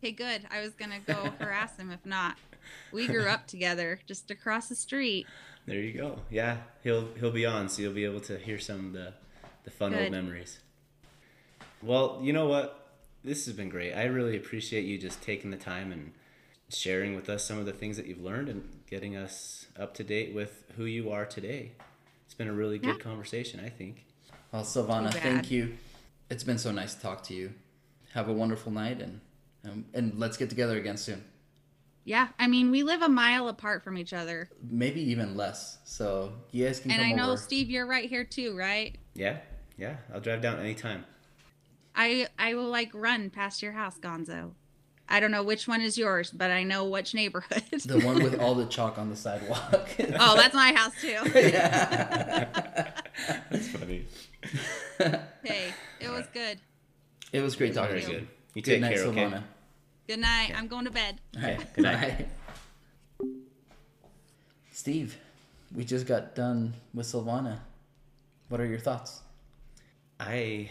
Hey, 0.00 0.12
good. 0.12 0.42
I 0.50 0.60
was 0.60 0.72
gonna 0.74 1.00
go 1.00 1.14
harass 1.40 1.76
him 1.76 1.90
if 1.90 2.04
not. 2.06 2.36
We 2.92 3.06
grew 3.06 3.26
up 3.26 3.46
together, 3.46 4.00
just 4.06 4.30
across 4.30 4.68
the 4.68 4.74
street. 4.76 5.26
There 5.66 5.78
you 5.80 5.92
go. 5.92 6.20
Yeah, 6.30 6.58
he'll 6.82 7.08
he'll 7.14 7.30
be 7.32 7.46
on, 7.46 7.68
so 7.68 7.82
you'll 7.82 7.92
be 7.94 8.04
able 8.04 8.20
to 8.20 8.38
hear 8.38 8.58
some 8.58 8.86
of 8.86 8.92
the 8.92 9.14
the 9.64 9.70
fun 9.70 9.94
old 9.94 10.10
memories. 10.10 10.58
Well, 11.82 12.20
you 12.22 12.32
know 12.32 12.46
what? 12.46 12.80
This 13.22 13.46
has 13.46 13.54
been 13.54 13.68
great. 13.70 13.94
I 13.94 14.04
really 14.04 14.36
appreciate 14.36 14.84
you 14.84 14.98
just 14.98 15.22
taking 15.22 15.50
the 15.50 15.56
time 15.56 15.90
and 15.92 16.12
sharing 16.68 17.14
with 17.14 17.28
us 17.28 17.44
some 17.46 17.58
of 17.58 17.66
the 17.66 17.72
things 17.72 17.96
that 17.96 18.06
you've 18.06 18.22
learned 18.22 18.48
and 18.48 18.68
getting 18.88 19.16
us 19.16 19.66
up 19.78 19.94
to 19.94 20.04
date 20.04 20.34
with 20.34 20.64
who 20.76 20.84
you 20.84 21.10
are 21.10 21.24
today. 21.24 21.72
It's 22.26 22.34
been 22.34 22.48
a 22.48 22.52
really 22.52 22.78
good 22.78 22.96
Yeah. 22.96 23.02
conversation, 23.02 23.60
I 23.60 23.68
think. 23.70 24.04
Well, 24.52 24.62
Silvana, 24.64 25.12
thank 25.12 25.50
you. 25.50 25.76
It's 26.30 26.44
been 26.44 26.58
so 26.58 26.70
nice 26.72 26.94
to 26.94 27.00
talk 27.00 27.22
to 27.24 27.34
you. 27.34 27.52
Have 28.12 28.28
a 28.28 28.32
wonderful 28.32 28.72
night, 28.72 29.00
and 29.02 29.20
um, 29.64 29.84
and 29.94 30.18
let's 30.18 30.36
get 30.36 30.50
together 30.50 30.76
again 30.76 30.96
soon. 30.96 31.24
Yeah, 32.04 32.28
I 32.38 32.48
mean, 32.48 32.70
we 32.70 32.82
live 32.82 33.00
a 33.02 33.08
mile 33.08 33.48
apart 33.48 33.82
from 33.82 33.96
each 33.96 34.12
other, 34.12 34.50
Maybe 34.62 35.00
even 35.10 35.36
less. 35.36 35.78
So 35.84 36.32
you 36.50 36.66
guys 36.66 36.80
can 36.80 36.90
and 36.90 37.00
come 37.00 37.10
I 37.10 37.14
know 37.14 37.28
over. 37.32 37.36
Steve, 37.38 37.70
you're 37.70 37.86
right 37.86 38.08
here 38.08 38.24
too, 38.24 38.56
right? 38.56 38.96
Yeah, 39.14 39.38
yeah. 39.78 39.96
I'll 40.12 40.20
drive 40.20 40.42
down 40.42 40.58
anytime. 40.60 41.04
I 41.96 42.28
I 42.38 42.54
will 42.54 42.68
like 42.68 42.90
run 42.92 43.30
past 43.30 43.62
your 43.62 43.72
house, 43.72 43.98
Gonzo. 43.98 44.52
I 45.08 45.20
don't 45.20 45.30
know 45.30 45.42
which 45.42 45.68
one 45.68 45.80
is 45.82 45.98
yours, 45.98 46.30
but 46.30 46.50
I 46.50 46.62
know 46.62 46.86
which 46.86 47.14
neighborhood. 47.14 47.62
The 47.84 48.00
one 48.00 48.22
with 48.22 48.40
all 48.40 48.54
the 48.54 48.66
chalk 48.70 48.98
on 48.98 49.10
the 49.10 49.16
sidewalk. 49.16 49.90
oh, 50.18 50.36
that's 50.36 50.54
my 50.54 50.72
house 50.72 50.92
too. 51.00 51.08
yeah. 51.34 52.90
That's 53.50 53.68
funny. 53.68 54.06
hey, 54.98 55.68
it 55.68 55.74
was 56.14 56.26
good. 56.32 56.58
It 57.32 57.40
was 57.40 57.56
great 57.56 57.74
talking 57.74 57.96
to 57.96 58.00
you. 58.02 58.06
good. 58.06 58.28
You 58.54 58.62
Good 58.62 58.70
take 58.70 58.80
night, 58.80 58.94
care, 58.94 59.04
okay? 59.06 59.38
Good 60.06 60.20
night. 60.20 60.52
I'm 60.54 60.68
going 60.68 60.84
to 60.84 60.90
bed. 60.90 61.20
Okay. 61.36 61.58
good 61.74 61.82
night. 61.84 62.28
Steve, 64.70 65.18
we 65.74 65.84
just 65.84 66.06
got 66.06 66.34
done 66.34 66.74
with 66.92 67.06
Silvana. 67.06 67.58
What 68.48 68.60
are 68.60 68.66
your 68.66 68.78
thoughts? 68.78 69.22
I 70.20 70.70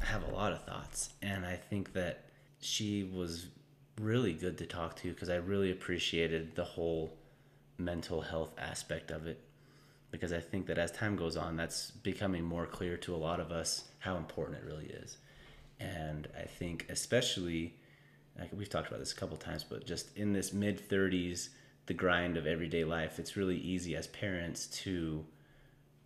have 0.00 0.22
a 0.24 0.30
lot 0.34 0.52
of 0.52 0.64
thoughts, 0.64 1.10
and 1.22 1.44
I 1.44 1.56
think 1.56 1.92
that 1.92 2.24
she 2.60 3.04
was 3.04 3.46
really 4.00 4.32
good 4.32 4.58
to 4.58 4.66
talk 4.66 4.96
to 4.96 5.12
because 5.12 5.28
I 5.28 5.36
really 5.36 5.70
appreciated 5.70 6.54
the 6.54 6.64
whole 6.64 7.12
mental 7.76 8.20
health 8.20 8.52
aspect 8.58 9.10
of 9.10 9.26
it. 9.26 9.40
Because 10.10 10.32
I 10.32 10.40
think 10.40 10.66
that 10.66 10.78
as 10.78 10.90
time 10.90 11.16
goes 11.16 11.36
on, 11.36 11.56
that's 11.56 11.90
becoming 11.90 12.42
more 12.42 12.66
clear 12.66 12.96
to 12.98 13.14
a 13.14 13.18
lot 13.18 13.40
of 13.40 13.52
us 13.52 13.84
how 13.98 14.16
important 14.16 14.58
it 14.58 14.64
really 14.64 14.86
is. 14.86 15.18
And 15.80 16.28
I 16.36 16.42
think, 16.42 16.86
especially, 16.88 17.74
like 18.38 18.50
we've 18.52 18.68
talked 18.68 18.88
about 18.88 19.00
this 19.00 19.12
a 19.12 19.16
couple 19.16 19.36
times, 19.36 19.64
but 19.64 19.86
just 19.86 20.16
in 20.16 20.32
this 20.32 20.52
mid 20.52 20.88
30s, 20.88 21.48
the 21.86 21.94
grind 21.94 22.36
of 22.36 22.46
everyday 22.46 22.84
life, 22.84 23.18
it's 23.18 23.36
really 23.36 23.56
easy 23.56 23.96
as 23.96 24.06
parents 24.08 24.66
to 24.66 25.24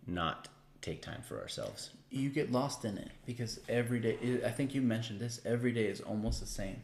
not 0.07 0.47
take 0.81 1.01
time 1.01 1.21
for 1.21 1.39
ourselves. 1.39 1.91
You 2.09 2.29
get 2.29 2.51
lost 2.51 2.85
in 2.85 2.97
it 2.97 3.11
because 3.25 3.59
every 3.67 3.99
day, 3.99 4.41
I 4.45 4.49
think 4.49 4.75
you 4.75 4.81
mentioned 4.81 5.19
this, 5.19 5.41
every 5.45 5.71
day 5.71 5.85
is 5.85 6.01
almost 6.01 6.39
the 6.39 6.47
same. 6.47 6.81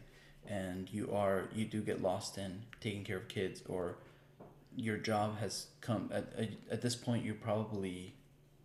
And 0.47 0.91
you 0.91 1.11
are, 1.13 1.43
you 1.53 1.65
do 1.65 1.81
get 1.81 2.01
lost 2.01 2.37
in 2.37 2.63
taking 2.81 3.03
care 3.03 3.17
of 3.17 3.27
kids 3.27 3.61
or 3.67 3.97
your 4.75 4.97
job 4.97 5.37
has 5.39 5.67
come, 5.81 6.09
at, 6.11 6.31
at, 6.37 6.49
at 6.71 6.81
this 6.81 6.95
point, 6.95 7.23
you're 7.23 7.35
probably 7.35 8.13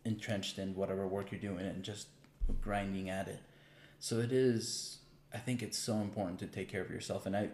entrenched 0.05 0.59
in 0.59 0.75
whatever 0.75 1.07
work 1.07 1.31
you're 1.31 1.41
doing 1.41 1.67
and 1.67 1.83
just 1.83 2.09
grinding 2.61 3.09
at 3.11 3.29
it. 3.29 3.41
So 3.99 4.19
it 4.19 4.33
is, 4.33 4.99
I 5.33 5.39
think 5.39 5.63
it's 5.63 5.79
so 5.79 5.95
important 5.97 6.39
to 6.41 6.47
take 6.47 6.69
care 6.69 6.83
of 6.83 6.91
yourself. 6.91 7.27
And 7.27 7.37
I, 7.37 7.49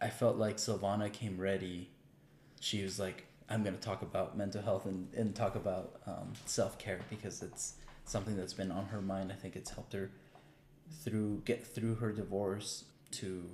I 0.00 0.08
felt 0.08 0.36
like 0.36 0.56
Silvana 0.56 1.12
came 1.12 1.38
ready. 1.38 1.90
She 2.60 2.82
was 2.82 2.98
like, 2.98 3.26
I'm 3.48 3.62
going 3.62 3.74
to 3.74 3.80
talk 3.80 4.02
about 4.02 4.36
mental 4.36 4.62
health 4.62 4.84
and, 4.84 5.08
and 5.14 5.34
talk 5.34 5.54
about 5.54 6.00
um, 6.06 6.34
self 6.44 6.78
care 6.78 7.00
because 7.08 7.42
it's 7.42 7.74
something 8.04 8.36
that's 8.36 8.52
been 8.52 8.70
on 8.70 8.86
her 8.86 9.00
mind. 9.00 9.32
I 9.32 9.36
think 9.36 9.56
it's 9.56 9.70
helped 9.70 9.92
her 9.94 10.10
through 11.02 11.42
get 11.44 11.66
through 11.66 11.96
her 11.96 12.12
divorce 12.12 12.84
to 13.10 13.44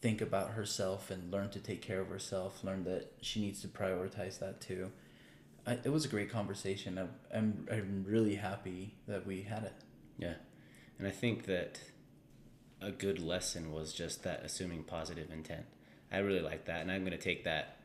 think 0.00 0.20
about 0.20 0.50
herself 0.50 1.10
and 1.10 1.32
learn 1.32 1.50
to 1.50 1.58
take 1.58 1.82
care 1.82 2.00
of 2.00 2.08
herself. 2.08 2.62
Learn 2.62 2.84
that 2.84 3.12
she 3.20 3.40
needs 3.40 3.60
to 3.62 3.68
prioritize 3.68 4.38
that 4.38 4.60
too. 4.60 4.90
It 5.66 5.92
was 5.92 6.04
a 6.04 6.08
great 6.08 6.30
conversation. 6.30 6.98
I'm 7.34 7.66
I'm 7.72 8.04
really 8.06 8.36
happy 8.36 8.94
that 9.06 9.26
we 9.26 9.42
had 9.42 9.64
it. 9.64 9.74
Yeah. 10.18 10.34
And 10.98 11.06
I 11.06 11.10
think 11.10 11.46
that 11.46 11.80
a 12.80 12.90
good 12.90 13.18
lesson 13.18 13.72
was 13.72 13.92
just 13.92 14.22
that 14.24 14.42
assuming 14.44 14.84
positive 14.84 15.30
intent. 15.30 15.64
I 16.12 16.18
really 16.18 16.40
like 16.40 16.66
that. 16.66 16.80
And 16.80 16.90
I'm 16.90 17.02
going 17.02 17.16
to 17.16 17.22
take 17.22 17.44
that, 17.44 17.76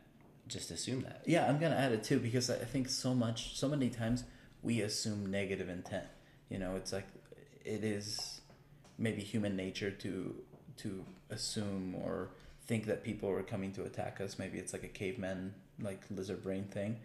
just 0.47 0.71
assume 0.71 1.01
that. 1.03 1.23
Yeah, 1.25 1.47
I'm 1.47 1.59
gonna 1.59 1.75
add 1.75 1.93
it 1.93 2.03
too 2.03 2.19
because 2.19 2.49
I 2.49 2.55
I 2.55 2.65
think 2.65 2.89
so 2.89 3.13
much, 3.13 3.57
so 3.57 3.69
many 3.69 3.89
times 3.89 4.25
we 4.61 4.81
assume 4.81 5.29
negative 5.29 5.69
intent. 5.69 6.07
You 6.49 6.59
know, 6.59 6.75
it's 6.75 6.91
like 6.91 7.07
it 7.63 7.83
is 7.83 8.41
maybe 8.97 9.21
human 9.21 9.55
nature 9.55 9.91
to 9.91 10.35
to 10.77 11.05
assume 11.29 11.95
or 11.95 12.29
think 12.67 12.85
that 12.87 13.03
people 13.03 13.29
are 13.29 13.43
coming 13.43 13.71
to 13.73 13.83
attack 13.83 14.19
us. 14.21 14.37
Maybe 14.37 14.57
it's 14.57 14.73
like 14.73 14.83
a 14.83 14.87
caveman 14.89 15.53
like 15.81 16.01
lizard 16.11 16.43
brain 16.43 16.65
thing. 16.65 16.99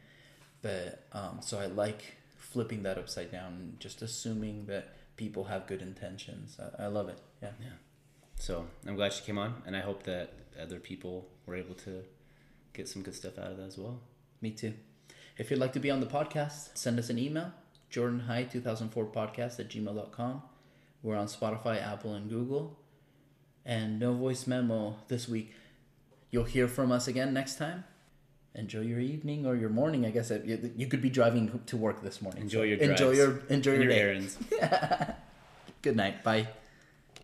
But 0.63 1.05
um, 1.13 1.39
so 1.41 1.59
I 1.59 1.67
like 1.67 2.17
flipping 2.37 2.83
that 2.85 2.99
upside 2.99 3.31
down 3.31 3.53
and 3.53 3.81
just 3.81 4.03
assuming 4.03 4.67
that 4.67 4.97
people 5.19 5.45
have 5.45 5.67
good 5.67 5.83
intentions. 5.83 6.59
I, 6.59 6.85
I 6.85 6.87
love 6.87 7.11
it. 7.11 7.19
Yeah. 7.43 7.51
Yeah. 7.61 7.69
So 8.37 8.65
I'm 8.87 8.97
glad 8.97 9.13
she 9.13 9.23
came 9.25 9.37
on. 9.37 9.63
And 9.67 9.77
I 9.77 9.81
hope 9.81 10.05
that 10.05 10.33
other 10.61 10.79
people 10.79 11.29
were 11.45 11.57
able 11.57 11.75
to 11.75 12.05
get 12.73 12.89
some 12.89 13.03
good 13.03 13.15
stuff 13.15 13.39
out 13.39 13.51
of 13.51 13.59
that 13.59 13.67
as 13.67 13.77
well. 13.77 14.01
Me 14.41 14.51
too. 14.53 14.73
If 15.37 15.51
you'd 15.51 15.61
like 15.61 15.75
to 15.75 15.81
be 15.81 15.91
on 15.91 16.01
the 16.01 16.07
podcast, 16.07 16.77
send 16.79 16.99
us 16.99 17.11
an 17.11 17.19
email, 17.19 17.53
jordanhigh2004podcast 17.93 19.61
at 19.61 19.69
gmail.com. 19.69 20.43
We're 21.03 21.17
on 21.17 21.27
Spotify, 21.27 21.83
Apple, 21.83 22.15
and 22.15 22.31
Google. 22.31 22.79
And 23.65 24.01
no 24.01 24.15
voice 24.15 24.47
memo 24.47 24.97
this 25.09 25.29
week. 25.29 25.53
You'll 26.31 26.45
hear 26.45 26.69
from 26.69 26.91
us 26.91 27.07
again 27.07 27.33
next 27.35 27.57
time. 27.57 27.85
Enjoy 28.59 28.81
your 28.81 28.99
evening 28.99 29.47
or 29.47 29.55
your 29.55 29.71
morning. 29.71 30.05
I 30.05 30.11
guess 30.11 30.33
you 30.77 30.87
could 30.89 31.01
be 31.01 31.11
driving 31.11 31.61
to 31.67 31.77
work 31.77 32.03
this 32.03 32.21
morning. 32.21 32.43
Enjoy 32.43 32.63
your 32.63 32.79
enjoy 32.79 33.13
your 33.13 33.41
enjoy 33.49 33.75
your, 33.75 33.83
your 33.83 33.93
day. 33.93 34.01
errands. 34.01 34.37
Good 35.83 35.95
night. 35.95 36.25
Bye. 36.25 36.49